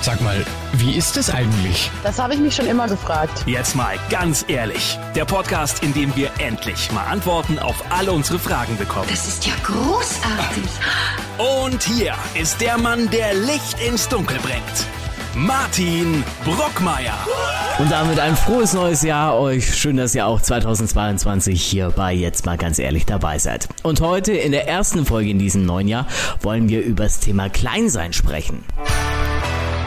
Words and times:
Sag 0.00 0.20
mal, 0.20 0.44
wie 0.74 0.96
ist 0.96 1.16
es 1.16 1.28
eigentlich? 1.28 1.90
Das 2.04 2.18
habe 2.18 2.32
ich 2.32 2.40
mich 2.40 2.54
schon 2.54 2.66
immer 2.66 2.86
gefragt. 2.86 3.42
Jetzt 3.46 3.74
mal 3.74 3.96
ganz 4.10 4.44
ehrlich. 4.48 4.98
Der 5.16 5.24
Podcast, 5.24 5.82
in 5.82 5.92
dem 5.92 6.14
wir 6.14 6.30
endlich 6.38 6.90
mal 6.92 7.04
Antworten 7.04 7.58
auf 7.58 7.82
alle 7.90 8.12
unsere 8.12 8.38
Fragen 8.38 8.76
bekommen. 8.78 9.08
Das 9.10 9.26
ist 9.26 9.44
ja 9.44 9.52
großartig. 9.64 10.70
Und 11.38 11.82
hier 11.82 12.14
ist 12.40 12.60
der 12.60 12.78
Mann, 12.78 13.10
der 13.10 13.34
Licht 13.34 13.80
ins 13.86 14.08
Dunkel 14.08 14.38
bringt. 14.38 14.86
Martin 15.34 16.24
Brockmeier. 16.44 17.14
Und 17.78 17.90
damit 17.90 18.18
ein 18.18 18.36
frohes 18.36 18.72
neues 18.72 19.02
Jahr 19.02 19.38
euch. 19.38 19.76
Schön, 19.76 19.96
dass 19.96 20.14
ihr 20.14 20.26
auch 20.26 20.40
2022 20.40 21.62
hier 21.62 21.90
bei 21.90 22.12
Jetzt 22.12 22.46
mal 22.46 22.56
ganz 22.56 22.78
ehrlich 22.78 23.04
dabei 23.04 23.38
seid. 23.38 23.68
Und 23.82 24.00
heute 24.00 24.32
in 24.32 24.52
der 24.52 24.68
ersten 24.68 25.04
Folge 25.04 25.30
in 25.30 25.38
diesem 25.38 25.66
neuen 25.66 25.88
Jahr 25.88 26.06
wollen 26.40 26.68
wir 26.68 26.82
über 26.82 27.04
das 27.04 27.20
Thema 27.20 27.48
Kleinsein 27.50 28.12
sprechen. 28.12 28.64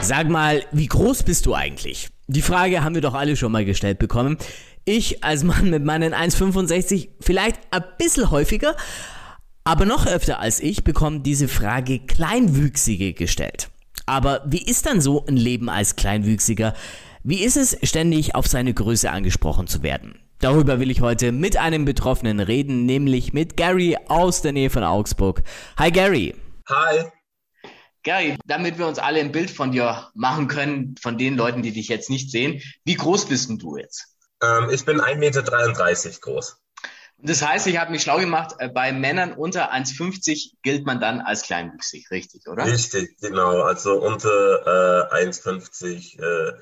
Sag 0.04 0.30
mal, 0.30 0.64
wie 0.72 0.88
groß 0.88 1.24
bist 1.24 1.46
du 1.46 1.54
eigentlich? 1.54 2.10
Die 2.28 2.42
Frage 2.42 2.84
haben 2.84 2.96
wir 2.96 3.02
doch 3.02 3.14
alle 3.14 3.36
schon 3.36 3.52
mal 3.52 3.66
gestellt 3.66 4.00
bekommen. 4.00 4.38
Ich 4.84 5.24
als 5.24 5.44
Mann 5.44 5.70
mit 5.70 5.86
meinen 5.86 6.14
1,65 6.14 7.10
vielleicht 7.20 7.60
ein 7.70 7.84
bisschen 8.00 8.32
häufiger, 8.32 8.76
aber 9.64 9.86
noch 9.86 10.08
öfter 10.08 10.40
als 10.40 10.60
ich 10.60 10.84
bekommen 10.84 11.22
diese 11.22 11.48
Frage 11.48 12.00
Kleinwüchsige 12.00 13.14
gestellt. 13.14 13.70
Aber 14.08 14.42
wie 14.48 14.64
ist 14.64 14.88
dann 14.88 15.02
so 15.02 15.24
ein 15.28 15.38
Leben 15.38 15.70
als 15.70 15.96
Kleinwüchsiger? 15.96 16.74
Wie 17.24 17.44
ist 17.44 17.56
es, 17.56 17.78
ständig 17.84 18.34
auf 18.34 18.48
seine 18.48 18.74
Größe 18.74 19.12
angesprochen 19.12 19.68
zu 19.68 19.84
werden? 19.84 20.16
Darüber 20.40 20.80
will 20.80 20.90
ich 20.90 21.02
heute 21.02 21.32
mit 21.32 21.58
einem 21.58 21.86
Betroffenen 21.86 22.40
reden, 22.40 22.88
nämlich 22.88 23.34
mit 23.34 23.56
Gary 23.56 23.96
aus 24.08 24.42
der 24.42 24.54
Nähe 24.54 24.72
von 24.72 24.84
Augsburg. 24.84 25.44
Hi 25.78 25.92
Gary. 25.92 26.34
Hi. 26.68 27.06
Gary, 28.04 28.38
damit 28.46 28.78
wir 28.78 28.88
uns 28.88 29.00
alle 29.00 29.20
ein 29.20 29.32
Bild 29.32 29.52
von 29.52 29.72
dir 29.72 30.10
machen 30.14 30.48
können, 30.48 30.96
von 31.00 31.18
den 31.18 31.36
Leuten, 31.36 31.62
die 31.62 31.72
dich 31.72 31.88
jetzt 31.88 32.10
nicht 32.10 32.32
sehen, 32.32 32.62
wie 32.84 32.96
groß 32.96 33.28
bist 33.28 33.50
denn 33.50 33.60
du 33.60 33.78
jetzt? 33.78 34.16
Ähm, 34.42 34.70
ich 34.72 34.86
bin 34.86 35.00
1,33 35.00 35.18
Meter 35.18 36.20
groß. 36.22 36.58
Das 37.24 37.48
heißt, 37.48 37.68
ich 37.68 37.78
habe 37.78 37.92
mich 37.92 38.02
schlau 38.02 38.18
gemacht, 38.18 38.56
äh, 38.58 38.68
bei 38.68 38.92
Männern 38.92 39.34
unter 39.34 39.72
1,50 39.72 40.54
gilt 40.64 40.86
man 40.86 41.00
dann 41.00 41.22
als 41.22 41.44
kleinwüchsig, 41.44 42.10
richtig, 42.10 42.48
oder? 42.48 42.66
Richtig, 42.66 43.18
genau. 43.20 43.62
Also 43.62 44.02
unter 44.02 45.12
äh, 45.12 45.26
1,50 45.26 46.20
äh, 46.20 46.60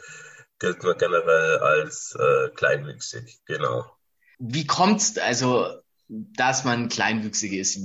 gilt 0.60 0.84
man 0.84 0.98
generell 0.98 1.58
als 1.60 2.16
äh, 2.20 2.50
kleinwüchsig, 2.50 3.40
genau. 3.46 3.86
Wie 4.40 4.68
kommt 4.68 5.00
es 5.02 5.18
also, 5.18 5.82
dass 6.10 6.66
man 6.66 6.90
kleinwüchsig 6.90 7.54
ist? 7.54 7.80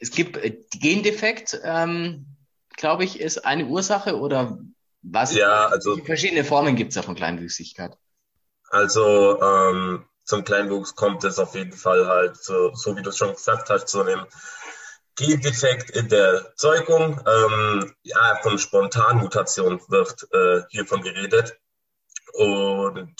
Es 0.00 0.10
gibt 0.10 0.36
äh, 0.36 0.58
Gendefekt, 0.72 1.58
ähm, 1.64 2.26
glaube 2.80 3.04
ich, 3.04 3.20
ist 3.20 3.44
eine 3.44 3.66
Ursache 3.66 4.18
oder 4.18 4.58
was? 5.02 5.34
Ja, 5.34 5.66
also. 5.66 5.96
Verschiedene 5.98 6.44
Formen 6.44 6.74
gibt 6.76 6.90
es 6.90 6.96
ja 6.96 7.02
von 7.02 7.14
Kleinwüchsigkeit. 7.14 7.96
Also 8.70 9.40
ähm, 9.40 10.04
zum 10.24 10.44
Kleinwuchs 10.44 10.94
kommt 10.94 11.24
es 11.24 11.38
auf 11.38 11.54
jeden 11.54 11.72
Fall 11.72 12.06
halt, 12.06 12.36
so, 12.36 12.72
so 12.74 12.96
wie 12.96 13.02
du 13.02 13.12
schon 13.12 13.32
gesagt 13.32 13.68
hast, 13.68 13.88
zu 13.88 14.02
einem 14.02 14.26
Gendefekt 15.16 15.90
in 15.90 16.08
der 16.08 16.54
Zeugung. 16.56 17.20
Ähm, 17.26 17.94
ja, 18.02 18.38
von 18.42 18.58
Spontanmutation 18.58 19.80
wird 19.88 20.26
äh, 20.32 20.62
hiervon 20.70 21.02
geredet. 21.02 21.58
Und 22.32 23.16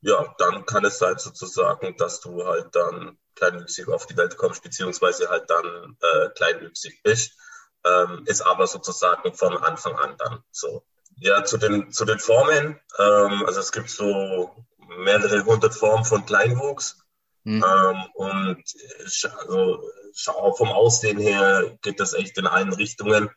ja, 0.00 0.34
dann 0.38 0.66
kann 0.66 0.84
es 0.84 0.98
sein 0.98 1.16
sozusagen, 1.18 1.96
dass 1.96 2.20
du 2.20 2.44
halt 2.44 2.74
dann 2.74 3.16
kleinwüchsig 3.36 3.88
auf 3.88 4.06
die 4.06 4.16
Welt 4.16 4.36
kommst, 4.36 4.62
beziehungsweise 4.62 5.30
halt 5.30 5.48
dann 5.48 5.96
äh, 6.00 6.28
kleinwüchsig 6.34 7.02
bist 7.02 7.38
ähm, 7.84 8.22
ist 8.26 8.42
aber 8.42 8.66
sozusagen 8.66 9.34
von 9.34 9.56
Anfang 9.58 9.96
an 9.96 10.16
dann 10.18 10.42
so. 10.50 10.84
Ja, 11.16 11.44
zu 11.44 11.58
den, 11.58 11.92
zu 11.92 12.04
den 12.04 12.18
Formen, 12.18 12.80
ähm, 12.98 13.44
also 13.46 13.60
es 13.60 13.70
gibt 13.70 13.88
so 13.88 14.50
mehrere 14.98 15.44
hundert 15.44 15.74
Formen 15.74 16.04
von 16.04 16.26
Kleinwuchs. 16.26 16.98
Mhm. 17.44 17.64
Ähm, 17.64 18.04
und 18.14 18.64
also, 19.38 19.90
vom 20.56 20.72
Aussehen 20.72 21.18
her 21.18 21.76
geht 21.82 22.00
das 22.00 22.14
echt 22.14 22.38
in 22.38 22.46
allen 22.46 22.72
Richtungen. 22.72 23.30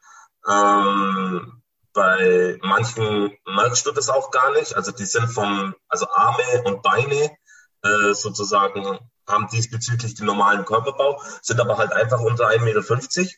Ähm, 0.48 1.62
bei 1.94 2.58
manchen 2.62 3.36
merkst 3.46 3.86
du 3.86 3.92
das 3.92 4.10
auch 4.10 4.32
gar 4.32 4.54
nicht. 4.54 4.76
Also 4.76 4.92
die 4.92 5.06
sind 5.06 5.28
von, 5.28 5.76
also 5.88 6.08
Arme 6.14 6.64
und 6.66 6.84
Beine 6.84 7.36
äh, 7.84 8.14
sozusagen 8.14 9.00
haben 9.28 9.48
diesbezüglich 9.52 10.16
den 10.16 10.26
normalen 10.26 10.64
Körperbau, 10.64 11.22
sind 11.42 11.60
aber 11.60 11.78
halt 11.78 11.92
einfach 11.92 12.22
unter 12.22 12.48
1,50 12.48 12.60
Meter. 12.62 13.32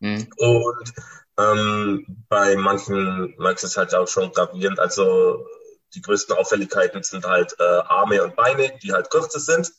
Mhm. 0.00 0.28
Und 0.36 0.92
ähm, 1.38 2.24
bei 2.28 2.56
manchen 2.56 3.34
merkst 3.38 3.64
du 3.64 3.68
es 3.68 3.76
halt 3.76 3.94
auch 3.94 4.08
schon 4.08 4.32
gravierend. 4.32 4.78
Also 4.78 5.46
die 5.94 6.00
größten 6.00 6.36
Auffälligkeiten 6.36 7.02
sind 7.02 7.26
halt 7.26 7.54
äh, 7.58 7.62
Arme 7.62 8.22
und 8.22 8.36
Beine, 8.36 8.76
die 8.82 8.92
halt 8.92 9.10
kürzer 9.10 9.40
sind. 9.40 9.72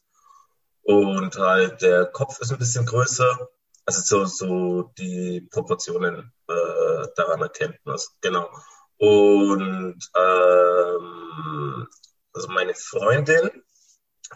Und 0.84 1.36
halt 1.38 1.82
der 1.82 2.06
Kopf 2.06 2.40
ist 2.40 2.52
ein 2.52 2.60
bisschen 2.60 2.86
größer. 2.86 3.50
Also 3.86 4.02
so, 4.02 4.26
so 4.26 4.92
die 4.98 5.42
Proportionen 5.52 6.32
äh, 6.48 7.08
daran 7.16 7.42
erkennt 7.42 7.78
man 7.84 7.96
es. 7.96 8.16
Genau. 8.22 8.50
Und 8.98 10.00
ähm, 10.16 11.88
also 12.34 12.48
meine 12.50 12.74
Freundin, 12.76 13.50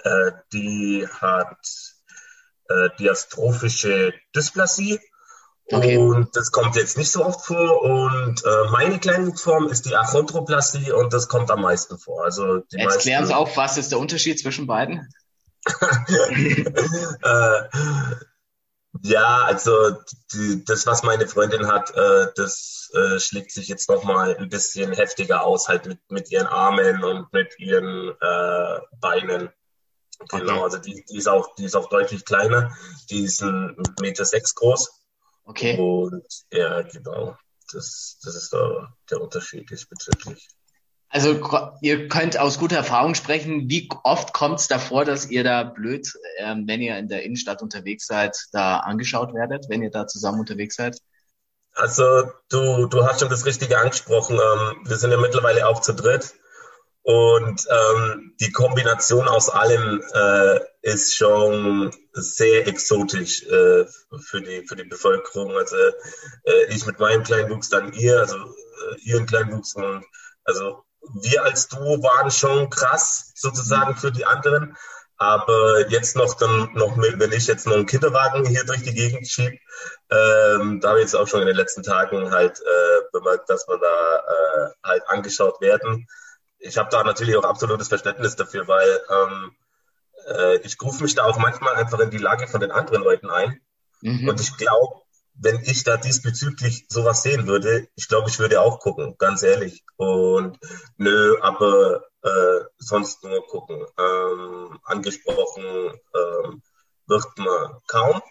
äh, 0.04 0.32
die 0.54 1.08
hat 1.08 1.68
äh, 2.70 2.90
diastrophische 3.00 4.14
Dysplasie. 4.36 5.00
Okay. 5.72 5.98
Und 5.98 6.36
das 6.36 6.52
kommt 6.52 6.76
jetzt 6.76 6.98
nicht 6.98 7.12
so 7.12 7.26
oft 7.26 7.46
vor. 7.46 7.82
Und 7.82 8.44
äh, 8.44 8.70
meine 8.72 9.00
Kleinwuchsform 9.00 9.68
ist 9.68 9.86
die 9.86 9.96
Achondroplastie 9.96 10.92
und 10.92 11.14
das 11.14 11.28
kommt 11.28 11.50
am 11.52 11.62
meisten 11.62 11.98
vor. 11.98 12.24
Also 12.24 12.58
die 12.58 12.78
jetzt 12.78 12.86
meisten, 12.86 13.02
klären 13.02 13.26
Sie 13.26 13.34
auf, 13.34 13.56
was 13.58 13.78
ist 13.78 13.92
der 13.92 14.00
Unterschied 14.00 14.40
zwischen 14.40 14.68
beiden? 14.68 15.08
äh, 17.24 17.62
ja, 19.04 19.44
also 19.44 19.96
die, 20.34 20.66
das, 20.66 20.86
was 20.86 21.04
meine 21.04 21.28
Freundin 21.28 21.68
hat, 21.68 21.96
äh, 21.96 22.28
das 22.36 22.92
äh, 22.94 23.20
schlägt 23.20 23.52
sich 23.52 23.68
jetzt 23.68 23.90
nochmal 23.90 24.36
ein 24.38 24.50
bisschen 24.50 24.92
heftiger 24.92 25.44
aus, 25.44 25.68
halt 25.68 25.86
mit, 25.86 26.00
mit 26.10 26.32
ihren 26.32 26.48
Armen 26.48 27.04
und 27.04 27.32
mit 27.32 27.58
ihren 27.58 28.10
äh, 28.20 28.80
Beinen. 29.00 29.50
Genau, 30.30 30.54
okay. 30.54 30.64
also 30.64 30.78
die, 30.78 31.04
die, 31.10 31.18
ist 31.18 31.28
auch, 31.28 31.56
die 31.56 31.66
ist 31.66 31.76
auch 31.76 31.90
deutlich 31.90 32.26
kleiner. 32.26 32.76
Die 33.10 33.24
ist 33.24 33.42
ein 33.42 33.76
Meter 34.02 34.26
sechs 34.26 34.54
groß. 34.56 35.01
Okay. 35.52 35.78
Und 35.78 36.26
ja, 36.52 36.82
genau. 36.82 37.36
Das, 37.74 38.18
das 38.24 38.36
ist 38.36 38.54
da 38.54 38.94
der 39.10 39.22
Unterschied 39.22 39.70
diesbezüglich. 39.70 40.48
Also 41.10 41.42
ihr 41.82 42.08
könnt 42.08 42.40
aus 42.40 42.58
guter 42.58 42.78
Erfahrung 42.78 43.16
sprechen. 43.16 43.70
Wie 43.70 43.90
oft 44.04 44.32
kommt 44.32 44.62
es 44.62 44.70
davor, 44.70 45.04
dass 45.04 45.30
ihr 45.30 45.44
da 45.44 45.64
blöd, 45.64 46.08
ähm, 46.38 46.64
wenn 46.68 46.82
ihr 46.82 46.98
in 46.98 47.10
der 47.10 47.24
Innenstadt 47.24 47.62
unterwegs 47.62 48.08
seid, 48.08 48.38
da 48.54 48.78
angeschaut 48.78 49.34
werdet, 49.34 49.66
wenn 49.68 49.84
ihr 49.84 49.92
da 49.92 50.08
zusammen 50.08 50.40
unterwegs 50.40 50.78
seid? 50.78 50.98
Also 51.74 52.32
du, 52.50 52.86
du 52.86 53.06
hast 53.06 53.20
schon 53.20 53.30
das 53.30 53.46
Richtige 53.46 53.78
angesprochen. 53.78 54.36
Ähm, 54.36 54.88
wir 54.88 54.96
sind 54.96 55.12
ja 55.12 55.18
mittlerweile 55.18 55.68
auch 55.68 55.82
zu 55.82 55.94
dritt. 55.94 56.34
Und 57.04 57.68
ähm, 57.68 58.36
die 58.40 58.52
Kombination 58.52 59.28
aus 59.28 59.50
allem 59.50 60.04
äh, 60.14 60.60
ist 60.84 61.16
schon 61.16 61.92
sehr 62.14 62.68
exotisch 62.68 63.44
äh, 63.44 63.86
für, 64.20 64.42
die, 64.42 64.68
für 64.68 64.76
die 64.76 64.84
Bevölkerung. 64.84 65.58
Also 65.58 65.76
äh, 65.78 66.66
ich 66.70 66.86
mit 66.86 67.00
meinem 67.00 67.24
Kleinwuchs, 67.24 67.70
dann 67.70 67.94
ihr, 67.94 68.20
also 68.20 68.38
äh, 68.38 69.00
ihren 69.02 69.26
Kleinwuchs 69.26 69.76
und 69.76 70.06
also 70.44 70.84
wir 71.22 71.44
als 71.44 71.68
Duo 71.70 72.04
waren 72.04 72.30
schon 72.30 72.70
krass 72.70 73.32
sozusagen 73.36 73.96
für 73.96 74.12
die 74.12 74.26
anderen. 74.26 74.78
Aber 75.18 75.88
jetzt 75.90 76.16
noch 76.16 76.36
dann 76.36 76.74
noch 76.74 76.96
mit, 76.96 77.20
wenn 77.20 77.32
ich 77.32 77.46
jetzt 77.46 77.68
noch 77.68 77.76
einen 77.76 77.86
Kinderwagen 77.86 78.46
hier 78.46 78.64
durch 78.64 78.82
die 78.82 78.94
Gegend 78.94 79.28
schiebe, 79.28 79.58
ähm, 80.10 80.80
da 80.82 80.90
habe 80.90 81.00
ich 81.00 81.06
jetzt 81.06 81.16
auch 81.16 81.28
schon 81.28 81.42
in 81.42 81.48
den 81.48 81.56
letzten 81.56 81.84
Tagen 81.84 82.32
halt 82.32 82.60
äh, 82.60 83.02
bemerkt, 83.12 83.48
dass 83.50 83.68
wir 83.68 83.78
da 83.78 84.16
äh, 84.18 84.70
halt 84.84 85.04
angeschaut 85.08 85.62
werden 85.62 86.08
ich 86.62 86.78
habe 86.78 86.90
da 86.90 87.04
natürlich 87.04 87.36
auch 87.36 87.44
absolutes 87.44 87.88
Verständnis 87.88 88.36
dafür, 88.36 88.68
weil 88.68 89.02
ähm, 89.10 89.52
äh, 90.28 90.58
ich 90.58 90.80
rufe 90.82 91.04
mich 91.04 91.16
da 91.16 91.26
auch 91.26 91.38
manchmal 91.38 91.76
einfach 91.76 92.00
in 92.00 92.12
die 92.12 92.18
Lage 92.18 92.48
von 92.48 92.62
den 92.62 92.72
anderen 92.72 93.04
Leuten 93.04 93.30
ein. 93.30 93.60
Mhm. 94.02 94.30
Und 94.30 94.40
ich 94.40 94.56
glaube, 94.58 95.02
wenn 95.34 95.62
ich 95.64 95.84
da 95.84 95.98
diesbezüglich 95.98 96.86
sowas 96.90 97.24
sehen 97.24 97.48
würde, 97.48 97.88
ich 97.96 98.08
glaube, 98.08 98.30
ich 98.30 98.40
würde 98.40 98.62
auch 98.62 98.80
gucken, 98.80 99.16
ganz 99.18 99.44
ehrlich. 99.44 99.84
Und 99.98 100.60
nö, 100.98 101.38
aber 101.42 102.04
äh, 102.22 102.66
sonst 102.78 103.24
nur 103.24 103.46
gucken. 103.48 103.86
Ähm, 103.98 104.80
angesprochen 104.84 105.64
ähm, 106.16 106.62
wird 107.08 107.26
man 107.38 107.78
kaum. 107.88 108.22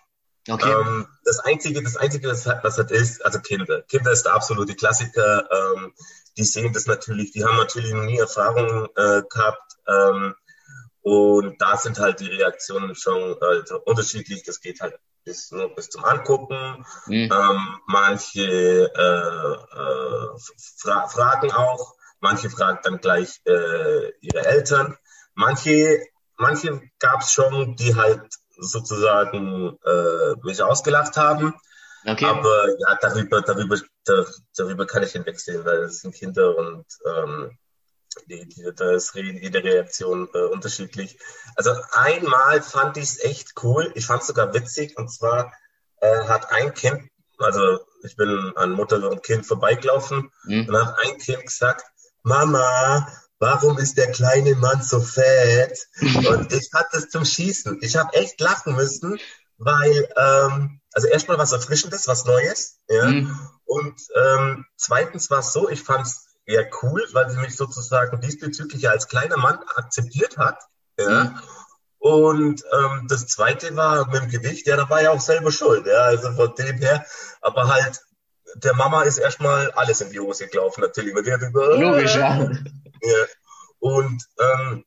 Okay. 0.48 0.70
Ähm, 0.70 1.06
das 1.24 1.38
Einzige, 1.40 1.82
das 1.82 1.96
Einzige, 1.96 2.28
was 2.28 2.46
halt 2.46 2.90
ist, 2.90 3.24
also 3.24 3.40
Kinder. 3.40 3.82
Kinder 3.82 4.10
ist 4.10 4.24
der 4.24 4.34
absolute 4.34 4.74
Klassiker. 4.74 5.48
Ähm, 5.50 5.92
die 6.36 6.44
sehen 6.44 6.72
das 6.72 6.86
natürlich, 6.86 7.32
die 7.32 7.44
haben 7.44 7.56
natürlich 7.56 7.92
noch 7.92 8.04
nie 8.04 8.18
Erfahrung 8.18 8.88
äh, 8.96 9.22
gehabt. 9.28 9.76
Ähm, 9.86 10.34
und 11.02 11.60
da 11.60 11.76
sind 11.76 11.98
halt 11.98 12.20
die 12.20 12.28
Reaktionen 12.28 12.94
schon 12.94 13.36
also 13.40 13.80
unterschiedlich. 13.84 14.42
Das 14.44 14.60
geht 14.60 14.80
halt 14.80 14.98
ist 15.24 15.52
nur 15.52 15.74
bis 15.74 15.90
zum 15.90 16.04
Angucken. 16.04 16.84
Mhm. 17.06 17.30
Ähm, 17.32 17.80
manche 17.86 18.90
äh, 18.94 19.52
äh, 19.76 20.38
fra 20.78 21.08
fragen 21.08 21.52
auch, 21.52 21.94
manche 22.20 22.50
fragen 22.50 22.80
dann 22.82 22.98
gleich 22.98 23.40
äh, 23.44 24.10
ihre 24.20 24.46
Eltern. 24.46 24.96
Manche, 25.34 26.00
manche 26.36 26.80
gab 26.98 27.20
es 27.20 27.32
schon, 27.32 27.76
die 27.76 27.94
halt 27.94 28.20
sozusagen 28.60 29.76
äh, 29.84 30.34
mich 30.42 30.62
ausgelacht 30.62 31.16
haben. 31.16 31.54
Okay. 32.06 32.24
Aber 32.24 32.68
ja, 32.78 32.98
darüber, 33.00 33.42
darüber, 33.42 33.76
darüber 34.56 34.86
kann 34.86 35.02
ich 35.02 35.12
hinwegsehen, 35.12 35.64
weil 35.64 35.80
es 35.80 36.00
sind 36.00 36.14
Kinder 36.14 36.56
und 36.56 36.86
ähm, 37.06 37.58
die, 38.26 38.48
die, 38.48 38.70
da 38.74 38.92
ist 38.92 39.14
jede 39.14 39.62
Reaktion 39.62 40.28
äh, 40.34 40.46
unterschiedlich. 40.46 41.18
Also 41.56 41.74
einmal 41.92 42.62
fand 42.62 42.96
ich 42.96 43.04
es 43.04 43.24
echt 43.24 43.52
cool. 43.62 43.92
Ich 43.94 44.06
fand 44.06 44.22
es 44.22 44.28
sogar 44.28 44.52
witzig. 44.54 44.96
Und 44.96 45.10
zwar 45.10 45.52
äh, 46.00 46.24
hat 46.24 46.50
ein 46.50 46.74
Kind, 46.74 47.08
also 47.38 47.80
ich 48.02 48.16
bin 48.16 48.52
an 48.56 48.72
Mutter 48.72 49.08
und 49.08 49.22
Kind 49.22 49.46
vorbeigelaufen 49.46 50.30
mhm. 50.44 50.68
und 50.68 50.76
hat 50.76 50.98
ein 51.04 51.18
Kind 51.18 51.42
gesagt, 51.44 51.84
Mama, 52.22 53.06
warum 53.40 53.78
ist 53.78 53.96
der 53.96 54.12
kleine 54.12 54.54
Mann 54.54 54.82
so 54.82 55.00
fett? 55.00 55.88
und 56.00 56.52
ich 56.52 56.70
hatte 56.72 56.98
es 56.98 57.08
zum 57.08 57.24
Schießen. 57.24 57.78
Ich 57.82 57.96
habe 57.96 58.12
echt 58.14 58.40
lachen 58.40 58.76
müssen, 58.76 59.18
weil 59.58 60.08
ähm, 60.16 60.80
also 60.92 61.08
erstmal 61.08 61.38
was 61.38 61.52
Erfrischendes, 61.52 62.06
was 62.06 62.24
Neues. 62.24 62.78
Ja? 62.88 63.06
Mhm. 63.06 63.36
Und 63.64 64.00
ähm, 64.14 64.66
zweitens 64.76 65.30
war 65.30 65.40
es 65.40 65.52
so, 65.52 65.68
ich 65.68 65.82
fand 65.82 66.06
es 66.06 66.26
eher 66.46 66.68
cool, 66.82 67.04
weil 67.12 67.30
sie 67.30 67.38
mich 67.38 67.56
sozusagen 67.56 68.20
diesbezüglich 68.20 68.88
als 68.88 69.08
kleiner 69.08 69.36
Mann 69.36 69.58
akzeptiert 69.76 70.36
hat. 70.36 70.58
Ja. 70.98 71.24
Mhm. 71.24 71.40
Und 71.98 72.64
ähm, 72.72 73.06
das 73.08 73.26
zweite 73.26 73.76
war 73.76 74.06
mit 74.06 74.22
dem 74.22 74.30
Gewicht, 74.30 74.66
ja, 74.66 74.76
da 74.76 74.88
war 74.88 75.02
ja 75.02 75.10
auch 75.10 75.20
selber 75.20 75.52
schuld, 75.52 75.86
ja, 75.86 76.04
also 76.04 76.32
von 76.32 76.54
dem 76.54 76.78
her, 76.78 77.04
aber 77.42 77.68
halt, 77.68 78.00
der 78.56 78.74
Mama 78.74 79.02
ist 79.02 79.18
erstmal 79.18 79.70
alles 79.72 80.00
in 80.00 80.10
die 80.10 80.20
Hose 80.20 80.48
gelaufen, 80.48 80.82
natürlich, 80.82 81.14
weil 81.14 81.22
die 81.22 81.32
hat 81.32 81.42
über, 81.42 81.76
Logisch, 81.76 82.14
ja. 82.14 82.40
ja. 82.40 83.26
Und 83.78 84.22
ähm, 84.38 84.84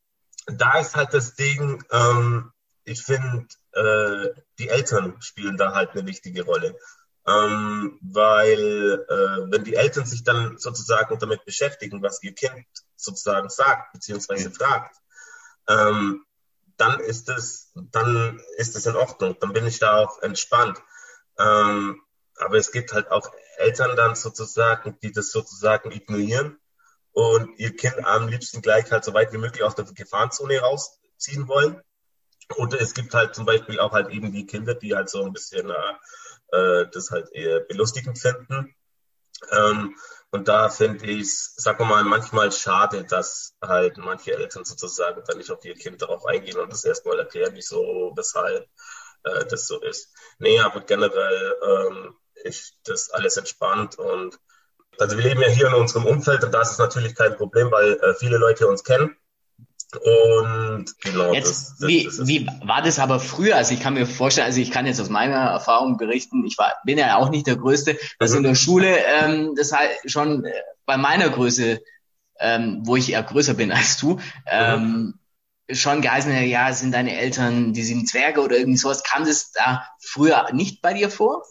da 0.47 0.79
ist 0.79 0.95
halt 0.95 1.13
das 1.13 1.35
Ding, 1.35 1.83
ähm, 1.91 2.51
ich 2.83 3.01
finde, 3.03 3.47
äh, 3.71 4.29
die 4.59 4.69
Eltern 4.69 5.15
spielen 5.21 5.57
da 5.57 5.73
halt 5.73 5.91
eine 5.91 6.05
wichtige 6.05 6.43
Rolle. 6.43 6.77
Ähm, 7.25 7.99
weil 8.01 9.05
äh, 9.07 9.51
wenn 9.51 9.63
die 9.63 9.75
Eltern 9.75 10.05
sich 10.05 10.25
dann 10.25 10.57
sozusagen 10.57 11.17
damit 11.19 11.45
beschäftigen, 11.45 12.03
was 12.03 12.21
ihr 12.21 12.35
Kind 12.35 12.65
sozusagen 12.97 13.49
sagt 13.49 13.93
beziehungsweise 13.93 14.51
fragt, 14.51 14.97
ähm, 15.69 16.25
dann 16.75 16.99
ist 16.99 17.29
es 17.29 17.71
dann 17.75 18.41
ist 18.57 18.75
es 18.75 18.85
in 18.85 18.97
Ordnung, 18.97 19.37
dann 19.39 19.53
bin 19.53 19.65
ich 19.65 19.79
da 19.79 19.99
auch 19.99 20.21
entspannt. 20.21 20.81
Ähm, 21.39 22.01
aber 22.35 22.57
es 22.57 22.73
gibt 22.73 22.91
halt 22.91 23.09
auch 23.09 23.31
Eltern 23.57 23.95
dann 23.95 24.15
sozusagen, 24.15 24.97
die 25.01 25.11
das 25.11 25.31
sozusagen 25.31 25.91
ignorieren 25.91 26.59
und 27.11 27.57
ihr 27.59 27.75
Kind 27.75 28.05
am 28.05 28.27
liebsten 28.27 28.61
gleich 28.61 28.91
halt 28.91 29.03
so 29.03 29.13
weit 29.13 29.31
wie 29.33 29.37
möglich 29.37 29.63
aus 29.63 29.75
der 29.75 29.85
Gefahrenzone 29.85 30.59
rausziehen 30.59 31.47
wollen. 31.47 31.81
Oder 32.57 32.81
es 32.81 32.93
gibt 32.93 33.13
halt 33.13 33.35
zum 33.35 33.45
Beispiel 33.45 33.79
auch 33.79 33.93
halt 33.93 34.09
eben 34.09 34.31
die 34.31 34.45
Kinder, 34.45 34.73
die 34.73 34.95
halt 34.95 35.09
so 35.09 35.23
ein 35.23 35.33
bisschen 35.33 35.69
äh, 35.69 35.93
äh, 36.53 36.87
das 36.91 37.11
halt 37.11 37.31
eher 37.31 37.61
belustigend 37.61 38.19
finden. 38.19 38.75
Ähm, 39.51 39.95
und 40.31 40.47
da 40.47 40.69
finde 40.69 41.05
ich 41.05 41.21
es, 41.21 41.53
sag 41.57 41.79
mal, 41.79 42.03
manchmal 42.03 42.51
schade, 42.51 43.03
dass 43.03 43.55
halt 43.61 43.97
manche 43.97 44.33
Eltern 44.33 44.65
sozusagen 44.65 45.23
dann 45.25 45.37
nicht 45.37 45.51
auf 45.51 45.63
ihr 45.63 45.75
Kind 45.75 46.01
darauf 46.01 46.25
eingehen 46.25 46.57
und 46.57 46.71
das 46.71 46.85
erstmal 46.85 47.19
erklären, 47.19 47.53
wieso, 47.53 48.13
weshalb 48.15 48.67
äh, 49.23 49.45
das 49.45 49.67
so 49.67 49.79
ist. 49.81 50.13
Nee, 50.39 50.59
aber 50.59 50.81
generell 50.81 51.55
ähm, 51.63 52.15
ist 52.43 52.75
das 52.85 53.09
alles 53.09 53.37
entspannt 53.37 53.97
und 53.97 54.39
also 54.99 55.17
wir 55.17 55.23
leben 55.23 55.41
ja 55.41 55.47
hier 55.47 55.67
in 55.67 55.73
unserem 55.73 56.05
Umfeld 56.05 56.43
und 56.43 56.53
da 56.53 56.61
ist 56.61 56.71
es 56.71 56.77
natürlich 56.77 57.15
kein 57.15 57.35
Problem, 57.35 57.71
weil 57.71 57.93
äh, 57.93 58.13
viele 58.13 58.37
Leute 58.37 58.67
uns 58.67 58.83
kennen. 58.83 59.15
Und 60.01 60.85
genau. 61.01 61.33
Jetzt, 61.33 61.75
das, 61.79 61.87
wie, 61.87 62.05
das 62.05 62.25
wie 62.27 62.47
war 62.63 62.81
das 62.81 62.99
aber 62.99 63.19
früher? 63.19 63.55
Also 63.55 63.73
ich 63.73 63.79
kann 63.79 63.93
mir 63.93 64.07
vorstellen, 64.07 64.47
also 64.47 64.59
ich 64.59 64.71
kann 64.71 64.87
jetzt 64.87 64.99
aus 64.99 65.09
meiner 65.09 65.35
Erfahrung 65.35 65.97
berichten, 65.97 66.45
ich 66.45 66.57
war, 66.57 66.73
bin 66.83 66.97
ja 66.97 67.17
auch 67.17 67.29
nicht 67.29 67.45
der 67.45 67.57
Größte, 67.57 67.97
dass 68.19 68.31
mhm. 68.31 68.37
in 68.37 68.43
der 68.43 68.55
Schule 68.55 68.97
ähm, 68.97 69.53
das 69.55 69.71
halt 69.71 69.91
schon 70.05 70.45
äh, 70.45 70.51
bei 70.85 70.97
meiner 70.97 71.29
Größe, 71.29 71.81
ähm, 72.39 72.81
wo 72.83 72.95
ich 72.95 73.11
eher 73.11 73.23
größer 73.23 73.53
bin 73.53 73.71
als 73.71 73.97
du, 73.97 74.19
ähm, 74.47 75.15
mhm. 75.67 75.75
schon 75.75 76.01
geheißen 76.01 76.31
ja, 76.47 76.73
sind 76.73 76.93
deine 76.93 77.15
Eltern, 77.15 77.73
die 77.73 77.83
sind 77.83 78.09
Zwerge 78.09 78.41
oder 78.41 78.57
irgendwie 78.57 78.77
sowas. 78.77 79.03
Kam 79.03 79.25
das 79.25 79.51
da 79.51 79.87
früher 79.99 80.47
nicht 80.53 80.81
bei 80.81 80.93
dir 80.93 81.11
vor? 81.11 81.43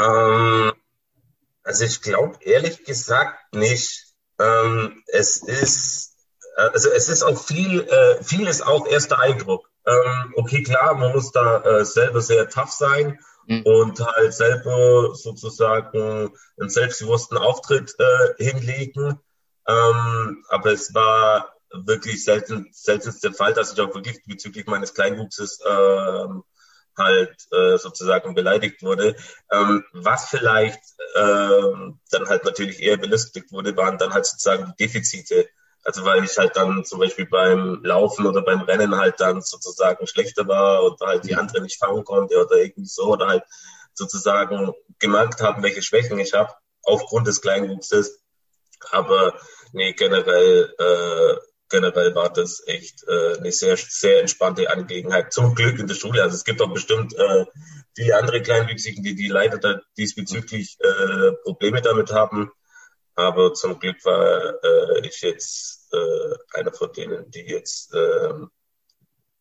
Ähm, 0.00 0.72
also 1.62 1.84
ich 1.84 2.00
glaube 2.02 2.38
ehrlich 2.40 2.84
gesagt 2.84 3.54
nicht. 3.54 4.06
Ähm, 4.38 5.02
es 5.06 5.42
ist, 5.42 6.14
äh, 6.56 6.62
also 6.62 6.90
es 6.90 7.08
ist 7.08 7.22
auch 7.22 7.38
viel, 7.38 7.80
äh, 7.80 8.22
vieles 8.22 8.62
auch 8.62 8.86
erster 8.86 9.18
Eindruck. 9.18 9.68
Ähm, 9.86 10.34
okay, 10.36 10.62
klar, 10.62 10.94
man 10.94 11.12
muss 11.12 11.32
da 11.32 11.62
äh, 11.62 11.84
selber 11.84 12.20
sehr 12.20 12.48
tough 12.48 12.70
sein 12.70 13.18
mhm. 13.46 13.62
und 13.64 14.00
halt 14.00 14.34
selber 14.34 15.14
sozusagen 15.14 16.32
einen 16.58 16.70
selbstbewussten 16.70 17.38
Auftritt 17.38 17.94
äh, 17.98 18.42
hinlegen. 18.42 19.20
Ähm, 19.66 20.44
aber 20.48 20.72
es 20.72 20.94
war 20.94 21.54
wirklich 21.72 22.24
selten, 22.24 22.68
seltenste 22.72 23.32
Fall, 23.32 23.52
dass 23.52 23.72
ich 23.72 23.80
auch 23.80 23.94
wirklich 23.94 24.22
bezüglich 24.24 24.66
meines 24.66 24.94
Kleinwuchses 24.94 25.60
ähm, 25.68 26.44
halt 26.98 27.34
äh, 27.52 27.78
sozusagen 27.78 28.34
beleidigt 28.34 28.82
wurde. 28.82 29.16
Ähm, 29.50 29.84
was 29.92 30.28
vielleicht 30.28 30.80
ähm, 31.16 32.00
dann 32.10 32.28
halt 32.28 32.44
natürlich 32.44 32.82
eher 32.82 32.96
belustigt 32.96 33.52
wurde, 33.52 33.76
waren 33.76 33.98
dann 33.98 34.12
halt 34.12 34.26
sozusagen 34.26 34.74
die 34.78 34.84
Defizite. 34.84 35.48
Also 35.84 36.04
weil 36.04 36.24
ich 36.24 36.36
halt 36.36 36.56
dann 36.56 36.84
zum 36.84 36.98
Beispiel 36.98 37.26
beim 37.26 37.82
Laufen 37.82 38.26
oder 38.26 38.42
beim 38.42 38.60
Rennen 38.62 38.96
halt 38.96 39.20
dann 39.20 39.40
sozusagen 39.40 40.06
schlechter 40.06 40.46
war 40.46 40.82
oder 40.84 41.06
halt 41.06 41.24
die 41.24 41.34
andere 41.34 41.62
nicht 41.62 41.78
fangen 41.78 42.04
konnte 42.04 42.44
oder 42.44 42.56
irgendwie 42.56 42.84
so 42.84 43.04
oder 43.04 43.28
halt 43.28 43.44
sozusagen 43.94 44.72
gemerkt 44.98 45.40
haben, 45.40 45.62
welche 45.62 45.82
Schwächen 45.82 46.18
ich 46.18 46.34
habe 46.34 46.52
aufgrund 46.82 47.26
des 47.26 47.40
Kleinwuchses. 47.40 48.20
Aber 48.90 49.34
nee, 49.72 49.92
generell 49.92 50.74
äh, 50.78 51.47
generell 51.68 52.14
war 52.14 52.32
das 52.32 52.62
echt 52.66 53.04
äh, 53.06 53.36
eine 53.38 53.52
sehr, 53.52 53.76
sehr 53.76 54.20
entspannte 54.20 54.70
Angelegenheit. 54.70 55.32
Zum 55.32 55.54
Glück 55.54 55.78
in 55.78 55.86
der 55.86 55.94
Schule. 55.94 56.22
Also 56.22 56.34
es 56.34 56.44
gibt 56.44 56.60
auch 56.60 56.72
bestimmt 56.72 57.14
äh, 57.14 57.46
viele 57.94 58.16
andere 58.16 58.42
Kleinwüchsigen, 58.42 59.02
die, 59.02 59.14
die 59.14 59.28
leider 59.28 59.58
da 59.58 59.80
diesbezüglich 59.96 60.78
äh, 60.80 61.32
Probleme 61.42 61.82
damit 61.82 62.12
haben. 62.12 62.50
Aber 63.14 63.52
zum 63.54 63.78
Glück 63.80 64.04
war 64.04 64.62
äh, 64.62 65.06
ich 65.06 65.20
jetzt 65.22 65.92
äh, 65.92 66.58
einer 66.58 66.72
von 66.72 66.92
denen, 66.92 67.30
die 67.30 67.46
jetzt 67.46 67.92
äh, 67.92 68.32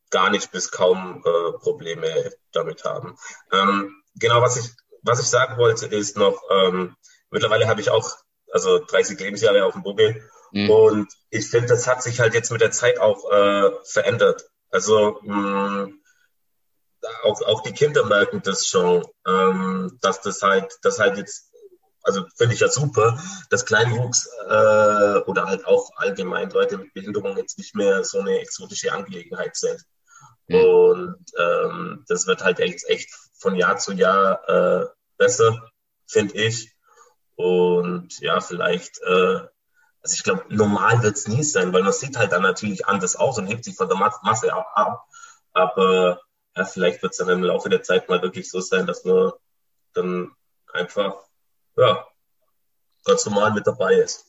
gar 0.10 0.30
nicht 0.30 0.52
bis 0.52 0.72
kaum 0.72 1.24
äh, 1.26 1.58
Probleme 1.60 2.32
damit 2.52 2.84
haben. 2.84 3.18
Ähm, 3.52 4.02
genau, 4.16 4.42
was 4.42 4.58
ich, 4.58 4.72
was 5.04 5.20
ich 5.20 5.28
sagen 5.28 5.58
wollte, 5.58 5.86
ist 5.86 6.18
noch, 6.18 6.42
ähm, 6.50 6.96
mittlerweile 7.30 7.68
habe 7.68 7.82
ich 7.82 7.90
auch 7.90 8.18
also 8.52 8.80
30 8.80 9.20
Lebensjahre 9.20 9.66
auf 9.66 9.74
dem 9.74 9.84
Buckel 9.84 10.24
Mhm. 10.52 10.70
Und 10.70 11.14
ich 11.30 11.50
finde, 11.50 11.68
das 11.68 11.88
hat 11.88 12.04
sich 12.04 12.20
halt 12.20 12.34
jetzt 12.34 12.52
mit 12.52 12.62
der 12.62 12.72
Zeit 12.72 13.00
auch 13.00 13.30
äh, 13.32 13.72
verändert. 13.84 14.46
Also 14.70 15.20
mh, 15.24 15.90
auch, 17.24 17.42
auch 17.42 17.62
die 17.64 17.74
Kinder 17.74 18.06
merken 18.06 18.42
das 18.44 18.68
schon, 18.68 19.06
ähm, 19.26 19.98
dass 20.02 20.22
das 20.22 20.42
halt, 20.42 20.78
das 20.82 21.00
halt 21.00 21.18
jetzt, 21.18 21.52
also 22.04 22.26
finde 22.36 22.54
ich 22.54 22.62
ja 22.62 22.70
super, 22.70 23.20
dass 23.50 23.66
Kleinwuchs 23.66 24.30
äh, 24.48 25.20
oder 25.26 25.46
halt 25.46 25.66
auch 25.66 25.90
allgemein 25.98 26.50
Leute 26.50 26.78
mit 26.78 26.94
Behinderung 26.94 27.38
jetzt 27.38 27.58
nicht 27.58 27.76
mehr 27.76 28.04
so 28.04 28.20
eine 28.20 28.40
exotische 28.40 28.92
Angelegenheit 28.92 29.56
sind. 29.56 29.82
Mhm. 30.48 30.56
Und 30.56 31.26
ähm, 31.38 32.06
das 32.08 32.28
wird 32.28 32.44
halt 32.44 32.60
echt, 32.60 32.86
echt 32.88 33.10
von 33.38 33.56
Jahr 33.56 33.78
zu 33.78 33.94
Jahr 33.94 34.48
äh, 34.48 34.86
besser, 35.18 35.70
finde 36.08 36.36
ich. 36.36 36.74
Und 37.36 38.20
ja, 38.20 38.40
vielleicht 38.40 39.00
äh, 39.02 39.42
also 40.08 40.16
ich 40.16 40.24
glaube, 40.24 40.46
normal 40.48 41.04
wird 41.04 41.18
es 41.18 41.28
nie 41.28 41.44
sein, 41.44 41.74
weil 41.74 41.84
man 41.84 41.92
sieht 41.92 42.18
halt 42.18 42.32
dann 42.32 42.42
natürlich 42.42 42.86
anders 42.88 43.18
aus 43.18 43.38
und 43.38 43.48
hebt 43.48 43.66
sich 43.66 43.76
von 43.76 43.90
der 43.90 43.98
Masse 43.98 44.54
ab. 44.54 45.06
Aber 45.52 46.22
ja, 46.56 46.64
vielleicht 46.64 47.04
wird 47.04 47.12
es 47.12 47.18
dann 47.18 47.28
im 47.28 47.44
Laufe 47.44 47.68
der 47.68 47.84
Zeit 47.84 48.08
mal 48.08 48.22
wirklich 48.22 48.50
so 48.50 48.62
sein, 48.62 48.86
dass 48.86 49.04
man 49.04 49.34
dann 49.94 50.32
einfach 50.72 51.18
ja, 51.76 52.08
ganz 53.04 53.26
normal 53.26 53.52
mit 53.54 53.68
dabei 53.68 53.96
ist. 53.96 54.28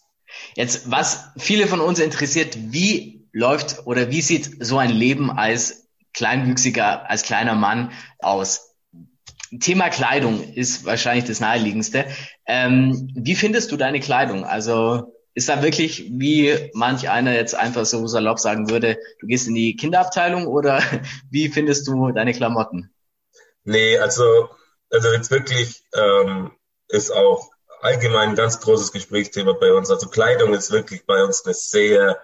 Jetzt, 0.54 0.90
was 0.90 1.28
viele 1.37 1.68
von 1.68 1.80
uns 1.80 2.00
interessiert, 2.00 2.56
wie 2.56 3.28
läuft 3.32 3.87
oder 3.87 4.11
wie 4.11 4.20
sieht 4.20 4.64
so 4.64 4.78
ein 4.78 4.90
Leben 4.90 5.30
als 5.30 5.88
kleinwüchsiger, 6.12 7.08
als 7.08 7.23
kleiner 7.23 7.54
Mann 7.54 7.92
aus? 8.18 8.75
Thema 9.61 9.90
Kleidung 9.90 10.42
ist 10.42 10.85
wahrscheinlich 10.85 11.25
das 11.25 11.38
naheliegendste. 11.40 12.06
Ähm, 12.47 13.11
wie 13.14 13.37
findest 13.37 13.70
du 13.70 13.76
deine 13.76 14.00
Kleidung? 14.00 14.44
Also 14.44 15.14
ist 15.38 15.49
da 15.49 15.62
wirklich, 15.62 16.11
wie 16.11 16.71
manch 16.75 17.09
einer 17.09 17.33
jetzt 17.33 17.54
einfach 17.54 17.87
so 17.87 18.04
salopp 18.09 18.40
sagen 18.40 18.71
würde, 18.71 18.99
du 19.21 19.28
gehst 19.28 19.47
in 19.47 19.54
die 19.54 19.76
Kinderabteilung 19.76 20.49
oder 20.49 20.83
wie 21.30 21.49
findest 21.49 21.87
du 21.87 22.11
deine 22.11 22.33
Klamotten? 22.33 22.90
Nee, 23.62 23.99
also, 23.99 24.49
also 24.90 25.12
jetzt 25.12 25.30
wirklich 25.30 25.85
ähm, 25.95 26.50
ist 26.88 27.12
auch 27.12 27.50
allgemein 27.80 28.30
ein 28.30 28.35
ganz 28.35 28.59
großes 28.61 28.90
Gesprächsthema 28.90 29.52
bei 29.52 29.73
uns. 29.73 29.90
Also 29.90 30.09
Kleidung 30.09 30.54
ist 30.54 30.73
wirklich 30.73 31.07
bei 31.07 31.23
uns 31.23 31.45
eine 31.45 31.54
sehr 31.54 32.18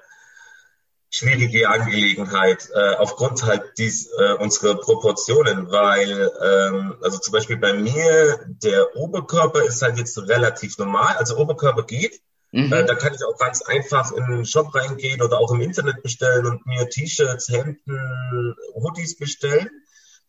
schwierige 1.08 1.68
Angelegenheit 1.68 2.68
äh, 2.74 2.96
aufgrund 2.96 3.44
halt 3.44 3.78
dies, 3.78 4.10
äh, 4.18 4.32
unserer 4.32 4.74
Proportionen, 4.74 5.70
weil 5.70 6.32
ähm, 6.42 6.96
also 7.00 7.18
zum 7.18 7.32
Beispiel 7.32 7.58
bei 7.58 7.74
mir 7.74 8.40
der 8.64 8.96
Oberkörper 8.96 9.62
ist 9.62 9.82
halt 9.82 9.98
jetzt 9.98 10.18
relativ 10.18 10.76
normal, 10.78 11.14
also 11.16 11.36
Oberkörper 11.36 11.84
geht. 11.84 12.20
Mhm. 12.54 12.72
Äh, 12.72 12.84
da 12.84 12.94
kann 12.94 13.12
ich 13.12 13.24
auch 13.24 13.36
ganz 13.36 13.62
einfach 13.62 14.12
in 14.12 14.26
den 14.28 14.46
Shop 14.46 14.72
reingehen 14.72 15.20
oder 15.22 15.40
auch 15.40 15.50
im 15.50 15.60
Internet 15.60 16.04
bestellen 16.04 16.46
und 16.46 16.64
mir 16.66 16.88
T-Shirts, 16.88 17.48
Hemden, 17.48 18.54
Hoodies 18.74 19.18
bestellen. 19.18 19.68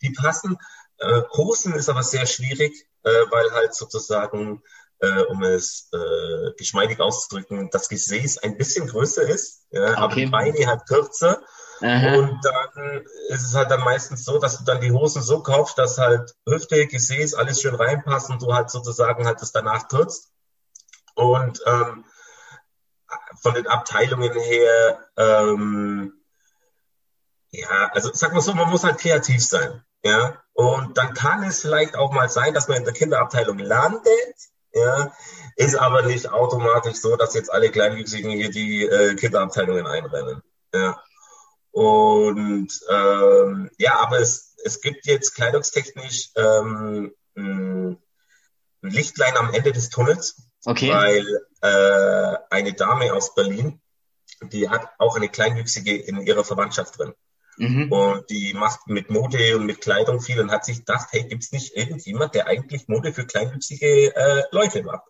Die 0.02 0.10
passen. 0.10 0.58
Äh, 0.98 1.22
Hosen 1.38 1.76
ist 1.76 1.88
aber 1.88 2.02
sehr 2.02 2.26
schwierig, 2.26 2.74
äh, 3.04 3.10
weil 3.30 3.52
halt 3.52 3.76
sozusagen 3.76 4.64
äh, 5.02 5.22
um 5.26 5.44
es 5.44 5.90
äh, 5.94 6.54
geschmeidig 6.58 7.00
auszudrücken, 7.00 7.70
das 7.72 7.90
Gesäß 7.90 8.40
ein 8.40 8.58
bisschen 8.58 8.88
größer 8.88 9.22
ist, 9.22 9.68
ja, 9.70 9.92
okay. 9.92 9.96
aber 9.96 10.16
die 10.16 10.26
Beine 10.26 10.66
halt 10.66 10.88
kürzer. 10.88 11.44
Aha. 11.82 12.16
Und 12.16 12.40
dann 12.44 13.06
ist 13.28 13.44
es 13.44 13.54
halt 13.54 13.70
dann 13.70 13.82
meistens 13.82 14.26
so, 14.26 14.40
dass 14.40 14.58
du 14.58 14.64
dann 14.64 14.82
die 14.82 14.94
Hosen 14.94 15.22
so 15.22 15.44
kaufst, 15.44 15.78
dass 15.78 16.00
halt 16.00 16.34
Hüfte, 16.48 16.88
Gesäß, 16.88 17.36
alles 17.36 17.62
schön 17.62 17.76
reinpasst 17.76 18.32
und 18.32 18.42
du 18.42 18.52
halt 18.52 18.72
sozusagen 18.72 19.28
halt 19.28 19.42
das 19.42 19.52
danach 19.52 19.90
kürzt. 19.90 20.32
Und 21.14 21.62
ähm, 21.68 22.06
von 23.42 23.54
den 23.54 23.68
Abteilungen 23.68 24.34
her, 24.34 25.00
ähm, 25.18 26.14
ja, 27.52 27.90
also 27.94 28.12
sag 28.14 28.34
mal 28.34 28.42
so, 28.42 28.54
man 28.54 28.70
muss 28.70 28.84
halt 28.84 28.98
kreativ 28.98 29.44
sein. 29.44 29.84
Ja, 30.04 30.40
und 30.54 30.98
dann 31.00 31.16
kann 31.16 31.44
es 31.44 31.62
vielleicht 31.62 31.96
auch 31.96 32.12
mal 32.12 32.30
sein, 32.30 32.54
dass 32.54 32.68
man 32.68 32.78
in 32.78 32.84
der 32.84 32.94
Kinderabteilung 32.94 33.58
landet, 33.58 34.36
ja, 34.72 35.12
ist 35.56 35.76
aber 35.76 36.04
nicht 36.04 36.30
automatisch 36.30 36.98
so, 36.98 37.16
dass 37.16 37.34
jetzt 37.34 37.52
alle 37.52 37.72
Kleinwüchsigen 37.72 38.30
hier 38.32 38.52
die 38.52 38.86
äh, 38.86 39.16
Kinderabteilungen 39.16 39.88
einrennen. 39.88 40.44
Ja. 40.74 41.02
Und 41.72 42.70
ähm, 42.90 43.72
ja, 43.78 44.00
aber 44.00 44.20
es, 44.20 44.56
es 44.64 44.80
gibt 44.82 45.08
jetzt 45.08 45.34
kleidungstechnisch 45.34 46.30
ähm, 46.36 47.14
ein 47.36 47.98
Lichtlein 48.82 49.36
am 49.38 49.54
Ende 49.54 49.72
des 49.72 49.90
Tunnels, 49.90 50.38
okay. 50.66 50.92
weil 50.92 51.26
äh, 51.66 52.38
eine 52.50 52.74
Dame 52.74 53.14
aus 53.14 53.34
Berlin, 53.34 53.82
die 54.42 54.70
hat 54.70 54.90
auch 54.98 55.16
eine 55.16 55.30
Kleinwüchsige 55.30 55.96
in 55.96 56.22
ihrer 56.22 56.44
Verwandtschaft 56.44 56.98
drin. 56.98 57.14
Mhm. 57.58 57.92
Und 57.92 58.30
die 58.30 58.54
macht 58.54 58.88
mit 58.88 59.10
Mode 59.10 59.56
und 59.56 59.66
mit 59.66 59.82
Kleidung 59.82 60.20
viel 60.20 60.40
und 60.42 60.52
hat 60.52 60.66
sich 60.66 60.80
gedacht, 60.80 61.08
hey, 61.12 61.24
gibt's 61.24 61.52
nicht 61.52 61.76
irgendjemand, 61.76 62.36
der 62.36 62.48
eigentlich 62.48 62.88
Mode 62.88 63.14
für 63.14 63.26
kleinwüchsige 63.26 64.16
äh, 64.16 64.44
Leute 64.52 64.84
macht? 64.84 65.08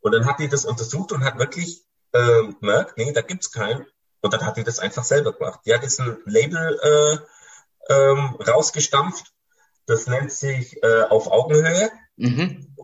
Und 0.00 0.12
dann 0.12 0.26
hat 0.26 0.38
die 0.38 0.48
das 0.48 0.64
untersucht 0.64 1.12
und 1.12 1.24
hat 1.24 1.38
wirklich 1.38 1.82
äh, 2.12 2.52
gemerkt, 2.60 2.96
nee, 2.96 3.12
da 3.12 3.20
gibt's 3.20 3.52
keinen. 3.52 3.86
Und 4.22 4.32
dann 4.32 4.44
hat 4.44 4.56
die 4.56 4.64
das 4.64 4.78
einfach 4.78 5.04
selber 5.04 5.32
gemacht. 5.32 5.60
Die 5.66 5.74
hat 5.74 5.82
jetzt 5.82 6.00
ein 6.00 6.18
Label 6.24 6.78
äh, 6.82 7.94
ähm, 7.94 8.36
rausgestampft. 8.36 9.32
Das 9.86 10.06
nennt 10.06 10.32
sich 10.32 10.82
äh, 10.82 11.02
Auf 11.02 11.26
Augenhöhe. 11.26 11.90
Mhm. 12.16 12.74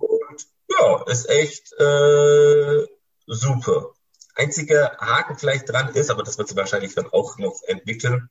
Ja, 0.78 1.02
ist 1.06 1.28
echt 1.28 1.72
äh, 1.80 2.86
super. 3.26 3.92
Einziger 4.34 4.96
Haken 4.98 5.38
vielleicht 5.38 5.68
dran 5.70 5.94
ist, 5.94 6.10
aber 6.10 6.22
das 6.22 6.36
wird 6.38 6.48
sie 6.48 6.56
wahrscheinlich 6.56 6.94
dann 6.94 7.08
auch 7.10 7.38
noch 7.38 7.62
entwickeln, 7.66 8.28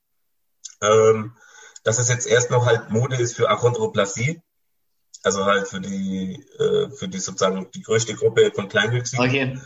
ähm, 0.81 1.35
dass 1.83 1.97
es 1.97 2.09
jetzt 2.09 2.27
erst 2.27 2.51
noch 2.51 2.65
halt 2.65 2.89
Mode 2.89 3.15
ist 3.15 3.35
für 3.35 3.49
Achondroplasie. 3.49 4.41
Also 5.23 5.45
halt 5.45 5.67
für 5.67 5.81
die, 5.81 6.45
äh, 6.59 6.91
für 6.91 7.07
die 7.07 7.19
sozusagen 7.19 7.71
die 7.71 7.81
größte 7.81 8.13
Gruppe 8.13 8.51
von 8.53 8.69
Kleinwüchsigen. 8.69 9.25
Okay. 9.25 9.59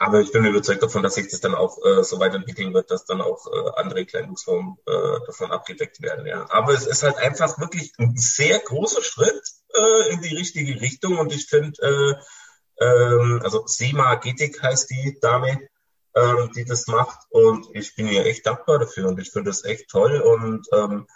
Aber 0.00 0.20
ich 0.20 0.30
bin 0.30 0.44
überzeugt 0.44 0.82
davon, 0.82 1.02
dass 1.02 1.14
sich 1.14 1.28
das 1.28 1.40
dann 1.40 1.56
auch 1.56 1.76
äh, 1.84 2.04
so 2.04 2.20
weiterentwickeln 2.20 2.72
wird, 2.72 2.90
dass 2.90 3.04
dann 3.04 3.20
auch 3.20 3.46
äh, 3.52 3.80
andere 3.80 4.06
Kleinwuchsformen 4.06 4.76
äh, 4.86 5.26
davon 5.26 5.50
abgedeckt 5.50 6.00
werden. 6.00 6.24
Ja. 6.24 6.46
Aber 6.50 6.72
es 6.72 6.86
ist 6.86 7.02
halt 7.02 7.16
einfach 7.18 7.58
wirklich 7.58 7.92
ein 7.98 8.16
sehr 8.16 8.60
großer 8.60 9.02
Schritt 9.02 9.42
äh, 9.74 10.12
in 10.12 10.22
die 10.22 10.36
richtige 10.36 10.80
Richtung 10.80 11.18
und 11.18 11.32
ich 11.32 11.46
finde, 11.46 11.82
äh, 11.82 12.84
ähm, 12.84 13.40
also 13.42 13.66
Sema 13.66 14.14
Getik 14.14 14.62
heißt 14.62 14.88
die 14.90 15.18
Dame, 15.20 15.68
ähm, 16.14 16.50
die 16.54 16.64
das 16.64 16.86
macht. 16.86 17.18
Und 17.30 17.66
ich 17.74 17.94
bin 17.96 18.08
ihr 18.08 18.24
echt 18.26 18.46
dankbar 18.46 18.78
dafür 18.78 19.08
und 19.08 19.18
ich 19.18 19.30
finde 19.30 19.50
das 19.50 19.64
echt 19.64 19.90
toll. 19.90 20.20
Und 20.20 20.66
ähm, 20.72 21.06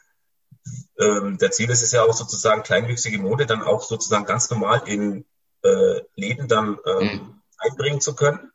ähm, 0.98 1.38
der 1.38 1.50
Ziel 1.50 1.70
ist 1.70 1.82
es 1.82 1.92
ja 1.92 2.02
auch 2.02 2.12
sozusagen 2.12 2.62
kleinwüchsige 2.62 3.18
Mode 3.18 3.46
dann 3.46 3.62
auch 3.62 3.82
sozusagen 3.82 4.24
ganz 4.24 4.50
normal 4.50 4.82
in 4.86 5.24
äh, 5.62 6.00
Läden 6.16 6.48
dann 6.48 6.78
ähm, 6.84 7.06
mhm. 7.06 7.42
einbringen 7.58 8.00
zu 8.00 8.14
können. 8.14 8.50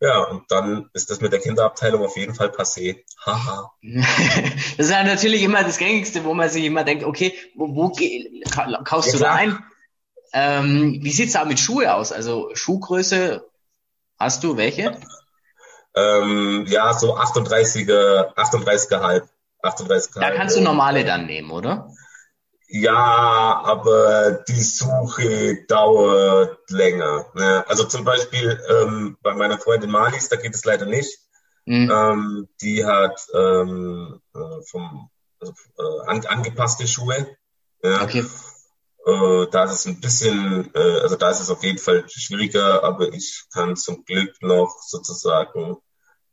Ja, 0.00 0.24
und 0.24 0.50
dann 0.50 0.90
ist 0.92 1.10
das 1.10 1.20
mit 1.20 1.32
der 1.32 1.40
Kinderabteilung 1.40 2.04
auf 2.04 2.16
jeden 2.16 2.34
Fall 2.34 2.48
passé. 2.48 3.04
Haha. 3.24 3.72
das 3.82 4.86
ist 4.86 4.90
ja 4.90 5.04
natürlich 5.04 5.42
immer 5.42 5.64
das 5.64 5.78
Gängigste, 5.78 6.24
wo 6.24 6.34
man 6.34 6.50
sich 6.50 6.64
immer 6.64 6.84
denkt, 6.84 7.04
okay, 7.04 7.34
wo, 7.54 7.74
wo 7.74 7.92
kaufst 8.84 9.12
ja, 9.12 9.18
du 9.18 9.24
da 9.24 9.34
ein? 9.34 9.58
Ähm, 10.32 10.98
wie 11.02 11.12
sieht's 11.12 11.32
da 11.32 11.44
mit 11.46 11.58
Schuhe 11.58 11.94
aus? 11.94 12.12
Also 12.12 12.50
Schuhgröße, 12.52 13.48
hast 14.18 14.44
du 14.44 14.58
welche? 14.58 15.00
Ähm, 15.94 16.66
ja, 16.68 16.92
so 16.92 17.16
38er, 17.16 18.34
38,5. 18.34 19.22
38 19.62 20.12
da 20.14 20.30
kannst 20.30 20.56
du 20.56 20.60
normale 20.60 21.04
dann 21.04 21.26
nehmen, 21.26 21.50
oder? 21.50 21.90
Ja, 22.68 23.62
aber 23.64 24.44
die 24.48 24.60
Suche 24.60 25.64
dauert 25.68 26.68
länger. 26.70 27.26
Ne? 27.34 27.64
Also 27.68 27.84
zum 27.84 28.04
Beispiel 28.04 28.60
ähm, 28.68 29.16
bei 29.22 29.34
meiner 29.34 29.58
Freundin 29.58 29.90
Malis, 29.90 30.28
da 30.28 30.36
geht 30.36 30.54
es 30.54 30.64
leider 30.64 30.86
nicht. 30.86 31.18
Mhm. 31.64 31.90
Ähm, 31.90 32.48
die 32.60 32.84
hat 32.84 33.20
ähm, 33.34 34.20
äh, 34.34 34.62
vom, 34.68 35.10
also, 35.40 35.52
äh, 35.78 36.08
an, 36.08 36.26
angepasste 36.26 36.88
Schuhe. 36.88 37.36
Ja? 37.82 38.02
Okay. 38.02 38.24
Äh, 39.06 39.46
da 39.52 39.64
ist 39.64 39.72
es 39.72 39.86
ein 39.86 40.00
bisschen, 40.00 40.70
äh, 40.74 41.00
also 41.00 41.14
da 41.14 41.30
ist 41.30 41.40
es 41.40 41.50
auf 41.50 41.62
jeden 41.62 41.78
Fall 41.78 42.04
schwieriger, 42.08 42.82
aber 42.82 43.12
ich 43.12 43.44
kann 43.52 43.76
zum 43.76 44.04
Glück 44.04 44.34
noch 44.42 44.76
sozusagen 44.84 45.76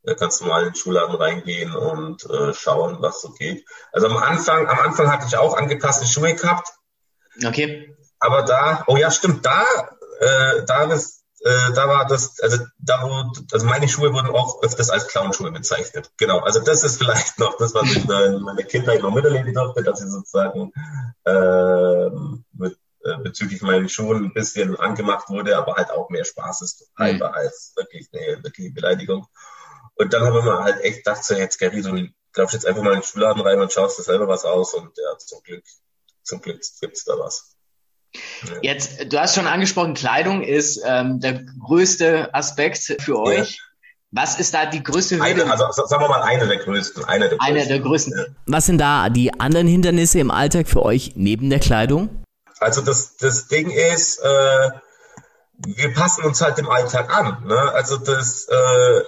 da 0.04 0.14
kannst 0.14 0.40
du 0.40 0.46
mal 0.46 0.60
in 0.60 0.68
den 0.68 0.74
Schulladen 0.74 1.16
reingehen 1.16 1.74
und 1.74 2.24
äh, 2.28 2.52
schauen, 2.52 2.98
was 3.00 3.22
so 3.22 3.30
geht. 3.30 3.64
Also 3.92 4.08
am 4.08 4.16
Anfang, 4.16 4.66
am 4.66 4.78
Anfang 4.80 5.10
hatte 5.10 5.26
ich 5.26 5.36
auch 5.36 5.56
angepasste 5.56 6.06
Schuhe 6.06 6.34
gehabt. 6.34 6.68
Okay. 7.44 7.94
Aber 8.20 8.42
da, 8.42 8.84
oh 8.86 8.96
ja, 8.96 9.10
stimmt, 9.10 9.44
da, 9.44 9.64
äh, 10.20 10.64
da 10.66 10.84
ist, 10.92 11.24
äh, 11.40 11.72
da 11.74 11.88
war 11.88 12.06
das, 12.06 12.38
also 12.40 12.58
da 12.78 13.02
wo, 13.02 13.32
also 13.52 13.66
meine 13.66 13.88
Schuhe 13.88 14.12
wurden 14.12 14.28
auch 14.28 14.62
öfters 14.62 14.90
als 14.90 15.08
Clownschuhe 15.08 15.50
bezeichnet. 15.52 16.10
Genau. 16.18 16.40
Also 16.40 16.60
das 16.60 16.84
ist 16.84 16.98
vielleicht 16.98 17.38
noch 17.38 17.56
das, 17.56 17.74
was 17.74 17.84
ich 17.84 18.08
in 18.08 18.42
meiner 18.42 18.62
Kindheit 18.62 19.02
noch 19.02 19.14
miterleben 19.14 19.54
durfte, 19.54 19.82
dass 19.82 20.02
ich 20.02 20.10
sozusagen 20.10 20.72
äh, 21.24 22.10
mit, 22.52 22.78
bezüglich 23.22 23.60
meinen 23.60 23.88
Schuhen 23.90 24.24
ein 24.24 24.32
bisschen 24.32 24.78
angemacht 24.80 25.28
wurde, 25.28 25.58
aber 25.58 25.74
halt 25.74 25.90
auch 25.90 26.08
mehr 26.08 26.24
Spaß 26.24 26.62
ist 26.62 26.90
mhm. 26.98 27.22
als 27.22 27.74
wirklich 27.76 28.08
eine 28.12 28.42
wirkliche 28.42 28.70
Beleidigung. 28.70 29.26
Und 29.96 30.12
dann 30.12 30.22
haben 30.22 30.34
wir 30.34 30.64
halt 30.64 30.80
echt 30.82 31.04
gedacht, 31.04 31.24
so 31.24 31.34
jetzt 31.34 31.58
Gary, 31.58 31.82
du 31.82 32.08
glaubst 32.32 32.54
jetzt 32.54 32.66
einfach 32.66 32.82
mal 32.82 32.94
in 32.94 33.00
den 33.00 33.04
Schulladen 33.04 33.42
rein 33.42 33.60
und 33.60 33.72
schaust 33.72 33.98
dir 33.98 34.02
selber 34.02 34.28
was 34.28 34.44
aus 34.44 34.74
und 34.74 34.90
ja, 34.96 35.18
zum 35.18 35.42
Glück, 35.42 35.64
zum 36.22 36.40
Glück 36.40 36.60
gibt's 36.80 37.04
da 37.04 37.14
was. 37.18 37.56
Ja. 38.42 38.58
Jetzt, 38.62 39.12
du 39.12 39.20
hast 39.20 39.34
schon 39.34 39.46
angesprochen, 39.46 39.94
Kleidung 39.94 40.42
ist 40.42 40.80
ähm, 40.84 41.20
der 41.20 41.44
größte 41.66 42.32
Aspekt 42.34 42.96
für 43.00 43.18
euch. 43.18 43.56
Ja. 43.56 43.62
Was 44.16 44.38
ist 44.38 44.54
da 44.54 44.66
die 44.66 44.82
größte 44.82 45.16
Hürde? 45.16 45.42
Eine, 45.42 45.50
also 45.50 45.86
sagen 45.86 46.02
wir 46.02 46.08
mal 46.08 46.22
eine 46.22 46.46
der 46.46 46.58
größten. 46.58 47.04
Eine 47.04 47.28
der 47.28 47.38
größten. 47.38 47.56
Eine 47.56 47.66
der 47.66 47.80
größten. 47.80 48.14
Ja. 48.16 48.24
Was 48.46 48.66
sind 48.66 48.78
da 48.78 49.08
die 49.08 49.40
anderen 49.40 49.66
Hindernisse 49.66 50.20
im 50.20 50.30
Alltag 50.30 50.68
für 50.68 50.84
euch 50.84 51.14
neben 51.16 51.50
der 51.50 51.58
Kleidung? 51.58 52.22
Also 52.60 52.80
das, 52.80 53.16
das 53.16 53.48
Ding 53.48 53.70
ist, 53.70 54.20
äh, 54.20 54.70
wir 55.58 55.92
passen 55.94 56.24
uns 56.24 56.40
halt 56.40 56.58
dem 56.58 56.70
Alltag 56.70 57.12
an. 57.12 57.44
Ne? 57.44 57.58
Also 57.72 57.96
das 57.96 58.46
äh, 58.48 59.02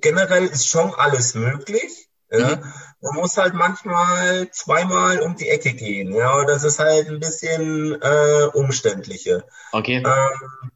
generell 0.00 0.46
ist 0.46 0.68
schon 0.68 0.94
alles 0.94 1.34
möglich. 1.34 2.08
Ja. 2.30 2.56
Mhm. 2.56 2.72
Man 3.00 3.14
muss 3.16 3.36
halt 3.36 3.54
manchmal 3.54 4.50
zweimal 4.50 5.20
um 5.20 5.36
die 5.36 5.48
Ecke 5.48 5.74
gehen. 5.74 6.12
Ja, 6.12 6.44
das 6.44 6.64
ist 6.64 6.78
halt 6.78 7.08
ein 7.08 7.20
bisschen 7.20 8.00
äh, 8.00 8.48
umständlicher. 8.52 9.44
Okay. 9.72 10.02
Ähm, 10.04 10.70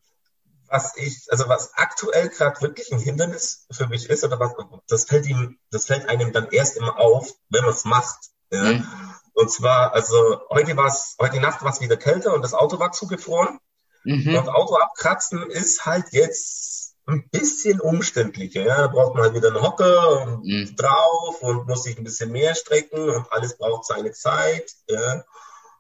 was 0.69 0.97
ich, 0.97 1.27
also 1.31 1.49
was 1.49 1.73
aktuell 1.75 2.29
gerade 2.29 2.61
wirklich 2.61 2.93
ein 2.93 2.99
Hindernis 2.99 3.67
für 3.71 3.87
mich 3.87 4.11
ist, 4.11 4.25
oder 4.25 4.39
was, 4.39 4.53
das 4.87 5.05
fällt 5.05 5.27
ihm, 5.27 5.59
das 5.71 5.87
fällt 5.87 6.09
einem 6.09 6.33
dann 6.33 6.49
erst 6.51 6.77
immer 6.77 6.99
auf, 6.99 7.33
wenn 7.49 7.63
man 7.65 7.73
es 7.73 7.85
macht. 7.85 8.19
Ja. 8.51 8.65
Mhm. 8.65 8.87
Und 9.33 9.51
zwar, 9.51 9.95
also 9.95 10.41
heute 10.51 10.77
war 10.77 10.87
es, 10.87 11.17
heute 11.21 11.41
Nacht 11.41 11.63
war 11.63 11.73
es 11.73 11.81
wieder 11.81 11.97
kälter 11.97 12.35
und 12.35 12.43
das 12.43 12.55
Auto 12.55 12.79
war 12.79 12.93
zugefroren. 12.93 13.59
Mhm. 14.05 14.37
Und 14.37 14.49
Auto 14.49 14.77
abkratzen 14.77 15.49
ist 15.51 15.87
halt 15.87 16.07
jetzt 16.11 16.88
ein 17.09 17.29
bisschen 17.31 17.81
umständlicher. 17.81 18.63
Ja? 18.63 18.83
Da 18.83 18.87
braucht 18.89 19.15
man 19.15 19.25
halt 19.25 19.35
wieder 19.35 19.49
einen 19.49 19.63
Hocker 19.63 20.23
und 20.23 20.45
Mhm. 20.45 20.77
drauf 20.77 21.43
und 21.43 21.67
muss 21.67 21.83
sich 21.85 21.97
ein 21.99 22.05
bisschen 22.05 22.31
mehr 22.31 22.55
strecken 22.55 23.09
und 23.09 23.33
alles 23.33 23.57
braucht 23.57 23.87
seine 23.87 24.13
Zeit. 24.13 24.71
Ja? 24.89 25.25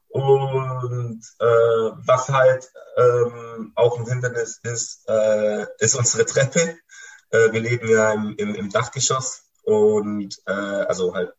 Und 0.08 1.22
äh, 1.38 1.44
was 1.44 2.28
halt 2.30 2.70
ähm, 2.96 3.72
auch 3.74 3.98
ein 3.98 4.06
Hindernis 4.06 4.58
ist, 4.62 5.08
äh, 5.08 5.66
ist 5.78 5.94
unsere 5.96 6.24
Treppe. 6.24 6.76
Äh, 7.30 7.52
wir 7.52 7.60
leben 7.60 7.88
ja 7.88 8.12
im, 8.14 8.34
im, 8.38 8.54
im 8.54 8.70
Dachgeschoss 8.70 9.42
und 9.64 10.34
äh, 10.46 10.52
also 10.52 11.14
halt 11.14 11.34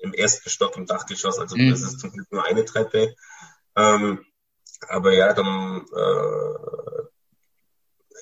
im 0.00 0.14
ersten 0.14 0.48
Stock 0.48 0.76
im 0.76 0.86
Dachgeschoss, 0.86 1.38
also 1.38 1.56
Mhm. 1.56 1.70
das 1.70 1.82
ist 1.82 2.00
zum 2.00 2.12
Glück 2.12 2.30
nur 2.30 2.44
eine 2.44 2.64
Treppe. 2.64 3.14
Ähm, 3.76 4.24
aber 4.88 5.12
ja, 5.12 5.32
dann 5.34 5.84
äh, 5.94 6.97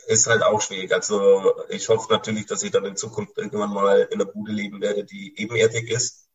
ist 0.07 0.27
halt 0.27 0.43
auch 0.43 0.61
schwierig. 0.61 0.93
Also 0.93 1.55
ich 1.69 1.89
hoffe 1.89 2.13
natürlich, 2.13 2.47
dass 2.47 2.63
ich 2.63 2.71
dann 2.71 2.85
in 2.85 2.97
Zukunft 2.97 3.37
irgendwann 3.37 3.73
mal 3.73 4.09
in 4.11 4.21
einer 4.21 4.31
Bude 4.31 4.53
leben 4.53 4.81
werde, 4.81 5.05
die 5.05 5.35
ebenerdig 5.37 5.91
ist. 5.91 6.29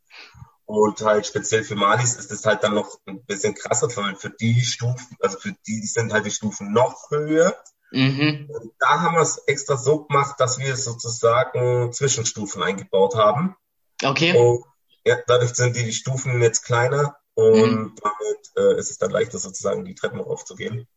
Und 0.66 1.02
halt 1.02 1.26
speziell 1.26 1.64
für 1.64 1.76
Malis 1.76 2.16
ist 2.16 2.32
es 2.32 2.46
halt 2.46 2.64
dann 2.64 2.76
noch 2.76 3.00
ein 3.06 3.26
bisschen 3.26 3.56
krasser, 3.56 3.90
weil 3.98 4.16
für 4.16 4.30
die 4.30 4.62
Stufen, 4.62 5.18
also 5.20 5.38
für 5.38 5.54
die 5.68 5.82
sind 5.82 6.14
halt 6.14 6.26
die 6.26 6.32
Stufen 6.32 6.72
noch 6.72 7.12
höher. 7.12 7.56
Mhm. 7.92 8.50
Und 8.50 8.72
da 8.80 9.02
haben 9.02 9.16
wir 9.16 9.22
es 9.22 9.38
extra 9.48 9.76
so 9.76 10.06
gemacht, 10.06 10.36
dass 10.40 10.60
wir 10.60 10.78
sozusagen 10.78 11.92
Zwischenstufen 11.92 12.64
eingebaut 12.64 13.16
haben. 13.16 13.56
Okay. 14.02 14.38
Und 14.38 14.64
ja, 15.06 15.18
dadurch 15.28 15.54
sind 15.56 15.76
die 15.76 15.92
Stufen 15.92 16.42
jetzt 16.42 16.64
kleiner 16.64 17.18
und 17.34 17.96
damit 18.02 18.52
äh, 18.56 18.80
ist 18.80 18.92
es 18.92 18.98
dann 18.98 19.12
leichter 19.12 19.40
sozusagen 19.40 19.84
die 19.84 19.96
Treppen 19.96 20.22
aufzugehen. 20.22 20.88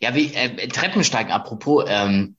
Ja, 0.00 0.14
wie 0.14 0.34
äh, 0.34 0.68
Treppensteigen, 0.68 1.32
apropos, 1.32 1.84
ähm, 1.88 2.36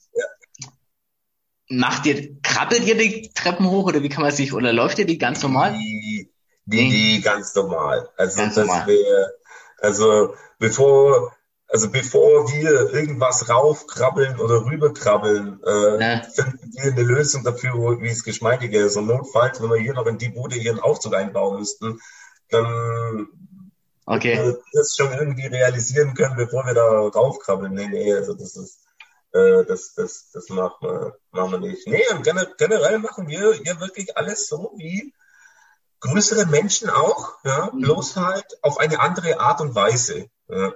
macht 1.69 2.05
ihr, 2.05 2.39
krabbelt 2.41 2.85
ihr 2.85 2.95
die 2.97 3.31
Treppen 3.33 3.69
hoch 3.69 3.85
oder 3.87 4.03
wie 4.03 4.09
kann 4.09 4.21
man 4.23 4.31
sich, 4.31 4.53
oder 4.53 4.71
läuft 4.73 4.99
ihr 4.99 5.05
die 5.05 5.17
ganz 5.17 5.41
normal? 5.41 5.73
Die, 5.73 6.31
die, 6.65 6.89
die 6.89 7.21
ganz 7.21 7.55
normal. 7.55 8.09
Also 8.17 8.37
Ganz 8.37 8.55
das 8.55 8.67
normal. 8.67 8.87
wäre, 8.87 9.33
also 9.79 10.33
bevor, 10.59 11.35
also 11.67 11.89
bevor 11.89 12.51
wir 12.51 12.93
irgendwas 12.93 13.49
raufkrabbeln 13.49 14.39
oder 14.39 14.65
rüberkrabbeln, 14.65 15.59
äh, 15.65 15.99
Ja. 16.01 16.21
finden 16.23 16.71
wir 16.73 16.91
eine 16.91 17.03
Lösung 17.03 17.43
dafür, 17.43 17.99
wie 18.01 18.09
es 18.09 18.23
geschmeidiger 18.23 18.85
ist. 18.85 18.95
Und 18.97 19.07
notfalls, 19.07 19.61
wenn 19.61 19.69
wir 19.69 19.77
hier 19.79 19.93
noch 19.93 20.05
in 20.05 20.17
die 20.19 20.29
Bude 20.29 20.55
hier 20.55 20.71
einen 20.71 20.79
Aufzug 20.79 21.15
einbauen 21.15 21.59
müssten, 21.59 21.99
dann 22.49 23.27
Okay. 24.05 24.33
äh, 24.33 24.55
das 24.73 24.95
schon 24.95 25.11
irgendwie 25.13 25.47
realisieren 25.47 26.13
können, 26.13 26.35
bevor 26.35 26.65
wir 26.65 26.73
da 26.73 26.83
raufkrabbeln. 26.83 27.73
Nee, 27.73 27.87
nee, 27.87 28.13
also 28.13 28.33
das 28.33 28.55
ist, 28.55 28.83
äh, 29.33 29.65
das, 29.65 29.93
das, 29.95 30.29
das 30.31 30.49
machen 30.49 30.75
wir, 30.81 31.17
machen 31.31 31.51
wir 31.53 31.59
nicht. 31.59 31.87
Nee, 31.87 32.03
generell 32.57 32.99
machen 32.99 33.27
wir 33.27 33.53
hier 33.53 33.79
wirklich 33.79 34.15
alles 34.17 34.47
so 34.47 34.73
wie 34.77 35.13
größere 36.01 36.45
Menschen 36.45 36.89
auch, 36.89 37.33
ja, 37.43 37.69
Mhm. 37.73 37.81
bloß 37.81 38.15
halt 38.17 38.45
auf 38.61 38.77
eine 38.79 38.99
andere 38.99 39.39
Art 39.39 39.61
und 39.61 39.73
Weise. 39.73 40.27
Ja, 40.49 40.73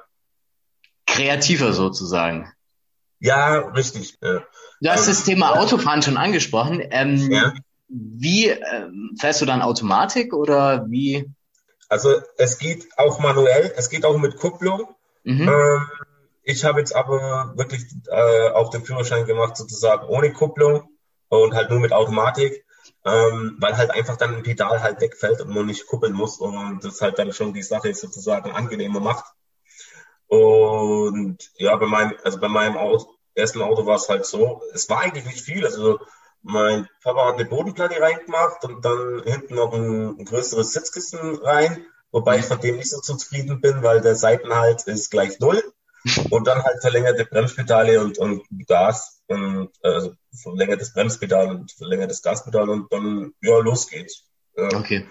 Kreativer 1.05 1.73
sozusagen. 1.73 2.51
ja 3.19 3.57
richtig. 3.69 4.17
Ja. 4.21 4.41
Du 4.81 4.89
hast 4.89 5.01
Ähm, 5.07 5.13
das 5.13 5.23
Thema 5.25 5.59
Autofahren 5.59 6.01
schon 6.01 6.17
angesprochen. 6.17 6.81
Ähm, 6.91 7.29
Ja. 7.31 7.53
Wie 7.91 8.47
ähm, 8.47 9.15
fährst 9.19 9.41
du 9.41 9.45
dann 9.45 9.61
Automatik 9.63 10.33
oder 10.33 10.85
wie? 10.89 11.29
Also 11.89 12.21
es 12.37 12.59
geht 12.59 12.87
auch 12.97 13.19
manuell, 13.19 13.73
es 13.75 13.89
geht 13.89 14.05
auch 14.05 14.17
mit 14.17 14.37
Kupplung. 14.37 14.95
Mhm. 15.23 15.49
Ähm, 15.49 15.87
ich 16.43 16.63
habe 16.63 16.79
jetzt 16.79 16.95
aber 16.95 17.53
wirklich 17.55 17.83
äh, 18.07 18.49
auch 18.49 18.69
den 18.69 18.85
Führerschein 18.85 19.25
gemacht, 19.25 19.57
sozusagen 19.57 20.07
ohne 20.07 20.31
Kupplung 20.31 20.87
und 21.27 21.53
halt 21.53 21.69
nur 21.69 21.79
mit 21.79 21.91
Automatik, 21.91 22.65
ähm, 23.05 23.57
weil 23.59 23.75
halt 23.75 23.91
einfach 23.91 24.17
dann 24.17 24.35
ein 24.35 24.43
Pedal 24.43 24.81
halt 24.81 25.01
wegfällt 25.01 25.41
und 25.41 25.49
man 25.49 25.65
nicht 25.65 25.87
kuppeln 25.87 26.13
muss 26.13 26.39
und 26.39 26.83
das 26.83 27.01
halt 27.01 27.19
dann 27.19 27.33
schon 27.33 27.53
die 27.53 27.63
Sache 27.63 27.93
sozusagen 27.93 28.51
angenehmer 28.51 28.99
macht. 28.99 29.25
Und 30.27 31.37
ja, 31.55 31.75
bei 31.75 31.87
meinem, 31.87 32.13
also 32.23 32.39
bei 32.39 32.47
meinem 32.47 32.77
Auto, 32.77 33.15
ersten 33.33 33.61
Auto 33.61 33.85
war 33.85 33.95
es 33.95 34.09
halt 34.09 34.25
so, 34.25 34.61
es 34.73 34.87
war 34.89 35.01
eigentlich 35.01 35.25
nicht 35.25 35.41
viel. 35.41 35.65
Also 35.65 35.99
mein 36.41 36.87
Papa 37.03 37.27
hat 37.27 37.35
eine 37.35 37.45
Bodenplatte 37.45 37.99
reingemacht 37.99 38.63
und 38.65 38.83
dann 38.83 39.23
hinten 39.25 39.55
noch 39.55 39.73
ein, 39.73 40.19
ein 40.19 40.25
größeres 40.25 40.71
Sitzkissen 40.71 41.35
rein, 41.37 41.85
wobei 42.11 42.39
ich 42.39 42.45
von 42.45 42.59
dem 42.59 42.77
nicht 42.77 42.89
so 42.89 43.01
zufrieden 43.01 43.61
bin, 43.61 43.83
weil 43.83 44.01
der 44.01 44.15
Seitenhalt 44.15 44.83
ist 44.83 45.11
gleich 45.11 45.39
null. 45.39 45.61
Und 46.29 46.47
dann 46.47 46.63
halt 46.63 46.81
verlängerte 46.81 47.25
Bremspedale 47.25 48.01
und, 48.01 48.17
und 48.17 48.43
Gas 48.67 49.21
und 49.27 49.69
also 49.83 50.13
verlängertes 50.33 50.93
Bremspedal 50.93 51.49
und 51.49 51.71
verlängertes 51.73 52.21
Gaspedal 52.21 52.69
und 52.69 52.91
dann, 52.91 53.33
ja, 53.41 53.57
los 53.59 53.87
geht's. 53.87 54.23
Okay. 54.55 55.07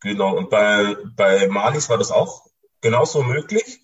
Genau, 0.00 0.36
und 0.36 0.48
bei, 0.48 0.96
bei 1.16 1.48
Malis 1.48 1.90
war 1.90 1.98
das 1.98 2.10
auch 2.10 2.46
genauso 2.80 3.22
möglich. 3.22 3.80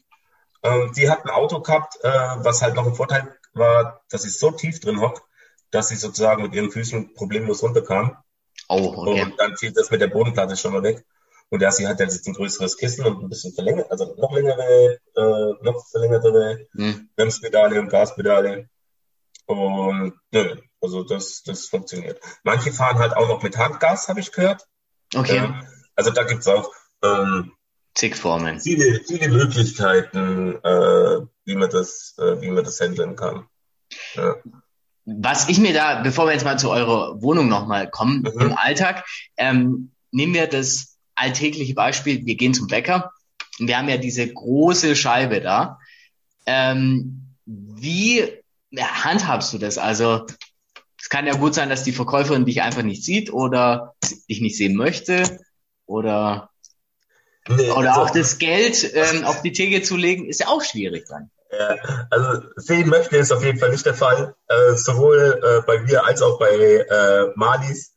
Ähm, 0.63 0.93
die 0.97 1.11
hat 1.11 1.25
ein 1.25 1.31
Auto 1.31 1.61
gehabt, 1.61 1.99
äh, 2.03 2.09
was 2.09 2.63
halt 2.63 2.75
noch 2.75 2.87
ein 2.87 2.95
Vorteil 2.95 3.37
war, 3.53 4.03
dass 4.11 4.25
ich 4.25 4.39
so 4.39 4.51
tief 4.51 4.81
drin 4.81 5.01
hock, 5.01 5.26
dass 5.71 5.89
sie 5.89 5.97
sozusagen 5.97 6.43
mit 6.43 6.55
ihren 6.55 6.71
Füßen 6.71 7.15
problemlos 7.15 7.63
runterkam. 7.63 8.17
Oh, 8.69 8.95
okay. 8.97 9.23
Und 9.23 9.39
dann 9.39 9.57
fiel 9.57 9.73
das 9.73 9.91
mit 9.91 10.01
der 10.01 10.09
Bodenplatte 10.09 10.57
schon 10.57 10.73
mal 10.73 10.83
weg. 10.83 11.05
Und 11.49 11.63
ja, 11.63 11.71
sie 11.71 11.87
hat 11.87 12.01
jetzt 12.01 12.27
ein 12.27 12.35
größeres 12.35 12.77
Kissen 12.77 13.05
und 13.05 13.23
ein 13.23 13.29
bisschen 13.29 13.53
verlängert, 13.53 13.91
also 13.91 14.15
noch 14.19 14.33
längere, 14.33 14.99
äh, 15.15 15.65
noch 15.65 15.87
verlängertere 15.91 16.67
Hm. 16.73 17.09
Bremspedale 17.15 17.81
und 17.81 17.89
Gaspedale. 17.89 18.69
Und 19.47 20.15
nö, 20.33 20.57
also 20.81 21.05
das, 21.05 21.43
das 21.45 21.67
funktioniert. 21.67 22.21
Manche 22.43 22.73
fahren 22.73 22.99
halt 22.99 23.17
auch 23.17 23.29
noch 23.29 23.43
mit 23.43 23.57
Handgas, 23.57 24.09
habe 24.09 24.21
ich 24.21 24.33
gehört. 24.33 24.67
Okay. 25.15 25.37
Ähm, 25.39 25.67
also 25.95 26.11
da 26.11 26.25
gibt's 26.25 26.49
auch 26.49 26.73
ähm, 27.03 27.53
Zig 27.95 28.17
Formen. 28.17 28.61
viele, 28.61 29.01
viele 29.07 29.29
Möglichkeiten, 29.29 30.57
äh, 30.63 31.21
wie 31.45 31.55
man 31.55 31.71
das, 31.71 32.15
äh, 32.19 32.41
wie 32.41 32.51
man 32.51 32.65
das 32.65 32.81
handeln 32.81 33.15
kann. 33.15 33.47
Ja. 34.15 34.35
Was 35.07 35.49
ich 35.49 35.59
mir 35.59 35.73
da, 35.73 36.03
bevor 36.03 36.27
wir 36.27 36.33
jetzt 36.33 36.45
mal 36.45 36.59
zu 36.59 36.71
eurer 36.71 37.23
Wohnung 37.23 37.49
nochmal 37.49 37.89
kommen, 37.89 38.23
Mhm. 38.23 38.41
im 38.41 38.53
Alltag, 38.59 39.05
ähm, 39.37 39.93
nehmen 40.11 40.35
wir 40.35 40.49
das 40.49 40.97
alltägliche 41.15 41.75
Beispiel, 41.75 42.27
wir 42.27 42.35
gehen 42.35 42.55
zum 42.55 42.67
Bäcker 42.67 43.13
und 43.59 43.69
wir 43.69 43.79
haben 43.79 43.89
ja 43.89 43.97
diese 43.97 44.27
große 44.31 44.97
Scheibe 44.97 45.41
da. 45.41 45.79
Ähm, 46.45 47.35
wie 47.47 48.25
handhabst 48.77 49.53
du 49.53 49.59
das? 49.59 49.79
Also 49.79 50.27
es 51.01 51.09
kann 51.09 51.27
ja 51.27 51.35
gut 51.35 51.55
sein, 51.55 51.69
dass 51.69 51.85
die 51.85 51.93
Verkäuferin 51.93 52.45
dich 52.45 52.63
einfach 52.63 52.83
nicht 52.83 53.05
sieht 53.05 53.33
oder 53.33 53.95
dich 54.29 54.41
nicht 54.41 54.57
sehen 54.57 54.75
möchte 54.75 55.39
oder 55.87 56.51
Nee, 57.49 57.71
oder 57.71 57.91
also, 57.91 58.01
auch 58.03 58.11
das 58.11 58.39
Geld 58.39 58.91
ähm, 58.95 59.23
auf 59.25 59.41
die 59.43 59.53
Theke 59.53 59.81
zu 59.83 59.97
legen, 59.97 60.29
ist 60.29 60.41
ja 60.41 60.49
auch 60.49 60.65
schwierig 60.65 61.07
dann. 61.09 61.31
Ja, 61.59 62.07
also 62.11 62.43
sehen 62.57 62.89
möchte 62.89 63.17
ist 63.17 63.33
auf 63.33 63.43
jeden 63.43 63.59
Fall 63.59 63.71
nicht 63.71 63.87
der 63.87 63.95
Fall, 63.95 64.35
äh, 64.49 64.75
sowohl 64.75 65.41
äh, 65.43 65.67
bei 65.67 65.81
mir 65.81 66.05
als 66.05 66.23
auch 66.23 66.39
bei 66.39 66.51
äh, 66.51 67.33
Malis. 67.35 67.95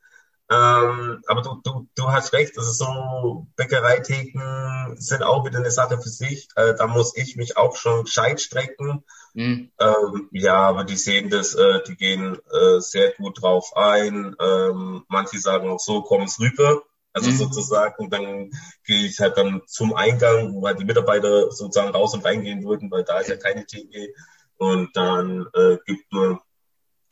Ähm, 0.51 1.21
aber 1.27 1.41
du, 1.43 1.61
du, 1.63 1.87
du 1.95 2.11
hast 2.11 2.33
recht, 2.33 2.57
also 2.57 2.71
so 2.71 3.47
Bäckereitheken 3.55 4.95
sind 4.97 5.21
auch 5.21 5.45
wieder 5.45 5.59
eine 5.59 5.69
Sache 5.69 6.01
für 6.01 6.09
sich. 6.09 6.47
Äh, 6.55 6.73
da 6.73 6.87
muss 6.87 7.15
ich 7.15 7.35
mich 7.35 7.55
auch 7.55 7.75
schon 7.75 8.05
gescheit 8.05 8.41
strecken. 8.41 9.03
Hm. 9.35 9.71
Ähm, 9.79 10.29
ja, 10.31 10.55
aber 10.55 10.85
die 10.85 10.95
sehen 10.95 11.29
das, 11.29 11.53
äh, 11.53 11.83
die 11.87 11.95
gehen 11.95 12.35
äh, 12.51 12.79
sehr 12.79 13.11
gut 13.11 13.41
drauf 13.41 13.75
ein. 13.75 14.35
Ähm, 14.39 15.03
manche 15.07 15.39
sagen 15.39 15.69
auch 15.69 15.79
so, 15.79 16.01
komm's 16.01 16.39
rüber. 16.39 16.81
Also 17.19 17.31
Mhm. 17.31 17.37
sozusagen, 17.37 18.09
dann 18.09 18.51
gehe 18.85 19.05
ich 19.05 19.19
halt 19.19 19.37
dann 19.37 19.61
zum 19.67 19.93
Eingang, 19.93 20.53
wo 20.53 20.65
halt 20.65 20.79
die 20.79 20.85
Mitarbeiter 20.85 21.51
sozusagen 21.51 21.91
raus 21.91 22.13
und 22.13 22.25
reingehen 22.25 22.63
würden, 22.65 22.89
weil 22.91 23.03
da 23.03 23.19
ist 23.19 23.29
ja 23.29 23.37
keine 23.37 23.65
Theke. 23.65 24.13
Und 24.57 24.95
dann 24.95 25.47
äh, 25.53 25.77
gibt 25.85 26.11
man 26.11 26.39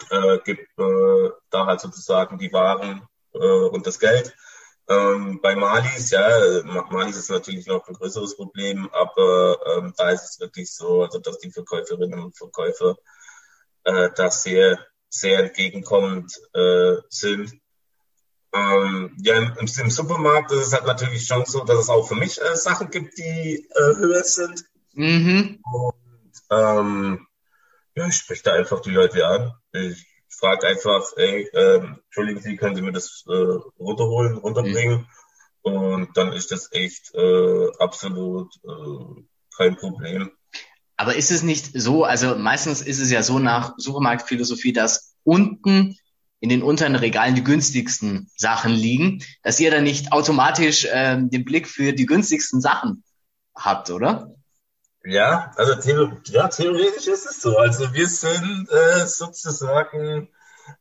äh, 0.10 0.38
gibt 0.44 0.68
äh, 0.80 1.30
da 1.50 1.66
halt 1.66 1.82
sozusagen 1.82 2.38
die 2.38 2.54
Waren 2.54 3.08
äh, 3.34 3.38
und 3.40 3.86
das 3.88 4.00
Geld. 4.00 4.36
Ähm, 4.90 5.40
bei 5.42 5.56
Malis, 5.56 6.12
ja, 6.12 6.30
Ma- 6.64 6.88
Malis 6.90 7.18
ist 7.18 7.30
natürlich 7.30 7.68
noch 7.68 7.88
ein 7.88 7.94
größeres 7.96 8.38
Problem, 8.38 8.90
aber 8.94 9.60
ähm, 9.78 9.94
da 9.98 10.12
ist 10.12 10.24
es 10.24 10.40
wirklich 10.40 10.74
so, 10.74 11.04
also 11.04 11.20
dass 11.20 11.40
die 11.40 11.52
Verkäuferinnen 11.52 12.20
und 12.24 12.38
Verkäufer 12.38 12.96
äh, 13.84 14.10
da 14.16 14.32
sehr, 14.32 14.80
sehr 15.10 15.40
entgegenkommend 15.40 16.34
äh, 16.54 16.96
sind. 17.10 17.54
Ähm, 18.54 19.16
ja, 19.22 19.36
im, 19.36 19.54
im 19.58 19.90
Supermarkt 19.90 20.52
ist 20.52 20.68
es 20.68 20.74
halt 20.74 20.86
natürlich 20.86 21.26
schon 21.26 21.46
so, 21.46 21.64
dass 21.64 21.80
es 21.80 21.90
auch 21.90 22.08
für 22.08 22.16
mich 22.16 22.42
äh, 22.42 22.56
Sachen 22.56 22.90
gibt, 22.90 23.18
die 23.18 23.68
äh, 23.70 23.96
höher 23.98 24.24
sind. 24.24 24.64
Mhm. 24.94 25.62
Ähm, 26.50 27.28
ja, 27.96 28.08
ich 28.08 28.16
spreche 28.16 28.44
da 28.44 28.54
einfach 28.54 28.80
die 28.82 28.92
Leute 28.92 29.28
an. 29.28 29.54
Ich 29.74 30.06
frage 30.30 30.68
einfach, 30.68 31.04
ey, 31.18 31.50
ähm, 31.54 32.00
entschuldigen 32.06 32.42
Sie, 32.42 32.56
können 32.56 32.76
Sie 32.76 32.82
mir 32.82 32.92
das 32.94 33.24
äh, 33.28 33.60
runterholen, 33.80 34.38
runterbringen? 34.38 35.08
Und 35.62 36.16
dann 36.16 36.32
ist 36.32 36.52
das 36.52 36.72
echt 36.72 37.14
äh, 37.14 37.68
absolut 37.80 38.54
äh, 38.64 39.24
kein 39.56 39.76
Problem. 39.76 40.32
Aber 40.96 41.16
ist 41.16 41.32
es 41.32 41.44
nicht 41.44 41.72
so, 41.74 42.06
also 42.06 42.36
meistens 42.36 42.82
ist 42.82 43.00
es 43.00 43.12
ja 43.12 43.22
so 43.22 43.40
nach 43.40 43.74
Supermarktphilosophie, 43.78 44.74
dass 44.74 45.16
unten 45.24 45.98
in 46.40 46.50
den 46.50 46.64
unteren 46.64 46.96
Regalen 46.96 47.36
die 47.36 47.44
günstigsten 47.44 48.30
Sachen 48.36 48.72
liegen, 48.72 49.24
dass 49.44 49.60
ihr 49.60 49.72
dann 49.72 49.84
nicht 49.84 50.12
automatisch 50.12 50.88
ähm, 50.92 51.30
den 51.30 51.46
Blick 51.46 51.68
für 51.68 51.94
die 51.94 52.06
günstigsten 52.06 52.62
Sachen 52.62 53.04
habt, 53.56 53.90
oder? 53.90 54.36
Ja, 55.04 55.52
also 55.56 55.76
theor 55.76 56.18
ja, 56.26 56.48
theoretisch 56.50 57.08
ist 57.08 57.26
es 57.26 57.42
so. 57.42 57.58
Also 57.58 57.94
wir 57.94 58.08
sind 58.08 58.68
äh, 58.70 59.08
sozusagen 59.08 60.30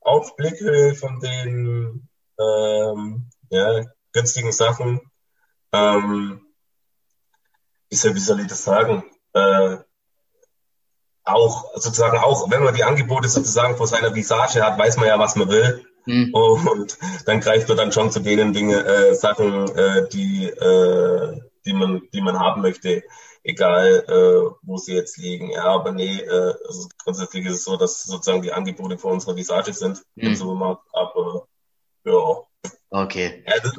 auf 0.01 0.37
Blickhöhe 0.37 0.95
von 0.95 1.21
den 1.21 2.09
ähm, 2.39 3.31
ja, 3.51 3.85
günstigen 4.13 4.53
Sachen. 4.53 5.01
Ähm, 5.73 6.41
wie, 7.89 7.97
soll, 7.97 8.15
wie 8.15 8.21
soll 8.21 8.41
ich 8.41 8.49
das 8.49 8.65
sagen? 8.65 9.05
Äh, 9.33 9.79
auch 11.27 11.73
sozusagen 11.75 12.19
auch, 12.19 12.51
wenn 12.51 12.63
man 12.63 12.75
die 12.75 12.85
Angebote 12.85 13.29
sozusagen 13.29 13.77
vor 13.77 13.87
seiner 13.87 14.15
Visage 14.15 14.65
hat, 14.65 14.79
weiß 14.79 14.97
man 14.97 15.09
ja, 15.09 15.19
was 15.19 15.37
man 15.37 15.49
will. 15.49 15.85
Mhm. 16.07 16.33
Und 16.33 16.99
dann 17.27 17.41
greift 17.41 17.69
man 17.69 17.77
dann 17.77 17.93
schon 17.93 18.13
zu 18.13 18.21
denen 18.21 18.53
Dinge, 18.53 18.85
äh, 18.85 19.15
Sachen, 19.15 19.69
äh, 19.77 20.09
die, 20.09 20.47
äh, 20.47 21.41
die 21.67 21.73
man, 21.73 22.03
die 22.13 22.21
man 22.21 22.39
haben 22.39 22.63
möchte, 22.63 23.03
egal 23.43 24.05
äh, 24.09 24.57
wo 24.63 24.77
sie 24.77 24.95
jetzt 24.95 25.19
liegen. 25.19 25.51
Ja, 25.51 25.65
aber 25.65 25.91
nee, 25.91 26.21
äh, 26.21 26.55
also 26.67 26.89
grundsätzlich 27.03 27.45
ist 27.47 27.55
es 27.55 27.65
so, 27.65 27.77
dass 27.77 28.05
sozusagen 28.05 28.43
die 28.43 28.53
Angebote 28.53 28.97
vor 28.97 29.13
unserer 29.13 29.35
Visage 29.35 29.73
sind 29.73 30.03
mhm. 30.15 30.29
im 30.29 30.35
Supermarkt. 30.37 30.85
Aber 30.93 31.49
ja, 32.05 32.43
Okay. 32.91 33.45
Also, 33.47 33.71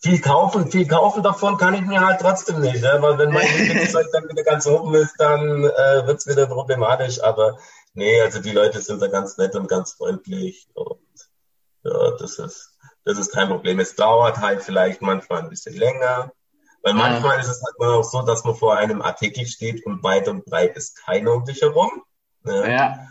viel 0.00 0.20
kaufen, 0.20 0.70
viel 0.70 0.86
kaufen 0.86 1.22
davon 1.22 1.56
kann 1.56 1.74
ich 1.74 1.82
mir 1.82 2.00
halt 2.00 2.20
trotzdem 2.20 2.60
nicht, 2.60 2.82
ja? 2.82 3.02
weil 3.02 3.18
wenn 3.18 3.32
mein 3.32 3.46
Lieblingszeug 3.58 4.06
dann 4.12 4.28
wieder 4.28 4.44
ganz 4.44 4.66
oben 4.66 4.94
ist, 4.94 5.14
dann 5.18 5.64
äh, 5.64 6.06
wird 6.06 6.18
es 6.18 6.26
wieder 6.26 6.46
problematisch. 6.46 7.20
Aber 7.22 7.58
nee, 7.94 8.20
also 8.20 8.40
die 8.40 8.52
Leute 8.52 8.80
sind 8.80 9.02
da 9.02 9.08
ganz 9.08 9.36
nett 9.38 9.56
und 9.56 9.68
ganz 9.68 9.92
freundlich 9.94 10.68
und 10.74 11.00
ja, 11.82 12.12
das 12.12 12.38
ist, 12.38 12.78
das 13.04 13.18
ist 13.18 13.32
kein 13.32 13.48
Problem. 13.48 13.80
Es 13.80 13.96
dauert 13.96 14.38
halt 14.38 14.62
vielleicht 14.62 15.02
manchmal 15.02 15.42
ein 15.42 15.50
bisschen 15.50 15.76
länger, 15.76 16.32
weil 16.82 16.94
manchmal 16.94 17.36
ja. 17.36 17.40
ist 17.40 17.48
es 17.48 17.62
halt 17.62 17.78
mal 17.78 17.94
auch 17.94 18.04
so, 18.04 18.22
dass 18.22 18.44
man 18.44 18.54
vor 18.54 18.76
einem 18.76 19.02
Artikel 19.02 19.46
steht 19.46 19.84
und 19.84 20.02
weit 20.04 20.28
und 20.28 20.44
breit 20.44 20.76
ist 20.76 21.04
keiner 21.04 21.32
um 21.32 21.44
dich 21.44 21.60
herum. 21.60 22.04
Ne? 22.44 22.72
Ja 22.72 23.08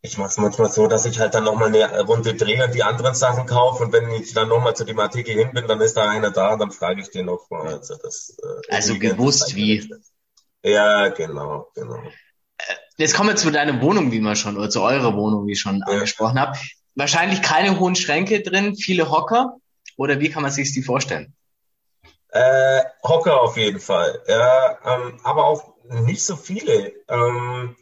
ich 0.00 0.16
mache 0.16 0.28
es 0.28 0.36
manchmal 0.36 0.70
so, 0.70 0.86
dass 0.86 1.06
ich 1.06 1.18
halt 1.18 1.34
dann 1.34 1.44
nochmal 1.44 1.74
eine 1.74 2.00
Runde 2.02 2.34
drehe 2.34 2.64
und 2.64 2.74
die 2.74 2.84
anderen 2.84 3.14
Sachen 3.14 3.46
kaufe 3.46 3.84
und 3.84 3.92
wenn 3.92 4.10
ich 4.10 4.32
dann 4.32 4.48
nochmal 4.48 4.76
zu 4.76 4.84
dem 4.84 4.98
Artikel 5.00 5.34
hin 5.34 5.50
bin, 5.52 5.66
dann 5.66 5.80
ist 5.80 5.96
da 5.96 6.08
einer 6.08 6.30
da 6.30 6.52
und 6.52 6.60
dann 6.60 6.70
frage 6.70 7.00
ich 7.00 7.10
den 7.10 7.26
nochmal. 7.26 7.74
Also, 7.74 7.96
das, 7.96 8.36
äh, 8.42 8.74
also 8.74 8.98
gewusst 8.98 9.56
wie. 9.56 9.92
Ja, 10.62 11.08
genau, 11.08 11.68
genau. 11.74 11.96
Äh, 12.58 12.74
jetzt 12.96 13.14
kommen 13.14 13.30
wir 13.30 13.36
zu 13.36 13.50
deiner 13.50 13.80
Wohnung, 13.80 14.12
wie 14.12 14.20
man 14.20 14.36
schon, 14.36 14.56
oder 14.56 14.70
zu 14.70 14.82
eurer 14.82 15.16
Wohnung, 15.16 15.46
wie 15.46 15.52
ich 15.52 15.60
schon 15.60 15.80
ja. 15.80 15.92
angesprochen 15.92 16.38
habe. 16.38 16.56
Wahrscheinlich 16.94 17.42
keine 17.42 17.78
hohen 17.78 17.96
Schränke 17.96 18.40
drin, 18.40 18.76
viele 18.76 19.10
Hocker, 19.10 19.56
oder 19.96 20.20
wie 20.20 20.30
kann 20.30 20.42
man 20.42 20.52
sich 20.52 20.72
die 20.72 20.82
vorstellen? 20.82 21.34
Äh, 22.30 22.82
Hocker 23.02 23.40
auf 23.40 23.56
jeden 23.56 23.80
Fall, 23.80 24.22
ja, 24.28 24.78
ähm, 24.84 25.18
aber 25.24 25.46
auch 25.46 25.74
nicht 25.88 26.24
so 26.24 26.36
viele. 26.36 26.92
Ähm, 27.08 27.76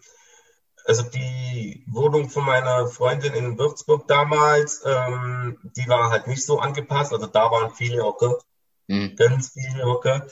also 0.86 1.02
die 1.02 1.84
Wohnung 1.88 2.30
von 2.30 2.44
meiner 2.44 2.86
Freundin 2.86 3.34
in 3.34 3.58
Würzburg 3.58 4.06
damals, 4.06 4.82
ähm, 4.84 5.58
die 5.76 5.88
war 5.88 6.10
halt 6.10 6.28
nicht 6.28 6.44
so 6.44 6.60
angepasst. 6.60 7.12
Also 7.12 7.26
da 7.26 7.50
waren 7.50 7.74
viele 7.74 8.02
Hocker, 8.02 8.38
mhm. 8.86 9.16
ganz 9.16 9.50
viele 9.52 9.84
Hocker. 9.84 10.26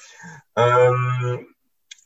Ähm, 0.56 1.48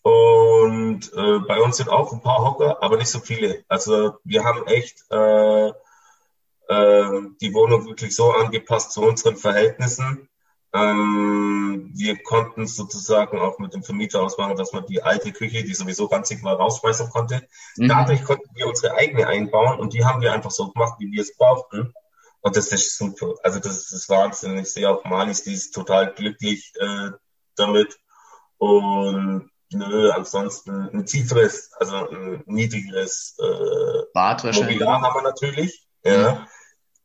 und 0.03 1.13
äh, 1.13 1.39
bei 1.41 1.61
uns 1.61 1.77
sind 1.77 1.91
auch 1.91 2.13
ein 2.13 2.23
paar 2.23 2.43
Hocker, 2.43 2.83
aber 2.83 2.97
nicht 2.97 3.11
so 3.11 3.21
viele. 3.21 3.65
Also 3.69 4.15
wir 4.25 4.45
haben 4.45 4.67
echt 4.67 5.05
äh, 5.11 5.69
äh, 5.69 7.23
die 7.41 7.53
Wohnung 7.53 7.87
wirklich 7.87 8.17
so 8.17 8.33
angepasst 8.33 8.93
zu 8.93 9.03
unseren 9.03 9.37
Verhältnissen. 9.37 10.29
Ähm, 10.75 11.91
wir 11.95 12.23
konnten 12.23 12.67
sozusagen 12.67 13.39
auch 13.39 13.59
mit 13.59 13.73
dem 13.73 13.83
Vermieter 13.83 14.23
ausmachen, 14.23 14.57
dass 14.57 14.73
man 14.73 14.85
die 14.87 15.03
alte 15.03 15.33
Küche, 15.33 15.65
die 15.65 15.75
sowieso 15.75 16.07
ranzig 16.07 16.43
war, 16.43 16.57
rausschmeißen 16.57 17.09
konnte. 17.09 17.47
Mhm. 17.77 17.89
Dadurch 17.89 18.25
konnten 18.25 18.51
wir 18.55 18.67
unsere 18.67 18.95
eigene 18.95 19.27
einbauen 19.27 19.81
und 19.81 19.95
die 19.95 20.05
haben 20.05 20.21
wir 20.21 20.33
einfach 20.33 20.51
so 20.51 20.71
gemacht, 20.71 20.95
wie 20.99 21.11
wir 21.11 21.23
es 21.23 21.37
brauchten. 21.37 21.95
Und 22.41 22.57
das 22.57 22.71
ist 22.71 22.97
super. 22.99 23.35
Also 23.43 23.59
das 23.61 23.91
ist 23.91 24.09
Wahnsinn. 24.09 24.59
Ich 24.59 24.73
sehe 24.73 24.89
auch 24.89 25.05
Malis, 25.05 25.43
die 25.43 25.55
ist 25.55 25.73
total 25.73 26.13
glücklich 26.13 26.73
äh, 26.79 27.11
damit. 27.57 27.99
Und 28.59 29.51
nö, 29.71 30.11
ansonsten 30.11 30.91
ein 30.93 31.07
tieferes, 31.07 31.73
also 31.79 32.09
ein 32.09 32.43
niedrigeres 32.47 33.37
äh, 33.39 34.03
Bad 34.13 34.45
wahrscheinlich. 34.45 34.79
Mobiliar 34.79 35.01
haben 35.01 35.15
wir 35.15 35.23
natürlich. 35.23 35.87
Ja. 36.05 36.47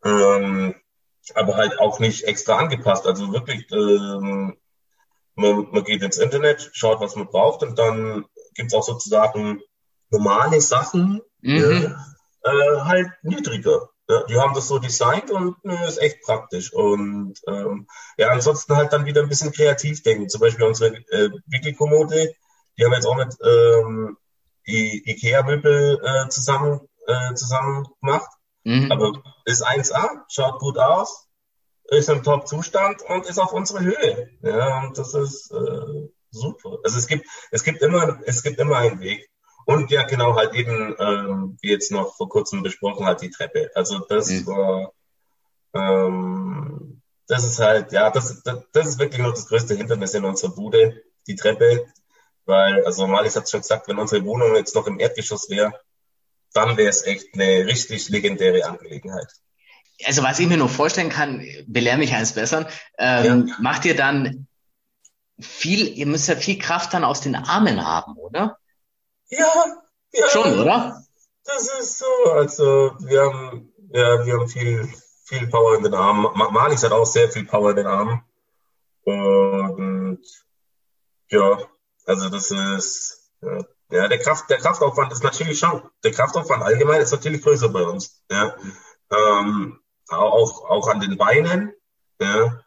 Mhm. 0.04 0.12
Ähm, 0.12 0.76
aber 1.36 1.55
halt 1.55 1.79
auch 1.79 1.99
nicht 1.99 2.23
extra 2.25 2.57
angepasst. 2.57 3.07
Also 3.07 3.31
wirklich, 3.31 3.71
ähm, 3.71 4.57
man, 5.36 5.67
man 5.71 5.83
geht 5.83 6.01
ins 6.01 6.17
Internet, 6.17 6.69
schaut, 6.73 6.99
was 6.99 7.15
man 7.15 7.27
braucht 7.27 7.63
und 7.63 7.79
dann 7.79 8.25
gibt's 8.55 8.73
auch 8.73 8.83
sozusagen 8.83 9.62
normale 10.09 10.62
Sachen, 10.62 11.21
mhm. 11.41 11.95
äh, 12.43 12.79
halt 12.81 13.09
niedriger. 13.23 13.89
Ja, 14.09 14.23
die 14.23 14.38
haben 14.38 14.53
das 14.53 14.67
so 14.67 14.79
designt 14.79 15.31
und 15.31 15.55
äh, 15.63 15.88
ist 15.88 16.01
echt 16.01 16.21
praktisch. 16.23 16.73
Und 16.73 17.36
ähm, 17.47 17.88
ja, 18.17 18.29
ansonsten 18.29 18.75
halt 18.75 18.91
dann 18.91 19.05
wieder 19.05 19.21
ein 19.21 19.29
bisschen 19.29 19.53
kreativ 19.53 20.03
denken. 20.03 20.27
Zum 20.27 20.41
Beispiel 20.41 20.65
unsere 20.65 20.97
äh, 21.09 21.29
Wickelkommode, 21.47 22.36
die 22.77 22.83
haben 22.83 22.91
wir 22.91 22.97
jetzt 22.97 23.07
auch 23.07 23.15
mit 23.15 23.33
ähm, 23.43 24.17
Ikea-Möbel 24.65 26.01
äh, 26.03 26.29
zusammen, 26.29 26.81
äh, 27.07 27.33
zusammen 27.33 27.88
gemacht. 28.01 28.29
Mhm. 28.63 28.91
Aber 28.91 29.23
ist 29.45 29.65
1A, 29.65 30.23
schaut 30.30 30.60
gut 30.60 30.78
aus, 30.78 31.28
ist 31.86 32.10
im 32.10 32.23
Top-Zustand 32.23 33.02
und 33.04 33.26
ist 33.26 33.39
auf 33.39 33.54
unsere 33.54 33.82
Höhe. 33.82 34.30
Ja, 34.41 34.84
und 34.84 34.97
das 34.97 35.13
ist 35.13 35.52
äh, 35.52 36.10
super. 36.32 36.78
Also 36.84 36.97
es 36.97 37.08
gibt, 37.08 37.28
es 37.52 37.63
gibt 37.63 37.82
immer, 37.82 38.19
es 38.26 38.43
gibt 38.43 38.60
immer 38.60 38.78
einen 38.78 38.99
Weg. 38.99 39.30
Und 39.65 39.91
ja, 39.91 40.04
genau, 40.04 40.36
halt 40.36 40.54
eben, 40.56 40.95
ähm, 40.99 41.58
wie 41.62 41.71
jetzt 41.71 41.91
noch 41.91 42.15
vor 42.15 42.28
kurzem 42.28 42.63
besprochen 42.63 43.06
hat, 43.06 43.21
die 43.21 43.30
Treppe. 43.30 43.71
Also 43.76 43.99
das 43.99 44.30
mhm. 44.30 44.47
war, 44.47 44.93
ähm, 45.73 47.02
das 47.28 47.45
ist 47.45 47.60
halt, 47.60 47.91
ja, 47.93 48.10
das, 48.10 48.43
das, 48.43 48.60
das 48.73 48.88
ist 48.88 48.99
wirklich 48.99 49.21
nur 49.21 49.32
das 49.32 49.47
größte 49.47 49.76
Hindernis 49.76 50.13
in 50.13 50.26
unserer 50.26 50.54
Bude, 50.54 51.02
die 51.28 51.36
Treppe. 51.36 51.86
Weil, 52.45 52.84
also 52.86 53.08
Malis 53.08 53.38
hat 53.38 53.49
schon 53.49 53.62
gesagt, 53.62 53.88
wenn 53.88 53.99
unsere 53.99 54.26
Wohnung 54.26 54.56
jetzt 54.56 54.76
noch 54.76 54.88
im 54.88 54.99
Erdgeschoss 54.99 55.49
wäre, 55.49 55.73
dann 56.53 56.77
wäre 56.77 56.89
es 56.89 57.03
echt 57.03 57.33
eine 57.33 57.65
richtig 57.65 58.09
legendäre 58.09 58.65
Angelegenheit. 58.65 59.27
Also 60.05 60.23
was 60.23 60.39
ich 60.39 60.47
mir 60.47 60.57
nur 60.57 60.69
vorstellen 60.69 61.09
kann, 61.09 61.45
belehr 61.67 61.97
mich 61.97 62.13
eins 62.13 62.33
besser, 62.33 62.67
ähm, 62.97 63.47
ja. 63.47 63.55
macht 63.59 63.85
ihr 63.85 63.95
dann 63.95 64.47
viel, 65.39 65.87
ihr 65.87 66.05
müsst 66.05 66.27
ja 66.27 66.35
viel 66.35 66.59
Kraft 66.59 66.93
dann 66.93 67.03
aus 67.03 67.21
den 67.21 67.35
Armen 67.35 67.85
haben, 67.85 68.17
oder? 68.17 68.57
Ja, 69.29 69.47
ja. 70.13 70.29
Schon, 70.29 70.59
oder? 70.59 71.03
Das 71.45 71.69
ist 71.79 71.99
so, 71.99 72.31
also 72.31 72.95
wir 72.99 73.21
haben, 73.21 73.73
ja, 73.91 74.25
wir 74.25 74.33
haben 74.33 74.47
viel, 74.47 74.87
viel 75.25 75.47
Power 75.47 75.77
in 75.77 75.83
den 75.83 75.93
Armen. 75.93 76.27
Malis 76.51 76.83
hat 76.83 76.91
auch 76.91 77.05
sehr 77.05 77.29
viel 77.29 77.45
Power 77.45 77.71
in 77.71 77.77
den 77.77 77.87
Armen. 77.87 78.23
Und 79.03 80.21
ja, 81.29 81.57
also 82.05 82.29
das 82.29 82.51
ist, 82.51 83.31
ja, 83.41 83.65
ja, 83.93 84.08
der, 84.08 84.17
Kraft, 84.17 84.49
der 84.49 84.58
Kraftaufwand 84.58 85.12
ist 85.12 85.23
natürlich 85.23 85.60
schon, 85.60 85.82
der 86.03 86.12
Kraftaufwand 86.12 86.63
allgemein 86.63 87.01
ist 87.01 87.12
natürlich 87.12 87.43
größer 87.43 87.69
bei 87.69 87.84
uns. 87.84 88.23
Ja. 88.32 88.56
Ähm, 89.12 89.79
auch, 90.10 90.67
auch 90.67 90.88
an 90.88 90.99
den 90.99 91.17
Beinen. 91.17 91.73
Ja. 92.19 92.60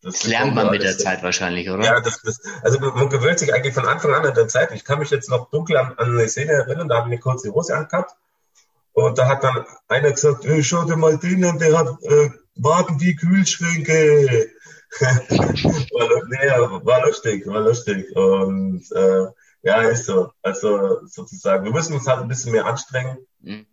Das, 0.00 0.20
das 0.20 0.24
lernt 0.28 0.54
man 0.54 0.70
mit 0.70 0.84
der 0.84 0.96
Zeit 0.96 1.24
wahrscheinlich, 1.24 1.68
oder? 1.68 1.84
Ja, 1.84 2.00
das, 2.00 2.22
das, 2.22 2.40
also 2.62 2.78
man 2.78 3.08
gewöhnt 3.08 3.40
sich 3.40 3.52
eigentlich 3.52 3.74
von 3.74 3.86
Anfang 3.86 4.14
an 4.14 4.24
an 4.24 4.34
der 4.34 4.46
Zeit. 4.46 4.70
Ich 4.70 4.84
kann 4.84 5.00
mich 5.00 5.10
jetzt 5.10 5.28
noch 5.28 5.50
dunkel 5.50 5.76
an, 5.76 5.94
an 5.96 6.12
eine 6.12 6.28
Szene 6.28 6.52
erinnern, 6.52 6.88
da 6.88 6.98
haben 6.98 7.10
wir 7.10 7.18
kurz 7.18 7.42
die 7.42 7.50
Hose 7.50 7.76
angehabt. 7.76 8.12
Und 8.92 9.18
da 9.18 9.26
hat 9.26 9.42
dann 9.42 9.66
einer 9.88 10.12
gesagt, 10.12 10.44
hey, 10.44 10.62
schau 10.62 10.84
dir 10.84 10.96
mal 10.96 11.18
den 11.18 11.44
an, 11.44 11.58
der 11.58 11.76
hat 11.76 11.88
äh, 12.02 12.30
Waden 12.54 13.00
wie 13.00 13.16
Kühlschränke. 13.16 14.50
war, 15.00 16.22
nee, 16.28 16.84
war 16.84 17.06
lustig, 17.06 17.46
war 17.48 17.60
lustig. 17.60 18.14
Und 18.14 18.90
äh, 18.92 19.26
ja, 19.62 19.82
ist 19.82 20.06
so. 20.06 20.30
Also 20.42 21.04
sozusagen, 21.06 21.64
wir 21.64 21.72
müssen 21.72 21.94
uns 21.94 22.06
halt 22.06 22.20
ein 22.20 22.28
bisschen 22.28 22.52
mehr 22.52 22.66
anstrengen, 22.66 23.18
mhm. 23.40 23.66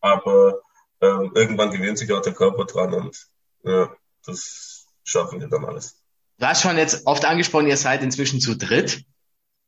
aber 0.00 0.60
ähm, 1.00 1.32
irgendwann 1.34 1.70
gewöhnt 1.70 1.98
sich 1.98 2.12
auch 2.12 2.22
der 2.22 2.34
Körper 2.34 2.64
dran 2.64 2.94
und 2.94 3.26
ja, 3.62 3.94
das 4.24 4.86
schaffen 5.02 5.40
wir 5.40 5.48
dann 5.48 5.64
alles. 5.64 6.00
Du 6.38 6.46
hast 6.46 6.62
schon 6.62 6.76
jetzt 6.76 7.06
oft 7.06 7.24
angesprochen, 7.24 7.66
ihr 7.66 7.76
seid 7.76 8.02
inzwischen 8.02 8.40
zu 8.40 8.56
dritt. 8.56 9.04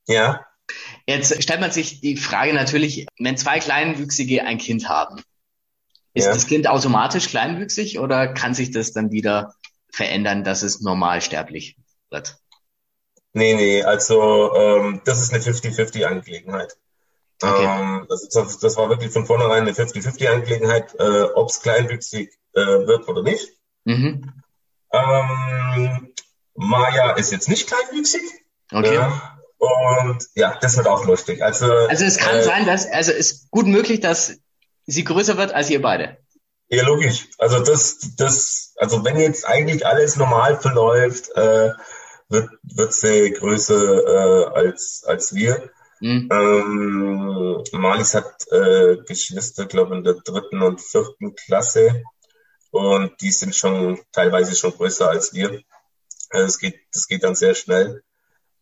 Ja. 0.07 0.45
Jetzt 1.07 1.43
stellt 1.43 1.61
man 1.61 1.71
sich 1.71 2.01
die 2.01 2.17
Frage 2.17 2.53
natürlich, 2.53 3.07
wenn 3.19 3.37
zwei 3.37 3.61
Kleinwüchsige 3.61 4.45
ein 4.45 4.59
Kind 4.59 4.89
haben, 4.89 5.23
ist 6.13 6.25
ja. 6.25 6.33
das 6.33 6.47
Kind 6.47 6.67
automatisch 6.67 7.29
kleinwüchsig 7.29 7.99
oder 7.99 8.33
kann 8.33 8.55
sich 8.55 8.71
das 8.71 8.93
dann 8.93 9.13
wieder 9.13 9.55
verändern, 9.93 10.45
dass 10.45 10.63
es 10.63 10.81
normalsterblich 10.81 11.77
wird? 12.11 12.39
Nee, 13.37 13.53
nee, 13.53 13.83
also 13.83 14.55
ähm, 14.55 15.03
das 15.05 15.21
ist 15.21 15.31
eine 15.31 15.43
50-50-Angelegenheit. 15.43 16.75
Okay. 17.43 17.67
Ähm, 17.67 18.07
das, 18.09 18.31
das, 18.31 18.59
das, 18.61 18.79
war 18.79 18.89
wirklich 18.89 19.13
von 19.13 19.27
vornherein 19.27 19.61
eine 19.61 19.73
50-50-Angelegenheit, 19.73 20.95
äh, 20.99 21.25
ob 21.35 21.51
es 21.51 21.61
kleinwüchsig 21.61 22.31
äh, 22.55 22.61
wird 22.61 23.07
oder 23.09 23.23
nicht. 23.23 23.51
Mhm. 23.85 24.33
Ähm, 24.91 26.15
Maya 26.55 27.11
ist 27.11 27.31
jetzt 27.31 27.51
nicht 27.51 27.67
kleinwüchsig. 27.69 28.23
Okay. 28.73 28.95
Ja, 28.95 29.39
und 29.59 30.25
ja, 30.35 30.57
das 30.63 30.79
wird 30.79 30.89
auch 30.89 31.05
lustig. 31.05 31.43
Also, 31.43 31.71
also 31.71 32.07
es 32.07 32.17
kann 32.17 32.37
äh, 32.37 32.43
sein, 32.43 32.65
dass, 32.65 32.91
also 32.91 33.13
es 33.13 33.33
ist 33.33 33.51
gut 33.51 33.67
möglich, 33.67 34.01
dass 34.01 34.39
sie 34.87 35.05
größer 35.05 35.37
wird 35.37 35.53
als 35.53 35.69
ihr 35.69 35.83
beide. 35.83 36.17
Ja, 36.71 36.85
logisch. 36.85 37.29
Also 37.37 37.63
das, 37.63 37.99
das, 38.17 38.73
also 38.79 39.05
wenn 39.05 39.21
jetzt 39.21 39.47
eigentlich 39.47 39.87
alles 39.87 40.17
normal 40.17 40.59
verläuft, 40.59 41.37
äh, 41.37 41.73
wird, 42.29 42.51
wird 42.63 42.93
sie 42.93 43.33
größer 43.33 44.05
äh, 44.05 44.45
als, 44.55 45.05
als 45.07 45.35
wir. 45.35 45.71
Mhm. 46.01 46.29
Ähm, 46.31 47.65
Malis 47.73 48.15
hat 48.15 48.47
äh, 48.51 48.97
Geschwister, 49.07 49.67
glaube 49.67 49.95
ich, 49.95 49.99
in 49.99 50.05
der 50.05 50.15
dritten 50.15 50.63
und 50.63 50.81
vierten 50.81 51.35
Klasse. 51.35 52.03
Und 52.71 53.21
die 53.21 53.31
sind 53.31 53.55
schon 53.55 53.99
teilweise 54.13 54.55
schon 54.55 54.73
größer 54.73 55.09
als 55.09 55.33
wir. 55.33 55.63
Also 56.31 56.47
es 56.47 56.59
geht, 56.59 56.81
das 56.93 57.07
geht 57.07 57.23
dann 57.23 57.35
sehr 57.35 57.55
schnell. 57.55 58.03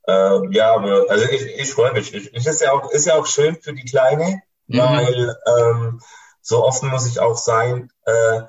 Ähm, 0.06 0.52
ja, 0.52 0.74
aber 0.74 1.06
also 1.08 1.24
ich, 1.24 1.42
ich 1.42 1.72
freue 1.72 1.92
mich. 1.92 2.14
Ich, 2.14 2.32
ich 2.32 2.46
ist 2.46 2.60
ja 2.60 2.72
auch 2.72 2.90
ist 2.90 3.06
ja 3.06 3.14
auch 3.14 3.26
schön 3.26 3.56
für 3.60 3.72
die 3.72 3.84
Kleine, 3.84 4.42
mhm. 4.66 4.78
weil 4.78 5.36
ähm, 5.46 6.00
so 6.42 6.62
offen 6.62 6.90
muss 6.90 7.06
ich 7.06 7.20
auch 7.20 7.36
sein. 7.36 7.90
Äh, 8.04 8.42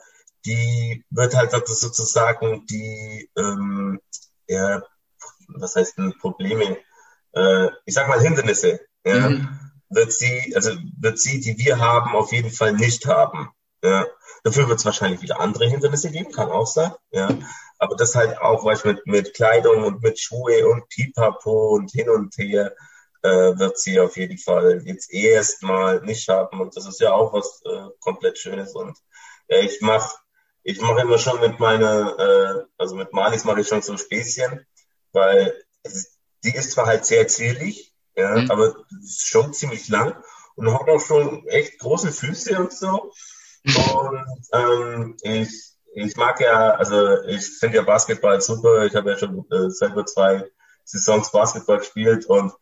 die 0.45 1.03
wird 1.09 1.33
halt 1.35 1.51
sozusagen 1.67 2.65
die 2.67 3.31
ähm, 3.35 3.99
ja, 4.47 4.83
was 5.47 5.75
heißt 5.75 5.95
Probleme? 6.19 6.77
Äh, 7.33 7.69
ich 7.85 7.93
sag 7.93 8.07
mal 8.07 8.21
Hindernisse. 8.21 8.79
Ja, 9.05 9.29
mhm. 9.29 9.59
Wird 9.89 10.11
sie, 10.11 10.53
also 10.55 10.71
wird 10.99 11.19
sie, 11.19 11.39
die 11.39 11.57
wir 11.57 11.79
haben, 11.79 12.15
auf 12.15 12.31
jeden 12.31 12.51
Fall 12.51 12.73
nicht 12.73 13.05
haben. 13.05 13.49
Ja. 13.83 14.05
Dafür 14.43 14.67
wird 14.67 14.79
es 14.79 14.85
wahrscheinlich 14.85 15.21
wieder 15.21 15.39
andere 15.39 15.67
Hindernisse 15.67 16.11
geben, 16.11 16.31
kann 16.31 16.49
auch 16.49 16.67
sein. 16.67 16.91
Ja. 17.11 17.29
Aber 17.77 17.95
das 17.95 18.15
halt 18.15 18.37
auch, 18.39 18.65
was 18.65 18.83
mit, 18.83 19.05
mit 19.05 19.33
Kleidung 19.33 19.83
und 19.83 20.01
mit 20.01 20.19
Schuhe 20.19 20.67
und 20.67 20.87
Pipapo 20.89 21.75
und 21.75 21.91
hin 21.91 22.09
und 22.09 22.35
her 22.37 22.73
äh, 23.21 23.57
wird 23.57 23.77
sie 23.77 23.99
auf 23.99 24.17
jeden 24.17 24.37
Fall 24.37 24.81
jetzt 24.85 25.11
erstmal 25.13 26.01
nicht 26.01 26.27
haben. 26.29 26.61
Und 26.61 26.75
das 26.75 26.87
ist 26.87 26.99
ja 26.99 27.11
auch 27.11 27.33
was 27.33 27.61
äh, 27.65 27.89
komplett 27.99 28.37
Schönes. 28.37 28.73
Und 28.73 28.97
ja, 29.49 29.59
ich 29.59 29.81
mache 29.81 30.15
ich 30.65 30.81
mache 30.81 31.01
immer 31.01 31.19
schon 31.19 31.39
mit 31.39 31.59
meiner, 31.59 32.19
äh, 32.19 32.63
also 32.77 32.95
mit 32.95 33.13
Malis 33.13 33.45
mache 33.45 33.61
ich 33.61 33.67
schon 33.67 33.83
so 33.83 33.91
ein 33.91 33.99
Späßchen, 33.99 34.65
weil 35.15 35.53
die 36.43 36.55
ist 36.55 36.71
zwar 36.71 36.85
halt 36.85 37.05
sehr 37.05 37.27
zierlich, 37.27 37.93
ja, 38.15 38.35
mhm. 38.35 38.51
aber 38.51 38.75
schon 39.07 39.53
ziemlich 39.53 39.89
lang 39.89 40.15
und 40.55 40.73
hat 40.73 40.89
auch 40.89 41.01
schon 41.01 41.47
echt 41.47 41.79
große 41.79 42.11
Füße 42.11 42.57
und 42.59 42.71
so. 42.71 43.11
Und 43.65 44.25
ähm, 44.53 45.17
ich, 45.23 45.73
ich 45.95 46.15
mag 46.15 46.39
ja, 46.39 46.75
also 46.75 47.23
ich 47.23 47.47
finde 47.57 47.77
ja 47.77 47.83
Basketball 47.83 48.39
super. 48.41 48.85
Ich 48.85 48.95
habe 48.95 49.11
ja 49.11 49.17
schon 49.17 49.45
äh, 49.51 49.69
selber 49.69 50.05
zwei 50.05 50.45
Saisons 50.83 51.31
Basketball 51.31 51.79
gespielt 51.79 52.25
und 52.27 52.53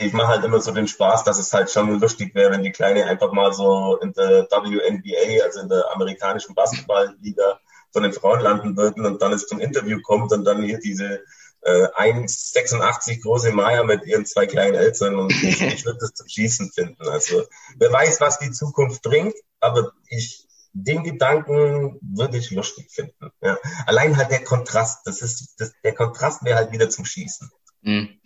ich 0.00 0.12
mache 0.12 0.28
halt 0.28 0.44
immer 0.44 0.60
so 0.60 0.72
den 0.72 0.88
Spaß, 0.88 1.24
dass 1.24 1.38
es 1.38 1.52
halt 1.52 1.70
schon 1.70 2.00
lustig 2.00 2.34
wäre, 2.34 2.50
wenn 2.50 2.62
die 2.62 2.72
Kleine 2.72 3.04
einfach 3.06 3.32
mal 3.32 3.52
so 3.52 3.98
in 3.98 4.12
der 4.14 4.48
WNBA, 4.50 5.44
also 5.44 5.60
in 5.60 5.68
der 5.68 5.92
amerikanischen 5.92 6.54
Basketballliga 6.54 7.60
von 7.92 8.02
den 8.02 8.12
Frauen 8.12 8.40
landen 8.40 8.76
würden 8.76 9.04
und 9.04 9.20
dann 9.20 9.32
es 9.32 9.46
zum 9.46 9.60
Interview 9.60 10.00
kommt 10.00 10.32
und 10.32 10.44
dann 10.44 10.62
hier 10.62 10.78
diese 10.78 11.20
äh, 11.62 11.86
1,86 11.86 13.22
große 13.22 13.52
Maya 13.52 13.84
mit 13.84 14.04
ihren 14.04 14.26
zwei 14.26 14.46
kleinen 14.46 14.74
Eltern 14.74 15.16
und 15.16 15.32
ich, 15.32 15.60
ich 15.62 15.84
würde 15.84 16.00
das 16.00 16.14
zum 16.14 16.28
Schießen 16.28 16.72
finden. 16.72 17.08
Also 17.08 17.44
wer 17.76 17.92
weiß, 17.92 18.20
was 18.20 18.38
die 18.38 18.50
Zukunft 18.50 19.02
bringt, 19.02 19.34
aber 19.60 19.92
ich 20.08 20.46
den 20.74 21.04
Gedanken 21.04 21.98
würde 22.00 22.38
ich 22.38 22.50
lustig 22.50 22.90
finden. 22.90 23.30
Ja. 23.42 23.58
Allein 23.86 24.16
halt 24.16 24.30
der 24.30 24.42
Kontrast, 24.42 25.06
das 25.06 25.20
ist 25.20 25.54
das, 25.58 25.72
der 25.84 25.94
Kontrast 25.94 26.44
wäre 26.44 26.56
halt 26.56 26.72
wieder 26.72 26.88
zum 26.88 27.04
Schießen. 27.04 27.50
Mhm. 27.82 28.20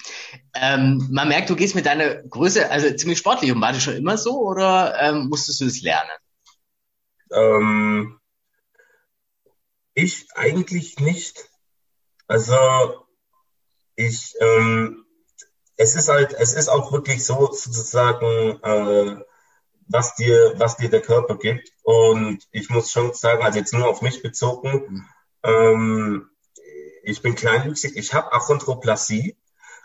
Ähm, 0.55 1.09
man 1.11 1.29
merkt, 1.29 1.51
du 1.51 1.57
gehst 1.57 1.75
mit 1.75 1.87
deiner 1.87 2.17
Größe, 2.23 2.71
also 2.71 2.95
ziemlich 2.95 3.19
sportlich 3.19 3.51
und 3.51 3.61
war 3.61 3.73
das 3.73 3.83
schon 3.83 3.97
immer 3.97 4.17
so 4.17 4.43
oder 4.43 4.97
ähm, 5.01 5.29
musstest 5.29 5.61
du 5.61 5.65
das 5.65 5.81
lernen? 5.81 6.11
Ähm, 7.33 8.21
ich 9.95 10.29
eigentlich 10.35 11.01
nicht. 11.01 11.49
Also 12.29 13.06
ich, 13.97 14.35
ähm, 14.41 15.05
es 15.77 15.97
ist 15.97 16.09
halt, 16.09 16.35
es 16.35 16.55
ist 16.55 16.69
auch 16.69 16.93
wirklich 16.93 17.25
so 17.25 17.51
sozusagen, 17.53 18.61
äh, 18.63 19.17
was 19.89 20.15
dir, 20.17 20.55
was 20.57 20.77
dir 20.77 20.91
der 20.91 21.03
Körper 21.03 21.37
gibt. 21.37 21.71
Und 21.83 22.47
ich 22.51 22.71
muss 22.71 22.91
schon 22.91 23.15
sagen, 23.15 23.43
also 23.43 23.59
jetzt 23.59 23.73
nur 23.73 23.89
auf 23.89 24.03
mich 24.03 24.23
bezogen, 24.23 25.07
ähm, 25.43 26.29
ich 27.03 27.23
bin 27.23 27.35
kleinwüchsig, 27.35 27.97
ich 27.97 28.15
habe 28.15 28.33
Achondroplasie, 28.33 29.37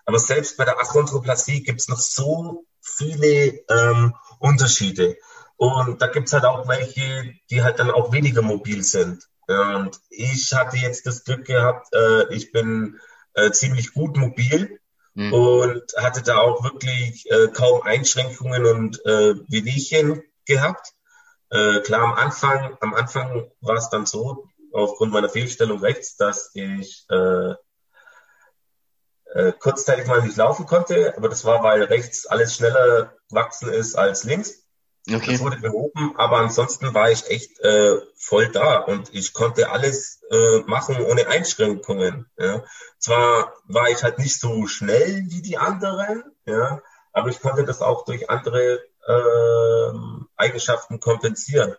aber 0.05 0.17
selbst 0.17 0.57
bei 0.57 0.65
der 0.65 0.79
Achondroplasie 0.79 1.61
gibt 1.63 1.81
es 1.81 1.87
noch 1.87 1.99
so 1.99 2.65
viele 2.81 3.63
ähm, 3.69 4.15
Unterschiede. 4.39 5.17
Und 5.55 6.01
da 6.01 6.07
gibt 6.07 6.27
es 6.27 6.33
halt 6.33 6.45
auch 6.45 6.67
welche, 6.67 7.35
die 7.51 7.61
halt 7.61 7.77
dann 7.77 7.91
auch 7.91 8.11
weniger 8.11 8.41
mobil 8.41 8.83
sind. 8.83 9.27
Und 9.47 9.99
ich 10.09 10.51
hatte 10.53 10.77
jetzt 10.77 11.05
das 11.05 11.23
Glück 11.23 11.45
gehabt, 11.45 11.93
äh, 11.93 12.33
ich 12.33 12.51
bin 12.51 12.99
äh, 13.33 13.51
ziemlich 13.51 13.93
gut 13.93 14.17
mobil 14.17 14.79
mhm. 15.13 15.33
und 15.33 15.83
hatte 15.97 16.21
da 16.21 16.37
auch 16.37 16.63
wirklich 16.63 17.29
äh, 17.29 17.47
kaum 17.47 17.81
Einschränkungen 17.83 18.65
und 18.65 19.05
äh, 19.05 19.35
Wehwehchen 19.47 20.23
gehabt. 20.45 20.93
Äh, 21.49 21.81
klar, 21.81 22.03
am 22.03 22.13
Anfang, 22.13 22.77
am 22.79 22.93
Anfang 22.93 23.51
war 23.59 23.75
es 23.75 23.89
dann 23.89 24.05
so, 24.05 24.47
aufgrund 24.73 25.11
meiner 25.11 25.29
Fehlstellung 25.29 25.79
rechts, 25.79 26.15
dass 26.15 26.51
ich 26.53 27.05
äh, 27.09 27.53
äh, 29.33 29.53
kurzzeitig 29.53 30.07
mal 30.07 30.21
nicht 30.21 30.37
laufen 30.37 30.65
konnte, 30.65 31.15
aber 31.17 31.29
das 31.29 31.45
war, 31.45 31.63
weil 31.63 31.83
rechts 31.83 32.25
alles 32.25 32.55
schneller 32.55 33.15
gewachsen 33.29 33.69
ist 33.69 33.95
als 33.95 34.23
links. 34.23 34.60
Okay. 35.09 35.31
Das 35.31 35.41
wurde 35.41 35.57
behoben, 35.57 36.15
aber 36.17 36.37
ansonsten 36.37 36.93
war 36.93 37.09
ich 37.09 37.27
echt 37.27 37.59
äh, 37.61 37.99
voll 38.15 38.49
da 38.49 38.77
und 38.77 39.13
ich 39.13 39.33
konnte 39.33 39.71
alles 39.71 40.21
äh, 40.29 40.59
machen 40.67 41.03
ohne 41.03 41.27
Einschränkungen. 41.27 42.29
Ja. 42.37 42.63
Zwar 42.99 43.53
war 43.65 43.89
ich 43.89 44.03
halt 44.03 44.19
nicht 44.19 44.39
so 44.39 44.67
schnell 44.67 45.25
wie 45.29 45.41
die 45.41 45.57
anderen, 45.57 46.23
ja, 46.45 46.81
aber 47.13 47.29
ich 47.29 47.39
konnte 47.39 47.65
das 47.65 47.81
auch 47.81 48.05
durch 48.05 48.29
andere 48.29 48.79
äh, 49.07 49.91
Eigenschaften 50.35 50.99
kompensieren. 50.99 51.75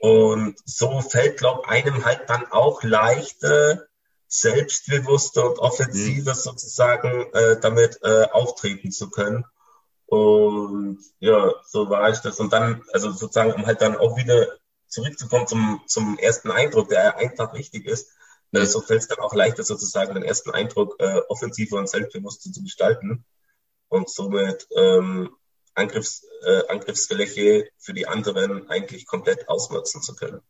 Und 0.00 0.56
so 0.64 1.00
fällt, 1.00 1.38
glaub 1.38 1.68
einem 1.68 2.04
halt 2.04 2.28
dann 2.28 2.50
auch 2.50 2.82
leichter, 2.82 3.86
selbstbewusster 4.26 5.48
und 5.48 5.58
offensiver 5.58 6.32
mhm. 6.32 6.38
sozusagen 6.38 7.32
äh, 7.32 7.60
damit 7.60 8.00
äh, 8.02 8.24
auftreten 8.30 8.90
zu 8.90 9.10
können. 9.10 9.44
Und 10.06 10.98
ja, 11.18 11.52
so 11.66 11.88
war 11.88 12.10
ich 12.10 12.18
das. 12.18 12.38
Und 12.40 12.52
dann, 12.52 12.82
also 12.92 13.10
sozusagen, 13.10 13.52
um 13.52 13.66
halt 13.66 13.80
dann 13.80 13.96
auch 13.96 14.16
wieder 14.16 14.48
zurückzukommen 14.86 15.46
zum, 15.46 15.80
zum 15.86 16.18
ersten 16.18 16.50
Eindruck, 16.50 16.88
der 16.88 17.16
einfach 17.16 17.54
wichtig 17.54 17.86
ist, 17.86 18.10
äh, 18.52 18.64
so 18.64 18.80
fällt 18.80 19.00
es 19.00 19.08
dann 19.08 19.18
auch 19.18 19.34
leichter 19.34 19.64
sozusagen 19.64 20.14
den 20.14 20.22
ersten 20.22 20.50
Eindruck 20.50 20.96
äh, 21.00 21.20
offensiver 21.28 21.78
und 21.78 21.88
selbstbewusster 21.88 22.52
zu 22.52 22.62
gestalten 22.62 23.24
und 23.88 24.08
somit 24.08 24.66
ähm, 24.76 25.30
Angriffs, 25.74 26.24
äh, 26.44 26.62
Angriffsfläche 26.68 27.68
für 27.78 27.94
die 27.94 28.06
anderen 28.06 28.70
eigentlich 28.70 29.06
komplett 29.06 29.48
ausnutzen 29.48 30.02
zu 30.02 30.14
können. 30.14 30.40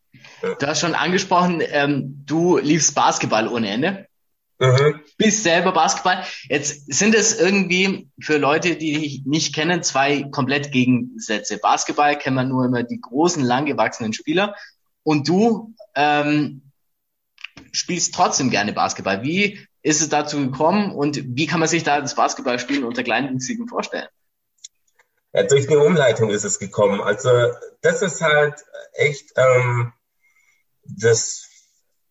Ja. 0.42 0.54
Du 0.54 0.66
hast 0.66 0.80
schon 0.80 0.94
angesprochen, 0.94 1.62
ähm, 1.64 2.22
du 2.26 2.58
liebst 2.58 2.94
Basketball 2.94 3.48
ohne 3.48 3.70
Ende. 3.70 4.06
Mhm. 4.58 5.00
Bist 5.16 5.42
selber 5.42 5.72
Basketball. 5.72 6.24
Jetzt 6.48 6.92
sind 6.92 7.14
es 7.14 7.38
irgendwie 7.38 8.08
für 8.20 8.38
Leute, 8.38 8.76
die 8.76 8.92
dich 8.92 9.22
nicht 9.24 9.54
kennen, 9.54 9.82
zwei 9.82 10.24
komplett 10.24 10.70
Gegensätze. 10.70 11.58
Basketball 11.58 12.16
kennt 12.16 12.36
man 12.36 12.48
nur 12.48 12.64
immer 12.64 12.82
die 12.82 13.00
großen, 13.00 13.42
langgewachsenen 13.42 14.12
Spieler. 14.12 14.54
Und 15.02 15.28
du 15.28 15.74
ähm, 15.94 16.70
spielst 17.72 18.14
trotzdem 18.14 18.50
gerne 18.50 18.72
Basketball. 18.72 19.22
Wie 19.22 19.66
ist 19.82 20.00
es 20.00 20.08
dazu 20.08 20.38
gekommen 20.38 20.92
und 20.92 21.36
wie 21.36 21.46
kann 21.46 21.60
man 21.60 21.68
sich 21.68 21.82
da 21.82 22.00
das 22.00 22.14
Basketballspielen 22.14 22.84
unter 22.84 23.02
Kleinwüchsigen 23.02 23.68
vorstellen? 23.68 24.08
Ja, 25.32 25.42
durch 25.42 25.68
eine 25.68 25.80
Umleitung 25.80 26.30
ist 26.30 26.44
es 26.44 26.58
gekommen. 26.58 27.00
Also 27.00 27.28
das 27.82 28.02
ist 28.02 28.22
halt 28.22 28.54
echt 28.92 29.32
ähm, 29.36 29.92
das 30.84 31.48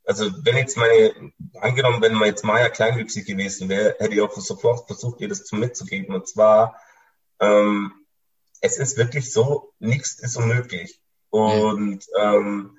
also 0.06 0.30
wenn 0.44 0.58
jetzt 0.58 0.78
meine, 0.78 1.14
angenommen, 1.62 2.02
wenn 2.02 2.14
man 2.14 2.28
jetzt 2.28 2.44
Maya 2.44 2.70
kleinwüchsig 2.70 3.26
gewesen 3.26 3.70
wäre, 3.70 3.96
hätte 4.00 4.14
ich 4.14 4.22
auch 4.22 4.36
sofort 4.36 4.86
versucht, 4.88 5.22
ihr 5.22 5.30
das 5.30 5.46
zu 5.46 5.56
mitzugeben. 5.56 6.14
Und 6.14 6.28
zwar, 6.28 6.76
ähm, 7.40 7.94
es 8.62 8.78
ist 8.78 8.98
wirklich 8.98 9.32
so, 9.32 9.74
nichts 9.80 10.20
ist 10.20 10.36
unmöglich. 10.36 11.02
Und 11.30 12.06
ähm, 12.20 12.78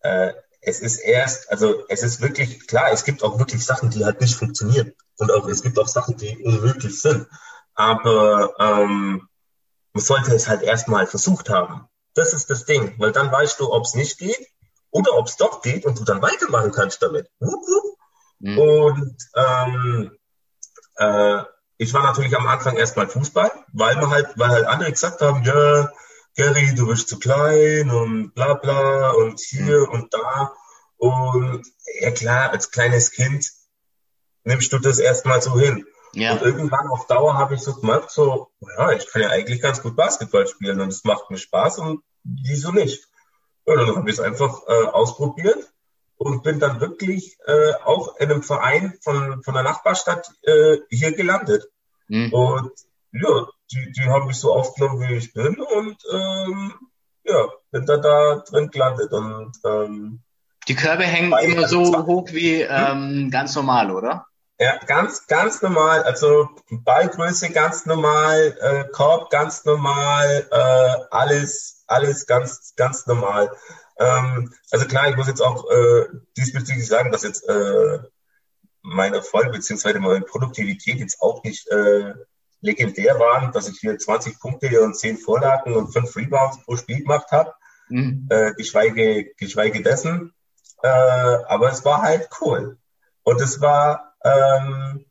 äh, 0.00 0.32
es 0.60 0.80
ist 0.80 0.98
erst, 0.98 1.50
also 1.50 1.84
es 1.88 2.02
ist 2.02 2.20
wirklich 2.20 2.66
klar, 2.66 2.92
es 2.92 3.04
gibt 3.04 3.24
auch 3.24 3.38
wirklich 3.38 3.64
Sachen, 3.64 3.90
die 3.90 4.04
halt 4.04 4.20
nicht 4.20 4.36
funktionieren. 4.36 4.92
Und 5.18 5.32
auch 5.32 5.48
es 5.48 5.62
gibt 5.62 5.78
auch 5.78 5.88
Sachen, 5.88 6.16
die 6.16 6.38
unmöglich 6.38 7.00
sind. 7.00 7.26
Aber 7.74 8.54
ähm, 8.60 9.28
man 9.92 10.04
sollte 10.04 10.34
es 10.34 10.48
halt 10.48 10.62
erstmal 10.62 11.06
versucht 11.06 11.50
haben. 11.50 11.88
Das 12.14 12.32
ist 12.32 12.50
das 12.50 12.64
Ding, 12.66 12.94
weil 12.98 13.10
dann 13.10 13.32
weißt 13.32 13.58
du, 13.58 13.72
ob 13.72 13.84
es 13.84 13.94
nicht 13.94 14.18
geht 14.18 14.52
oder 14.92 15.14
ob 15.14 15.26
es 15.26 15.36
doch 15.36 15.62
geht 15.62 15.84
und 15.84 15.98
du 15.98 16.04
dann 16.04 16.22
weitermachen 16.22 16.70
kannst 16.70 17.02
damit. 17.02 17.28
Mhm. 18.38 18.58
Und 18.58 19.16
ähm, 19.34 20.12
äh, 20.96 21.42
ich 21.78 21.92
war 21.92 22.04
natürlich 22.04 22.36
am 22.36 22.46
Anfang 22.46 22.76
erstmal 22.76 23.08
Fußball, 23.08 23.50
weil 23.72 23.96
man 23.96 24.10
halt, 24.10 24.28
weil 24.36 24.50
halt 24.50 24.66
andere 24.66 24.92
gesagt 24.92 25.20
haben, 25.20 25.42
ja, 25.42 25.90
Gary, 26.36 26.74
du 26.74 26.86
bist 26.86 27.08
zu 27.08 27.18
klein 27.18 27.90
und 27.90 28.34
bla 28.34 28.54
bla 28.54 29.10
und 29.10 29.40
hier 29.40 29.80
mhm. 29.80 29.88
und 29.88 30.14
da. 30.14 30.52
Und 30.96 31.66
ja 32.00 32.10
klar, 32.10 32.50
als 32.50 32.70
kleines 32.70 33.10
Kind 33.10 33.50
nimmst 34.44 34.72
du 34.72 34.78
das 34.78 34.98
erstmal 34.98 35.42
so 35.42 35.58
hin. 35.58 35.86
Ja. 36.14 36.32
Und 36.32 36.42
irgendwann 36.42 36.88
auf 36.88 37.06
Dauer 37.06 37.38
habe 37.38 37.54
ich 37.54 37.62
so 37.62 37.74
gemacht, 37.74 38.10
so, 38.10 38.50
ja, 38.76 38.92
ich 38.92 39.10
kann 39.10 39.22
ja 39.22 39.30
eigentlich 39.30 39.62
ganz 39.62 39.82
gut 39.82 39.96
Basketball 39.96 40.46
spielen 40.46 40.80
und 40.80 40.88
es 40.88 41.04
macht 41.04 41.30
mir 41.30 41.38
Spaß 41.38 41.78
und 41.78 42.02
wieso 42.22 42.70
nicht? 42.70 43.08
Ja, 43.66 43.76
dann 43.76 43.96
habe 43.96 44.10
ich 44.10 44.18
es 44.18 44.20
einfach 44.20 44.62
äh, 44.66 44.86
ausprobiert 44.86 45.72
und 46.16 46.42
bin 46.42 46.58
dann 46.58 46.80
wirklich 46.80 47.36
äh, 47.46 47.74
auch 47.84 48.16
in 48.18 48.30
einem 48.30 48.42
Verein 48.42 48.98
von, 49.02 49.42
von 49.42 49.54
der 49.54 49.62
Nachbarstadt 49.62 50.30
äh, 50.42 50.78
hier 50.90 51.12
gelandet. 51.12 51.64
Mhm. 52.08 52.32
Und 52.32 52.72
ja, 53.12 53.46
die, 53.70 53.92
die 53.92 54.08
haben 54.08 54.26
mich 54.26 54.36
so 54.36 54.52
aufgenommen, 54.52 55.00
wie 55.00 55.14
ich 55.14 55.32
bin 55.32 55.60
und 55.60 55.96
ähm, 56.12 56.74
ja, 57.24 57.48
bin 57.70 57.86
dann 57.86 58.02
da 58.02 58.42
drin 58.48 58.70
gelandet. 58.70 59.12
Und, 59.12 59.52
ähm, 59.64 60.20
die 60.68 60.74
Körbe 60.74 61.04
hängen 61.04 61.32
immer 61.42 61.68
so 61.68 62.06
hoch 62.06 62.28
wie 62.32 62.62
ähm, 62.62 63.30
ganz 63.30 63.54
normal, 63.54 63.90
oder? 63.90 64.26
Ja, 64.58 64.78
ganz, 64.86 65.26
ganz 65.26 65.60
normal. 65.60 66.04
Also 66.04 66.48
Ballgröße 66.70 67.50
ganz 67.50 67.84
normal, 67.84 68.56
äh, 68.60 68.84
Korb 68.92 69.30
ganz 69.30 69.64
normal, 69.64 70.46
äh, 70.50 71.04
alles, 71.10 71.81
alles 71.92 72.26
ganz, 72.26 72.74
ganz 72.76 73.06
normal. 73.06 73.50
Ähm, 73.98 74.52
also 74.70 74.86
klar, 74.86 75.08
ich 75.08 75.16
muss 75.16 75.28
jetzt 75.28 75.42
auch 75.42 75.70
äh, 75.70 76.06
diesbezüglich 76.36 76.86
sagen, 76.86 77.12
dass 77.12 77.22
jetzt 77.22 77.48
äh, 77.48 77.98
mein 78.82 79.14
Erfolg 79.14 79.52
bzw. 79.52 79.98
meine 79.98 80.24
Produktivität 80.24 80.98
jetzt 80.98 81.20
auch 81.20 81.42
nicht 81.44 81.68
äh, 81.68 82.14
legendär 82.60 83.18
waren, 83.18 83.52
dass 83.52 83.68
ich 83.68 83.78
hier 83.78 83.98
20 83.98 84.40
Punkte 84.40 84.82
und 84.82 84.96
10 84.96 85.18
Vorlagen 85.18 85.74
und 85.74 85.92
5 85.92 86.16
Rebounds 86.16 86.62
pro 86.64 86.76
Spiel 86.76 87.00
gemacht 87.00 87.30
habe. 87.30 87.52
Mhm. 87.88 88.26
Äh, 88.30 88.52
geschweige, 88.54 89.32
geschweige 89.36 89.82
dessen. 89.82 90.32
Äh, 90.82 90.88
aber 90.88 91.70
es 91.70 91.84
war 91.84 92.02
halt 92.02 92.28
cool. 92.40 92.78
Und 93.24 93.40
es 93.40 93.60
war 93.60 94.14
ähm, 94.24 95.04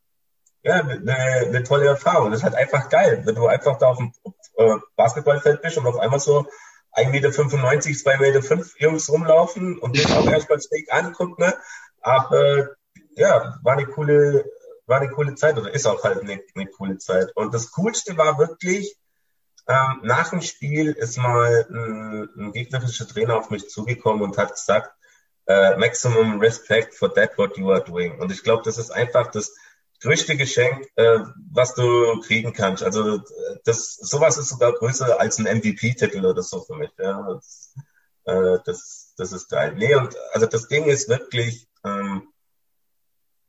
ja, 0.63 0.75
eine, 0.75 1.15
eine 1.15 1.63
tolle 1.63 1.87
Erfahrung. 1.87 2.31
Das 2.31 2.39
ist 2.39 2.43
halt 2.43 2.55
einfach 2.55 2.89
geil, 2.89 3.21
wenn 3.25 3.35
du 3.35 3.47
einfach 3.47 3.77
da 3.77 3.87
auf 3.87 3.97
dem 3.97 4.13
äh, 4.57 4.77
Basketballfeld 4.95 5.61
bist 5.61 5.77
und 5.77 5.87
auf 5.87 5.97
einmal 5.97 6.19
so 6.19 6.45
1,95 6.93 7.09
Meter, 7.09 7.29
2,5 7.29 8.19
Meter 8.19 8.43
fünf 8.43 8.79
Jungs 8.79 9.09
rumlaufen 9.09 9.79
und 9.79 9.95
den 9.95 10.11
auch 10.11 10.29
erstmal 10.29 10.59
schräg 10.61 10.91
anguckt, 10.93 11.39
ne? 11.39 11.53
Aber 12.01 12.69
ja, 13.15 13.59
war 13.63 13.73
eine 13.73 13.85
coole, 13.85 14.45
war 14.87 14.99
eine 14.99 15.11
coole 15.11 15.35
Zeit 15.35 15.57
oder 15.57 15.73
ist 15.73 15.85
auch 15.85 16.03
halt 16.03 16.21
eine, 16.21 16.41
eine 16.55 16.67
coole 16.67 16.97
Zeit. 16.97 17.31
Und 17.35 17.53
das 17.53 17.71
Coolste 17.71 18.17
war 18.17 18.37
wirklich, 18.37 18.97
ähm, 19.67 20.01
nach 20.03 20.29
dem 20.29 20.41
Spiel 20.41 20.91
ist 20.91 21.17
mal 21.17 21.65
ein, 21.69 22.29
ein 22.37 22.51
gegnerischer 22.51 23.07
Trainer 23.07 23.37
auf 23.37 23.49
mich 23.51 23.69
zugekommen 23.69 24.21
und 24.21 24.37
hat 24.37 24.51
gesagt, 24.51 24.91
äh, 25.47 25.77
maximum 25.77 26.39
respect 26.39 26.93
for 26.93 27.13
that 27.13 27.37
what 27.37 27.57
you 27.57 27.71
are 27.71 27.83
doing. 27.83 28.19
Und 28.19 28.31
ich 28.31 28.43
glaube, 28.43 28.63
das 28.65 28.77
ist 28.77 28.91
einfach 28.91 29.31
das 29.31 29.53
größte 30.01 30.35
Geschenk, 30.35 30.87
äh, 30.95 31.19
was 31.51 31.75
du 31.75 32.19
kriegen 32.21 32.53
kannst. 32.53 32.83
Also 32.83 33.21
das, 33.65 33.95
sowas 33.95 34.37
ist 34.37 34.49
sogar 34.49 34.73
größer 34.73 35.19
als 35.19 35.37
ein 35.37 35.57
MVP-Titel 35.57 36.25
oder 36.25 36.41
so 36.41 36.61
für 36.61 36.75
mich. 36.75 36.91
Ja. 36.97 37.21
Das, 37.33 37.73
äh, 38.25 38.57
das, 38.65 39.13
das 39.17 39.31
ist 39.31 39.49
geil. 39.49 39.75
Nee, 39.77 39.95
und 39.95 40.15
also 40.33 40.47
das 40.47 40.67
Ding 40.67 40.85
ist 40.85 41.07
wirklich, 41.07 41.67
ähm, 41.83 42.27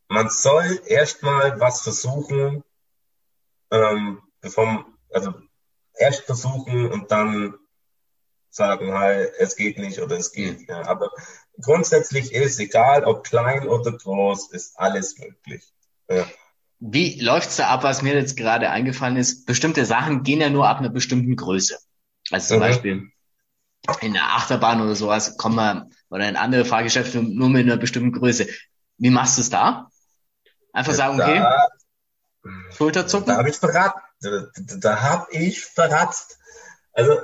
man 0.09 0.29
soll 0.29 0.81
erstmal 0.87 1.59
was 1.59 1.81
versuchen, 1.81 2.63
ähm, 3.71 4.23
bevor, 4.41 4.85
also 5.11 5.33
erst 5.95 6.25
versuchen 6.25 6.91
und 6.93 7.11
dann 7.11 7.55
sagen, 8.51 8.93
halt, 8.93 9.33
es 9.39 9.57
geht 9.57 9.79
nicht 9.79 10.01
oder 10.01 10.19
es 10.19 10.33
geht. 10.33 10.69
Ja. 10.69 10.83
Aber 10.87 11.11
grundsätzlich 11.59 12.35
ist, 12.35 12.61
egal 12.61 13.05
ob 13.05 13.25
klein 13.25 13.67
oder 13.67 13.93
groß, 13.93 14.51
ist 14.51 14.79
alles 14.79 15.19
möglich. 15.19 15.73
Ja. 16.11 16.27
Wie 16.85 17.21
läuft's 17.21 17.57
da 17.57 17.69
ab, 17.69 17.85
was 17.85 18.03
mir 18.03 18.13
jetzt 18.15 18.37
gerade 18.37 18.69
eingefallen 18.71 19.17
ist? 19.17 19.47
Bestimmte 19.47 19.85
Sachen 19.87 20.25
gehen 20.25 20.41
ja 20.41 20.51
nur 20.51 20.69
ab 20.69 20.79
einer 20.79 20.89
bestimmten 20.89 21.37
Größe. 21.37 21.79
Also 22.33 22.49
zum 22.49 22.57
mhm. 22.57 22.61
Beispiel 22.61 23.09
in 24.01 24.13
der 24.15 24.25
Achterbahn 24.35 24.81
oder 24.81 24.97
sowas 24.97 25.37
kommen 25.37 25.55
wir, 25.55 25.89
oder 26.11 26.29
in 26.29 26.35
andere 26.35 26.65
Fahrgeschäfte 26.65 27.23
nur 27.23 27.51
mit 27.51 27.67
einer 27.67 27.77
bestimmten 27.77 28.11
Größe. 28.11 28.49
Wie 28.99 29.11
machst 29.11 29.39
du 29.39 29.43
es 29.43 29.51
da? 29.51 29.91
Einfach 30.73 30.95
sagen, 30.95 31.21
okay, 31.21 31.39
da, 31.39 31.69
Schulterzucken? 32.77 33.29
Da 33.29 33.37
habe 33.37 33.51
ich 33.51 33.57
verraten. 33.59 34.01
Da, 34.21 34.47
da 34.79 35.03
habe 35.03 35.27
ich 35.31 35.65
verratzt. 35.65 36.41
Also 36.93 37.17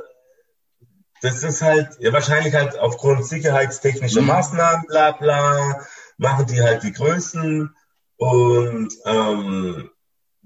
das 1.20 1.42
ist 1.42 1.62
halt 1.62 1.96
ja, 1.98 2.12
wahrscheinlich 2.12 2.54
halt 2.54 2.78
aufgrund 2.78 3.24
sicherheitstechnischer 3.26 4.20
mhm. 4.20 4.28
Maßnahmen, 4.28 4.86
bla 4.86 5.12
bla, 5.12 5.84
machen 6.16 6.46
die 6.46 6.62
halt 6.62 6.84
die 6.84 6.92
Größen 6.92 7.74
und 8.18 8.90
ähm, 9.04 9.90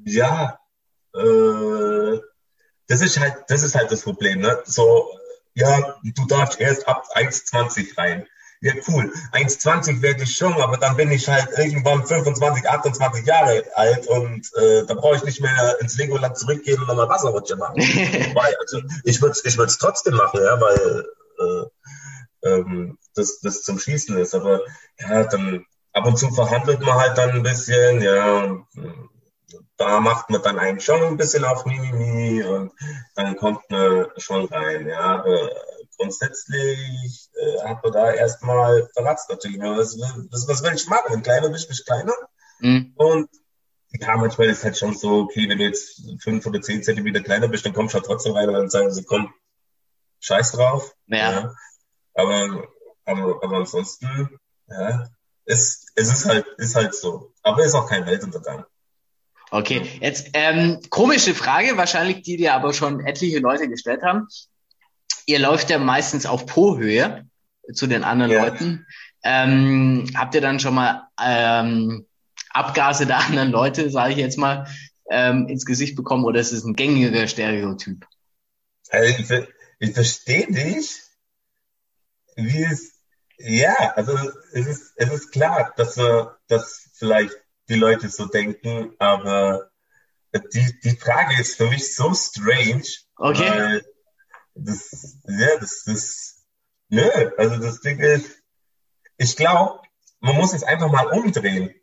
ja, 0.05 0.59
äh, 1.15 2.19
das 2.89 3.01
ist 3.01 3.19
halt, 3.19 3.45
das 3.49 3.63
ist 3.63 3.75
halt 3.75 3.91
das 3.91 4.03
Problem, 4.03 4.41
ne? 4.41 4.63
So, 4.65 5.09
ja, 5.55 5.97
du 6.03 6.27
darfst 6.27 6.61
erst 6.61 6.89
ab 6.89 7.05
1,20 7.15 7.99
rein 7.99 8.27
ja 8.63 8.73
cool, 8.89 9.13
1,20 9.33 10.03
werde 10.03 10.23
ich 10.23 10.37
schon, 10.37 10.55
aber 10.55 10.77
dann 10.77 10.97
bin 10.97 11.11
ich 11.11 11.29
halt 11.29 11.49
irgendwann 11.59 12.07
25, 12.07 12.69
28 12.69 13.27
Jahre 13.27 13.65
alt 13.75 14.07
und 14.07 14.49
äh, 14.55 14.87
da 14.87 14.95
brauche 14.95 15.17
ich 15.17 15.25
nicht 15.25 15.41
mehr 15.41 15.77
ins 15.81 15.99
Legoland 15.99 16.39
zurückgehen 16.39 16.81
und 16.81 16.87
nochmal 16.87 17.09
Wasserrutsche 17.09 17.57
machen. 17.57 17.77
Wobei, 17.81 18.55
also 18.61 18.81
ich 19.03 19.21
würde 19.21 19.33
es 19.33 19.45
ich 19.45 19.59
würd's 19.59 19.79
trotzdem 19.79 20.15
machen, 20.15 20.41
ja, 20.43 20.61
weil 20.61 21.07
äh, 21.41 22.49
ähm, 22.49 22.99
das, 23.15 23.41
das 23.41 23.63
zum 23.63 23.81
Schießen 23.81 24.17
ist. 24.17 24.35
Aber 24.35 24.61
ja, 25.01 25.25
dann 25.25 25.67
ab 25.93 26.07
und 26.07 26.19
zu 26.19 26.31
verhandelt 26.31 26.81
man 26.81 26.95
halt 26.95 27.19
dann 27.19 27.31
ein 27.31 27.43
bisschen, 27.43 28.01
ja, 28.01 28.65
da 29.77 30.01
macht 30.01 30.31
man 30.31 30.43
dann 30.43 30.59
einen 30.59 30.81
schon 30.81 31.03
ein 31.03 31.17
bisschen 31.17 31.45
auf 31.45 31.65
Mimimi 31.67 32.43
und 32.43 32.73
dann 33.15 33.37
kommt 33.37 33.69
man 33.71 34.07
schon 34.17 34.47
rein, 34.47 34.87
ja. 34.87 35.25
Äh, 35.25 35.49
grundsätzlich 35.99 37.29
äh, 37.35 37.69
hat 37.69 37.83
man 37.83 37.93
da 37.93 38.13
erstmal 38.13 38.89
verratzt 38.95 39.29
natürlich. 39.29 39.61
Was, 39.61 39.99
was, 40.31 40.49
was 40.49 40.63
will 40.63 40.75
ich 40.75 40.89
machen? 40.89 41.07
Wenn 41.11 41.23
kleiner 41.23 41.49
bist, 41.49 41.69
bist 41.69 41.87
kleiner. 41.87 42.15
Mhm. 42.61 42.93
Und 42.97 43.29
ja, 43.91 44.17
manchmal 44.17 44.49
ist 44.49 44.65
halt 44.65 44.79
schon 44.79 44.95
so, 44.95 45.21
okay, 45.21 45.49
wenn 45.49 45.59
du 45.59 45.65
jetzt 45.65 46.01
fünf 46.21 46.47
oder 46.47 46.61
zehn 46.61 46.83
Zentimeter 46.83 47.21
kleiner 47.21 47.49
bist, 47.49 47.67
dann 47.67 47.75
kommst 47.75 47.95
du 47.95 47.99
halt 47.99 48.07
trotzdem 48.07 48.33
rein 48.33 48.49
und 48.49 48.55
dann 48.55 48.71
sagen 48.71 48.91
sie, 48.91 49.05
komm, 49.05 49.33
scheiß 50.21 50.53
drauf. 50.53 50.95
Ja. 51.07 51.33
ja. 51.33 51.55
Aber, 52.15 52.69
aber, 53.05 53.43
aber 53.43 53.57
ansonsten, 53.59 54.39
ja, 54.69 55.09
es, 55.45 55.87
es 55.95 56.09
ist 56.11 56.25
halt, 56.27 56.47
ist 56.59 56.75
halt 56.75 56.95
so. 56.95 57.33
Aber 57.43 57.61
es 57.61 57.69
ist 57.69 57.75
auch 57.75 57.89
kein 57.89 58.07
Weltuntergang. 58.07 58.65
Okay, 59.51 59.83
jetzt 60.01 60.31
ähm, 60.33 60.81
komische 60.89 61.35
Frage, 61.35 61.77
wahrscheinlich 61.77 62.23
die 62.23 62.39
dir 62.39 62.55
aber 62.55 62.73
schon 62.73 63.01
etliche 63.01 63.39
Leute 63.39 63.69
gestellt 63.69 64.03
haben 64.03 64.29
ihr 65.27 65.39
läuft 65.39 65.71
ja 65.71 65.79
meistens 65.79 66.27
auf 66.27 66.47
Po-Höhe 66.47 67.29
zu 67.73 67.87
den 67.87 68.05
anderen 68.05 68.33
ja. 68.33 68.45
Leuten. 68.45 68.87
Ähm, 69.25 70.11
habt 70.15 70.35
ihr 70.35 70.41
dann 70.41 70.61
schon 70.61 70.75
mal 70.75 71.09
ähm, 71.21 72.07
Abgase 72.51 73.07
der 73.07 73.19
anderen 73.19 73.51
Leute, 73.51 73.91
sage 73.91 74.13
ich 74.13 74.19
jetzt 74.19 74.39
mal, 74.39 74.67
ähm, 75.11 75.47
ins 75.49 75.65
Gesicht 75.65 75.97
bekommen 75.97 76.25
oder 76.25 76.41
ist 76.41 76.53
es 76.53 76.65
ein 76.65 76.75
gängiger 76.75 77.27
Stereotyp? 77.27 78.07
Also 78.91 79.23
ich, 79.23 79.49
ich 79.79 79.95
verstehe 79.95 80.47
dich, 80.49 81.03
wie 82.37 82.65
es, 82.65 82.92
ja, 83.45 83.93
also 83.97 84.19
es 84.53 84.67
ist, 84.67 84.93
es 84.97 85.13
ist 85.13 85.33
klar, 85.33 85.73
dass, 85.77 85.99
dass 86.47 86.91
vielleicht 86.95 87.35
die 87.69 87.75
Leute 87.75 88.09
so 88.09 88.27
denken, 88.27 88.95
aber 88.99 89.71
die, 90.53 90.81
die 90.81 90.97
Frage 90.97 91.41
ist 91.41 91.57
für 91.57 91.69
mich 91.69 91.95
so 91.95 92.13
strange, 92.15 92.85
okay. 93.17 93.51
weil 93.51 93.85
das, 94.55 95.19
ja, 95.27 95.59
das, 95.59 95.85
das, 95.85 96.45
nö, 96.89 97.09
also 97.37 97.57
das 97.57 97.81
Ding 97.81 97.99
ist, 97.99 98.43
ich 99.17 99.37
glaube, 99.37 99.81
man 100.21 100.37
muss 100.37 100.55
es 100.55 100.63
einfach 100.63 100.91
mal 100.91 101.07
umdrehen. 101.07 101.75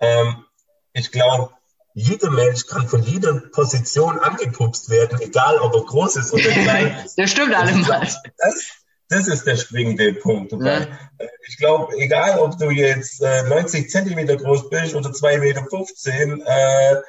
Ähm, 0.00 0.44
ich 0.92 1.10
glaube, 1.10 1.54
jeder 1.94 2.30
Mensch 2.30 2.66
kann 2.66 2.88
von 2.88 3.02
jeder 3.02 3.40
Position 3.52 4.18
angepupst 4.18 4.90
werden, 4.90 5.20
egal 5.20 5.58
ob 5.58 5.74
er 5.74 5.84
groß 5.84 6.16
ist 6.16 6.32
oder 6.32 6.42
klein 6.50 7.04
ist. 7.04 7.16
das 7.16 7.30
stimmt 7.30 7.54
allemal. 7.54 8.00
Das, 8.38 8.83
das 9.08 9.28
ist 9.28 9.46
der 9.46 9.56
springende 9.56 10.14
Punkt. 10.14 10.52
Ja. 10.52 10.82
Äh, 11.18 11.28
ich 11.46 11.56
glaube, 11.58 11.94
egal 11.98 12.38
ob 12.38 12.58
du 12.58 12.70
jetzt 12.70 13.22
äh, 13.22 13.42
90 13.44 13.90
Zentimeter 13.90 14.36
groß 14.36 14.70
bist 14.70 14.94
oder 14.94 15.10
2,15 15.10 16.26
Meter, 16.26 16.46
äh, 16.46 17.02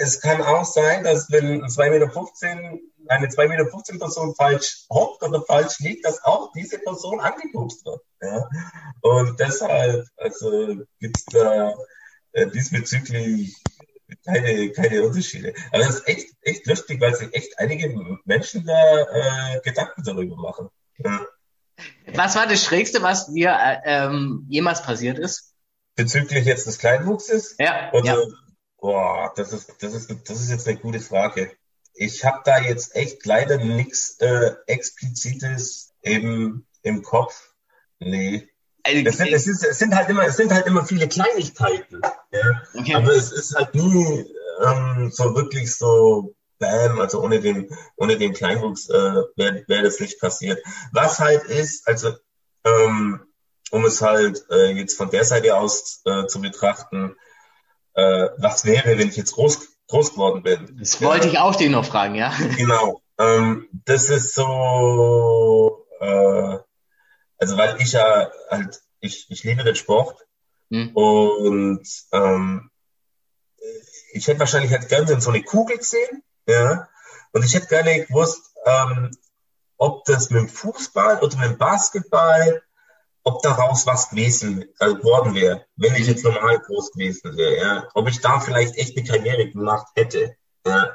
es 0.00 0.20
kann 0.20 0.42
auch 0.42 0.64
sein, 0.64 1.04
dass 1.04 1.30
wenn 1.30 1.62
2,15 1.62 1.90
Meter, 1.90 2.78
eine 3.08 3.26
2,15 3.28 3.48
Meter 3.48 3.98
Person 3.98 4.34
falsch 4.34 4.86
hockt 4.90 5.22
oder 5.22 5.42
falsch 5.42 5.78
liegt, 5.80 6.04
dass 6.04 6.22
auch 6.24 6.52
diese 6.52 6.78
Person 6.78 7.20
angeguckt 7.20 7.84
wird. 7.84 8.00
Ja? 8.22 8.48
Und 9.00 9.38
deshalb, 9.40 10.06
also 10.16 10.76
gibt 11.00 11.16
es 11.16 11.24
da 11.26 11.74
äh, 12.32 12.46
diesbezüglich 12.48 13.54
keine, 14.24 14.70
keine 14.70 15.02
Unterschiede. 15.04 15.54
Aber 15.70 15.84
das 15.84 15.96
ist 15.96 16.08
echt, 16.08 16.30
echt 16.42 16.66
lustig, 16.66 17.00
weil 17.00 17.14
sich 17.14 17.34
echt 17.34 17.58
einige 17.58 17.94
Menschen 18.24 18.64
da 18.64 19.02
äh, 19.02 19.60
Gedanken 19.60 20.02
darüber 20.02 20.36
machen. 20.36 20.68
Was 22.14 22.36
war 22.36 22.46
das 22.46 22.64
Schrägste, 22.64 23.02
was 23.02 23.32
dir 23.32 23.50
äh, 23.50 23.78
ähm, 23.84 24.46
jemals 24.48 24.82
passiert 24.82 25.18
ist? 25.18 25.54
Bezüglich 25.94 26.44
jetzt 26.44 26.66
des 26.66 26.78
Kleinwuchses? 26.78 27.56
Ja. 27.58 27.92
Oder, 27.92 28.04
ja. 28.04 28.26
Boah, 28.78 29.32
das 29.36 29.52
ist, 29.52 29.74
das 29.80 29.94
ist, 29.94 30.10
das 30.10 30.40
ist 30.40 30.50
jetzt 30.50 30.68
eine 30.68 30.78
gute 30.78 31.00
Frage. 31.00 31.52
Ich 31.94 32.24
habe 32.24 32.40
da 32.44 32.60
jetzt 32.60 32.94
echt 32.94 33.26
leider 33.26 33.58
nichts 33.58 34.18
äh, 34.20 34.52
explizites 34.66 35.92
eben 36.02 36.66
im 36.82 37.02
Kopf. 37.02 37.54
Nee. 37.98 38.48
Also, 38.84 39.04
Es 39.04 39.16
sind, 39.18 39.32
es, 39.32 39.46
ist, 39.46 39.64
es 39.64 39.78
sind 39.78 39.94
halt 39.94 40.08
immer, 40.08 40.24
es 40.24 40.36
sind 40.36 40.52
halt 40.52 40.66
immer 40.66 40.86
viele 40.86 41.08
Kleinigkeiten. 41.08 42.00
Ja? 42.30 42.62
Okay. 42.74 42.94
Aber 42.94 43.12
es 43.12 43.32
ist 43.32 43.54
halt 43.54 43.74
nie 43.74 44.24
ähm, 44.64 45.10
so 45.10 45.34
wirklich 45.34 45.74
so 45.74 46.34
Bam, 46.58 47.00
also 47.00 47.22
ohne 47.22 47.40
den, 47.40 47.68
ohne 47.96 48.16
den 48.16 48.32
Kleinwuchs 48.32 48.88
äh, 48.88 49.22
wäre 49.36 49.64
wär 49.66 49.82
das 49.82 50.00
nicht 50.00 50.20
passiert. 50.20 50.62
Was 50.92 51.18
halt 51.18 51.44
ist, 51.44 51.86
also 51.86 52.12
ähm, 52.64 53.20
um 53.70 53.84
es 53.84 54.02
halt 54.02 54.44
äh, 54.50 54.72
jetzt 54.72 54.96
von 54.96 55.10
der 55.10 55.24
Seite 55.24 55.56
aus 55.56 56.02
äh, 56.04 56.26
zu 56.26 56.40
betrachten, 56.40 57.16
äh, 57.94 58.28
was 58.38 58.64
wäre, 58.64 58.98
wenn 58.98 59.08
ich 59.08 59.16
jetzt 59.16 59.32
groß, 59.32 59.68
groß 59.88 60.12
geworden 60.12 60.42
bin? 60.42 60.76
das 60.80 61.00
wollte 61.02 61.28
ich 61.28 61.38
auch 61.38 61.56
dich 61.56 61.70
noch 61.70 61.84
fragen, 61.84 62.14
ja. 62.14 62.32
Genau. 62.56 63.02
Ähm, 63.18 63.68
das 63.84 64.10
ist 64.10 64.34
so, 64.34 65.86
äh, 66.00 66.58
also 67.38 67.56
weil 67.56 67.80
ich 67.80 67.92
ja 67.92 68.30
halt, 68.50 68.80
ich, 69.00 69.26
ich 69.28 69.44
liebe 69.44 69.64
den 69.64 69.74
Sport 69.74 70.24
Hm. 70.70 70.94
und 70.94 71.86
ähm, 72.12 72.70
ich 74.12 74.26
hätte 74.26 74.40
wahrscheinlich 74.40 74.72
halt 74.72 74.88
gerne 74.88 75.20
so 75.20 75.30
eine 75.30 75.42
Kugel 75.42 75.78
gesehen, 75.78 76.22
ja, 76.48 76.88
und 77.32 77.44
ich 77.44 77.54
hätte 77.54 77.68
gerne 77.68 78.06
gewusst, 78.06 78.52
ähm, 78.66 79.10
ob 79.76 80.04
das 80.06 80.30
mit 80.30 80.40
dem 80.40 80.48
Fußball 80.48 81.20
oder 81.20 81.36
mit 81.36 81.50
dem 81.50 81.58
Basketball, 81.58 82.62
ob 83.22 83.42
daraus 83.42 83.86
was 83.86 84.10
gewesen 84.10 84.64
äh, 84.80 84.94
geworden 84.94 85.34
wäre, 85.34 85.66
wenn 85.76 85.94
ich 85.94 86.06
jetzt 86.06 86.24
normal 86.24 86.58
groß 86.58 86.92
gewesen 86.92 87.36
wäre, 87.36 87.56
ja, 87.56 87.88
ob 87.94 88.08
ich 88.08 88.20
da 88.20 88.40
vielleicht 88.40 88.76
echt 88.76 88.96
eine 88.96 89.06
Karriere 89.06 89.50
gemacht 89.50 89.88
hätte, 89.94 90.34
ja. 90.66 90.90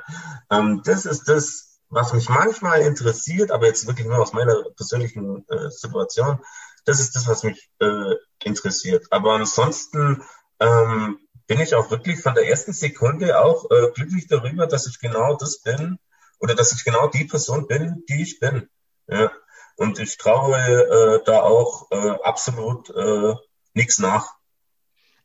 Ähm, 0.49 0.81
das 0.83 1.05
ist 1.05 1.25
das, 1.29 1.79
was 1.89 2.13
mich 2.13 2.29
manchmal 2.29 2.81
interessiert, 2.81 3.51
aber 3.51 3.67
jetzt 3.67 3.87
wirklich 3.87 4.07
nur 4.07 4.19
aus 4.19 4.33
meiner 4.33 4.63
persönlichen 4.75 5.47
äh, 5.49 5.69
Situation. 5.69 6.39
Das 6.85 6.99
ist 6.99 7.15
das, 7.15 7.27
was 7.27 7.43
mich 7.43 7.69
äh, 7.79 8.15
interessiert. 8.43 9.05
Aber 9.11 9.33
ansonsten 9.33 10.23
ähm, 10.59 11.19
bin 11.47 11.59
ich 11.59 11.75
auch 11.75 11.91
wirklich 11.91 12.19
von 12.21 12.33
der 12.33 12.47
ersten 12.47 12.73
Sekunde 12.73 13.39
auch 13.39 13.69
äh, 13.69 13.91
glücklich 13.93 14.27
darüber, 14.27 14.67
dass 14.67 14.87
ich 14.87 14.99
genau 14.99 15.35
das 15.35 15.59
bin 15.59 15.99
oder 16.39 16.55
dass 16.55 16.71
ich 16.71 16.83
genau 16.83 17.07
die 17.07 17.25
Person 17.25 17.67
bin, 17.67 18.03
die 18.09 18.21
ich 18.21 18.39
bin. 18.39 18.69
Ja. 19.07 19.31
Und 19.75 19.99
ich 19.99 20.17
traue 20.17 20.57
äh, 20.57 21.23
da 21.25 21.41
auch 21.41 21.91
äh, 21.91 22.11
absolut 22.23 22.89
äh, 22.89 23.33
nichts 23.73 23.99
nach. 23.99 24.33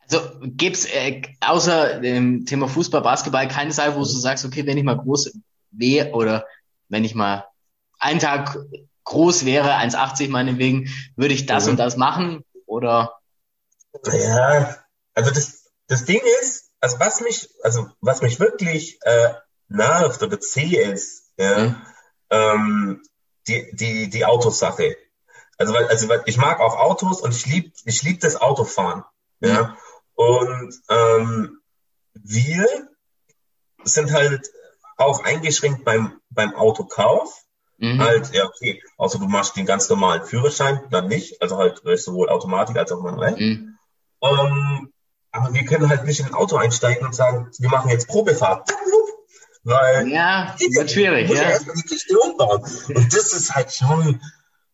Also 0.03 0.21
gibt's 0.41 0.87
äh, 0.87 1.23
außer 1.41 2.01
dem 2.01 2.47
Thema 2.47 2.67
Fußball, 2.67 3.03
Basketball 3.03 3.47
keine 3.49 3.73
Seite, 3.73 3.95
wo 3.95 4.01
du 4.01 4.05
sagst, 4.07 4.45
okay, 4.45 4.67
wenn 4.67 4.79
ich 4.79 4.85
mal 4.85 4.97
groß 4.97 5.33
wäre 5.71 6.13
oder 6.13 6.47
wenn 6.89 7.05
ich 7.05 7.15
mal 7.15 7.45
einen 7.99 8.21
Tag 8.21 8.59
groß 9.05 9.45
wäre, 9.45 9.75
1,80 9.75 10.31
meinetwegen, 10.31 10.89
würde 11.17 11.35
ich 11.35 11.47
das 11.47 11.65
Mhm. 11.65 11.73
und 11.73 11.77
das 11.77 11.97
machen 11.97 12.45
oder 12.67 13.19
Ja, 14.07 14.77
also 15.15 15.31
das, 15.31 15.58
das 15.89 16.05
Ding 16.05 16.21
ist, 16.43 16.71
also 16.81 17.01
was 17.01 17.21
mich, 17.21 17.51
also 17.63 17.89
was 18.01 18.23
mich 18.23 18.39
wirklich 18.39 18.99
äh, 19.03 19.35
nervt 19.69 20.23
oder 20.23 20.41
zäh 20.41 20.77
ist, 20.77 21.33
ja, 21.37 21.59
Mhm. 21.59 21.77
ähm, 22.31 23.03
die, 23.47 23.71
die, 23.75 24.11
die 24.11 24.25
Autosache. 24.25 24.97
Also, 25.57 25.75
weil, 25.75 25.89
also 25.89 26.09
weil 26.09 26.23
ich 26.27 26.37
mag 26.37 26.61
auch 26.61 26.77
Autos 26.77 27.21
und 27.21 27.35
ich 27.35 27.47
lieb, 27.47 27.75
ich 27.85 28.03
lieb 28.03 28.21
das 28.21 28.37
Autofahren. 28.37 29.05
Ja. 29.41 29.77
Und 30.15 30.75
ähm, 30.89 31.61
wir 32.15 32.67
sind 33.85 34.13
halt 34.13 34.51
auch 34.97 35.25
eingeschränkt 35.25 35.85
beim, 35.85 36.21
beim 36.31 36.55
Autokauf. 36.55 37.45
Mhm. 37.79 38.01
Halt, 38.01 38.33
ja, 38.35 38.45
okay. 38.47 38.83
Außer 38.97 39.19
du 39.19 39.27
machst 39.27 39.57
den 39.57 39.67
ganz 39.67 39.89
normalen 39.89 40.25
Führerschein, 40.25 40.87
dann 40.91 41.09
nicht. 41.09 41.41
Also 41.41 41.57
halt 41.57 41.81
sowohl 41.99 42.29
Automatik 42.29 42.77
als 42.77 42.93
auch 42.93 43.01
manuell. 43.01 43.37
Mhm. 43.37 43.79
Ähm, 44.23 44.93
aber 45.33 45.53
wir 45.53 45.65
können 45.65 45.89
halt 45.89 46.05
nicht 46.05 46.21
in 46.21 46.27
ein 46.27 46.35
Auto 46.35 46.57
einsteigen 46.57 47.07
und 47.07 47.15
sagen, 47.15 47.51
wir 47.59 47.71
machen 47.71 47.91
jetzt 47.91 48.09
Probefahrt. 48.09 48.71
Weil 49.65 50.09
Ja, 50.09 50.55
wird 50.59 50.91
schwierig, 50.91 51.29
ja 51.29 51.37
ja. 51.37 51.51
erstmal 51.51 51.77
die 51.77 51.83
Kiste 51.83 52.19
umbauen. 52.19 52.63
Und 52.63 53.15
das 53.15 53.33
ist 53.33 53.55
halt 53.55 53.73
schon, 53.73 54.21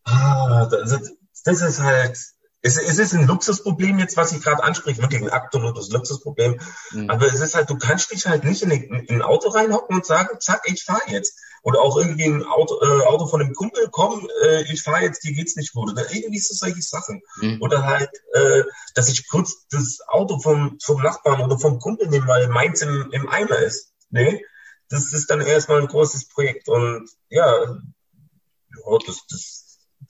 ah, 0.05 0.67
das, 0.67 1.13
das 1.45 1.63
ist 1.63 1.81
halt, 1.81 2.17
es, 2.65 2.79
es 2.79 2.99
ist 2.99 3.13
ein 3.15 3.27
Luxusproblem 3.27 3.99
jetzt, 3.99 4.17
was 4.17 4.33
ich 4.33 4.43
gerade 4.43 4.65
anspreche, 4.65 5.01
wirklich 5.03 5.23
ein 5.23 5.29
absolutes 5.29 5.91
Luxusproblem. 5.91 6.59
Mhm. 6.93 7.11
Aber 7.11 7.27
es 7.27 7.41
ist 7.41 7.55
halt, 7.55 7.69
du 7.69 7.77
kannst 7.77 8.11
dich 8.11 8.27
halt 8.27 8.43
nicht 8.45 8.63
in, 8.63 8.73
ein- 8.73 8.83
in 8.83 9.17
ein 9.17 9.23
Auto 9.23 9.51
reinhocken 9.51 9.97
und 9.97 10.07
sagen, 10.07 10.41
zack, 10.41 10.63
ich 10.65 10.83
fahre 10.83 11.03
jetzt. 11.09 11.39
Oder 11.63 11.81
auch 11.81 11.97
irgendwie 11.99 12.25
ein 12.25 12.43
Auto, 12.45 12.75
äh, 12.83 13.05
Auto 13.07 13.27
von 13.27 13.41
einem 13.41 13.55
Kumpel, 13.55 13.89
komm, 13.91 14.29
äh, 14.45 14.63
ich 14.73 14.83
fahre 14.83 15.03
jetzt, 15.03 15.25
dir 15.25 15.33
geht's 15.33 15.57
nicht 15.57 15.73
gut. 15.73 15.91
Oder 15.93 16.11
irgendwie 16.13 16.39
so 16.39 16.55
solche 16.55 16.83
Sachen. 16.83 17.23
Mhm. 17.37 17.61
Oder 17.63 17.85
halt, 17.85 18.11
äh, 18.33 18.63
dass 18.95 19.09
ich 19.09 19.29
kurz 19.29 19.67
das 19.71 19.99
Auto 20.09 20.39
vom, 20.41 20.79
vom 20.83 21.03
Nachbarn 21.03 21.41
oder 21.43 21.59
vom 21.59 21.79
Kumpel 21.79 22.09
nehme, 22.09 22.27
weil 22.27 22.49
meins 22.49 22.81
im, 22.83 23.09
im 23.13 23.29
Eimer 23.29 23.59
ist. 23.59 23.93
Nee, 24.11 24.45
das 24.89 25.13
ist 25.13 25.31
dann 25.31 25.41
erstmal 25.41 25.81
ein 25.81 25.87
großes 25.89 26.29
Projekt. 26.29 26.69
Und 26.69 27.09
ja, 27.29 27.63
ja 27.65 28.99
das, 29.07 29.21
das, 29.31 29.64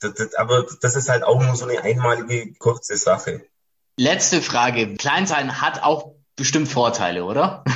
das, 0.09 0.13
das, 0.15 0.35
aber 0.35 0.65
das 0.81 0.95
ist 0.95 1.09
halt 1.09 1.23
auch 1.23 1.41
nur 1.41 1.55
so 1.55 1.65
eine 1.65 1.81
einmalige, 1.81 2.53
kurze 2.55 2.97
Sache. 2.97 3.45
Letzte 3.97 4.41
Frage. 4.41 4.95
Klein 4.95 5.25
sein 5.27 5.61
hat 5.61 5.83
auch 5.83 6.15
bestimmt 6.35 6.67
Vorteile, 6.67 7.25
oder? 7.25 7.63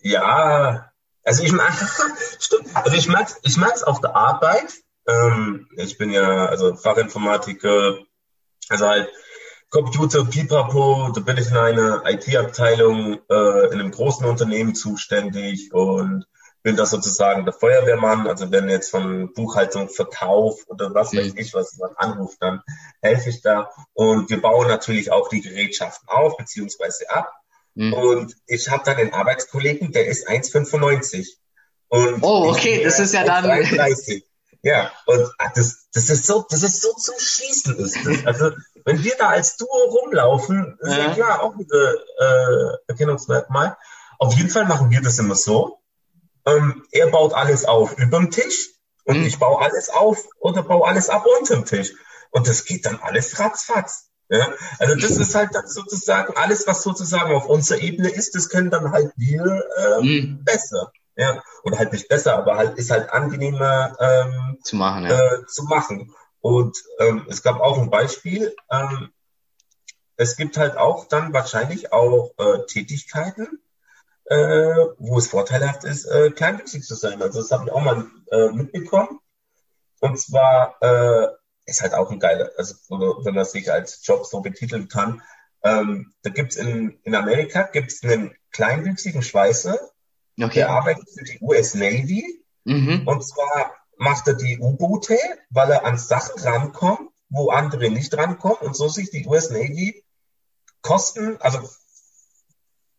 Ja, 0.00 0.92
also 1.24 1.42
ich 1.42 1.52
mag, 1.52 1.72
stimmt, 2.38 2.74
also 2.74 2.96
ich 2.96 3.08
mag's, 3.08 3.36
ich 3.42 3.56
mag's 3.56 3.82
auf 3.82 4.00
der 4.00 4.14
Arbeit. 4.14 4.72
Ähm, 5.06 5.68
ich 5.76 5.98
bin 5.98 6.10
ja 6.10 6.46
also 6.46 6.76
Fachinformatiker, 6.76 7.98
also 8.68 8.86
halt 8.86 9.08
Computer, 9.70 10.24
Pipapo, 10.24 11.10
da 11.14 11.20
bin 11.20 11.36
ich 11.36 11.48
in 11.48 11.56
einer 11.56 12.02
IT-Abteilung 12.06 13.18
äh, 13.28 13.66
in 13.66 13.80
einem 13.80 13.90
großen 13.90 14.24
Unternehmen 14.24 14.74
zuständig 14.74 15.72
und 15.74 16.26
bin 16.62 16.76
da 16.76 16.86
sozusagen 16.86 17.44
der 17.44 17.54
Feuerwehrmann. 17.54 18.26
Also 18.26 18.50
wenn 18.50 18.68
jetzt 18.68 18.90
von 18.90 19.32
Buchhaltung, 19.32 19.88
Verkauf 19.88 20.64
oder 20.66 20.92
was 20.94 21.14
weiß 21.14 21.32
ich, 21.36 21.54
was 21.54 21.76
jemand 21.76 21.98
anruft, 21.98 22.38
dann 22.40 22.62
helfe 23.00 23.30
ich 23.30 23.42
da. 23.42 23.70
Und 23.94 24.28
wir 24.30 24.40
bauen 24.42 24.68
natürlich 24.68 25.10
auch 25.12 25.28
die 25.28 25.40
Gerätschaften 25.40 26.08
auf 26.08 26.36
beziehungsweise 26.36 27.08
ab. 27.10 27.32
Mhm. 27.74 27.92
Und 27.92 28.36
ich 28.46 28.68
habe 28.70 28.82
dann 28.84 28.96
einen 28.96 29.12
Arbeitskollegen, 29.14 29.92
der 29.92 30.06
ist 30.06 30.28
1,95. 30.28 31.36
Und 31.88 32.22
Oh, 32.22 32.50
okay, 32.50 32.82
das 32.84 32.98
ist 32.98 33.14
ja 33.14 33.24
dann- 33.24 33.44
1,33. 33.44 34.24
Ja, 34.62 34.90
und 35.06 35.30
ah, 35.38 35.52
das, 35.54 35.86
das 35.92 36.10
ist 36.10 36.26
so, 36.26 36.44
das 36.50 36.64
ist 36.64 36.82
so 36.82 36.92
zum 36.94 37.14
Schießen 37.16 37.76
ist 37.76 37.96
das. 38.04 38.26
Also, 38.26 38.50
wenn 38.84 39.04
wir 39.04 39.14
da 39.16 39.28
als 39.28 39.56
Duo 39.56 39.68
rumlaufen, 39.68 40.76
ist 40.80 40.90
ja 40.90 40.98
Ja. 41.06 41.14
klar 41.14 41.42
auch 41.44 41.56
wieder 41.56 41.94
äh, 41.94 42.76
Erkennungsmerkmal. 42.88 43.76
Auf 44.18 44.34
jeden 44.34 44.50
Fall 44.50 44.64
machen 44.64 44.90
wir 44.90 45.00
das 45.00 45.18
immer 45.20 45.36
so. 45.36 45.77
Ähm, 46.48 46.84
er 46.90 47.08
baut 47.08 47.34
alles 47.34 47.64
auf 47.64 47.98
überm 47.98 48.30
Tisch 48.30 48.70
und 49.04 49.18
Mhm. 49.18 49.26
ich 49.26 49.38
baue 49.38 49.60
alles 49.60 49.88
auf 49.90 50.24
oder 50.38 50.62
baue 50.62 50.86
alles 50.86 51.08
ab 51.10 51.24
unterm 51.40 51.64
Tisch. 51.64 51.92
Und 52.30 52.46
das 52.48 52.64
geht 52.64 52.84
dann 52.86 52.98
alles 53.00 53.38
ratzfatz. 53.38 54.10
Ja? 54.28 54.52
Also 54.78 54.94
das 54.94 55.12
ist 55.12 55.34
halt 55.34 55.54
dann 55.54 55.66
sozusagen 55.66 56.36
alles, 56.36 56.66
was 56.66 56.82
sozusagen 56.82 57.32
auf 57.32 57.46
unserer 57.46 57.80
Ebene 57.80 58.10
ist, 58.10 58.34
das 58.34 58.48
können 58.50 58.70
dann 58.70 58.92
halt 58.92 59.12
wir 59.16 59.64
äh, 59.76 60.02
Mhm. 60.02 60.44
besser. 60.44 60.92
Ja, 61.16 61.42
oder 61.64 61.78
halt 61.78 61.92
nicht 61.92 62.08
besser, 62.08 62.36
aber 62.36 62.56
halt 62.56 62.78
ist 62.78 62.92
halt 62.92 63.10
angenehmer 63.10 63.96
ähm, 63.98 64.58
Zu 64.62 64.76
machen, 64.76 65.04
ja. 65.04 65.18
äh, 65.18 65.46
zu 65.46 65.64
machen. 65.64 66.14
Und 66.40 66.76
ähm, 67.00 67.26
es 67.28 67.42
gab 67.42 67.58
auch 67.60 67.76
ein 67.78 67.90
Beispiel. 67.90 68.54
Ähm, 68.70 69.10
es 70.16 70.36
gibt 70.36 70.56
halt 70.56 70.76
auch 70.76 71.06
dann 71.08 71.32
wahrscheinlich 71.32 71.92
auch 71.92 72.34
äh, 72.38 72.66
Tätigkeiten, 72.66 73.60
äh, 74.30 74.86
wo 74.98 75.18
es 75.18 75.28
vorteilhaft 75.28 75.84
ist, 75.84 76.04
äh, 76.06 76.30
kleinwüchsig 76.30 76.84
zu 76.84 76.94
sein. 76.94 77.22
Also 77.22 77.40
das 77.40 77.50
habe 77.50 77.64
ich 77.66 77.72
auch 77.72 77.82
mal 77.82 78.06
äh, 78.30 78.48
mitbekommen. 78.52 79.20
Und 80.00 80.18
zwar 80.20 80.76
äh, 80.80 81.28
ist 81.66 81.82
halt 81.82 81.94
auch 81.94 82.10
ein 82.10 82.20
geiler, 82.20 82.50
also 82.56 82.74
wenn 83.24 83.34
man 83.34 83.44
sich 83.44 83.70
als 83.70 84.06
Job 84.06 84.26
so 84.26 84.40
betiteln 84.40 84.88
kann, 84.88 85.22
Ähm, 85.62 86.12
da 86.22 86.30
gibt's 86.30 86.56
in, 86.56 87.00
in 87.02 87.14
Amerika 87.16 87.62
gibt's 87.72 88.04
einen 88.04 88.32
kleinwüchsigen 88.52 89.22
Schweißer, 89.22 89.76
Okay. 90.40 90.54
der 90.54 90.70
arbeitet 90.70 91.08
für 91.10 91.24
die 91.24 91.38
US 91.40 91.74
Navy. 91.74 92.44
Mhm. 92.64 93.08
Und 93.08 93.26
zwar 93.26 93.74
macht 93.96 94.28
er 94.28 94.34
die 94.34 94.58
U-Boote, 94.60 95.18
weil 95.50 95.70
er 95.72 95.84
an 95.84 95.98
Sachen 95.98 96.40
rankommt, 96.40 97.10
wo 97.28 97.50
andere 97.50 97.90
nicht 97.90 98.16
rankommen 98.16 98.58
und 98.60 98.76
so 98.76 98.88
sich 98.88 99.10
die 99.10 99.26
US 99.26 99.50
Navy 99.50 100.04
Kosten, 100.80 101.38
also 101.40 101.58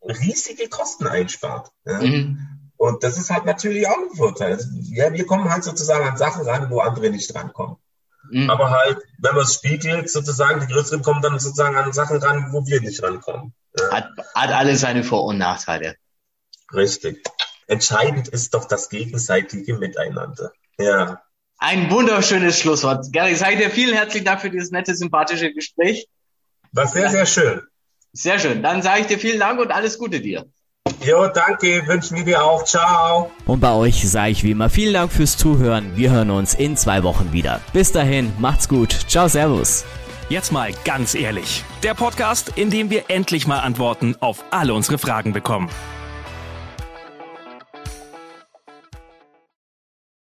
riesige 0.01 0.69
Kosten 0.69 1.07
einspart. 1.07 1.69
Ja? 1.85 1.99
Mhm. 2.01 2.39
Und 2.77 3.03
das 3.03 3.17
ist 3.17 3.29
halt 3.29 3.45
natürlich 3.45 3.87
auch 3.87 3.97
ein 3.97 4.15
Vorteil. 4.15 4.53
Also, 4.53 4.67
Ja, 4.91 5.11
wir 5.11 5.25
kommen 5.25 5.49
halt 5.49 5.63
sozusagen 5.63 6.07
an 6.07 6.17
Sachen 6.17 6.47
ran, 6.47 6.69
wo 6.69 6.79
andere 6.79 7.09
nicht 7.09 7.33
rankommen. 7.35 7.75
Mhm. 8.31 8.49
Aber 8.49 8.69
halt, 8.71 8.97
wenn 9.17 9.35
man 9.35 9.43
es 9.43 9.55
spiegelt, 9.55 10.09
sozusagen, 10.09 10.61
die 10.65 10.71
Größeren 10.73 11.01
kommen 11.01 11.21
dann 11.21 11.39
sozusagen 11.39 11.75
an 11.75 11.91
Sachen 11.93 12.17
ran, 12.17 12.51
wo 12.51 12.65
wir 12.65 12.79
nicht 12.81 13.01
rankommen. 13.03 13.53
Ja, 13.77 13.91
Hat, 13.91 14.09
hat 14.35 14.51
alles 14.51 14.81
seine 14.81 15.03
Vor- 15.03 15.25
und 15.25 15.37
Nachteile. 15.37 15.95
richtig. 16.73 17.23
Entscheidend 17.67 18.27
ist 18.29 18.53
doch 18.55 18.65
das 18.65 18.89
gegenseitige 18.89 19.77
Miteinander. 19.77 20.51
Ja. 20.79 21.21
Ein 21.59 21.91
wunderschönes 21.91 22.57
Schlusswort. 22.59 23.11
Gary, 23.11 23.33
ich 23.33 23.37
sage 23.37 23.57
dir 23.57 23.69
vielen 23.69 23.93
herzlichen 23.93 24.25
Dank 24.25 24.41
für 24.41 24.49
dieses 24.49 24.71
nette, 24.71 24.95
sympathische 24.95 25.53
Gespräch. 25.53 26.07
War 26.71 26.87
sehr, 26.87 27.09
sehr 27.11 27.25
schön. 27.27 27.61
Sehr 28.13 28.39
schön. 28.39 28.63
Dann 28.63 28.81
sage 28.81 29.01
ich 29.01 29.07
dir 29.07 29.19
vielen 29.19 29.39
Dank 29.39 29.59
und 29.59 29.71
alles 29.71 29.97
Gute 29.97 30.19
dir. 30.19 30.45
Jo, 31.05 31.27
danke, 31.27 31.87
wünschen 31.87 32.17
wir 32.17 32.25
dir 32.25 32.43
auch. 32.43 32.63
Ciao. 32.63 33.31
Und 33.45 33.59
bei 33.59 33.71
euch 33.71 34.09
sage 34.09 34.31
ich 34.31 34.43
wie 34.43 34.51
immer 34.51 34.69
vielen 34.69 34.93
Dank 34.93 35.11
fürs 35.11 35.37
Zuhören. 35.37 35.95
Wir 35.95 36.11
hören 36.11 36.31
uns 36.31 36.53
in 36.55 36.75
zwei 36.75 37.03
Wochen 37.03 37.31
wieder. 37.31 37.61
Bis 37.73 37.91
dahin, 37.91 38.33
macht's 38.39 38.67
gut. 38.67 38.91
Ciao, 39.07 39.27
Servus. 39.27 39.85
Jetzt 40.29 40.51
mal 40.51 40.71
ganz 40.85 41.15
ehrlich. 41.15 41.63
Der 41.83 41.93
Podcast, 41.93 42.53
in 42.55 42.69
dem 42.69 42.89
wir 42.89 43.05
endlich 43.07 43.47
mal 43.47 43.59
Antworten 43.59 44.15
auf 44.19 44.43
alle 44.51 44.73
unsere 44.73 44.97
Fragen 44.97 45.33
bekommen. 45.33 45.69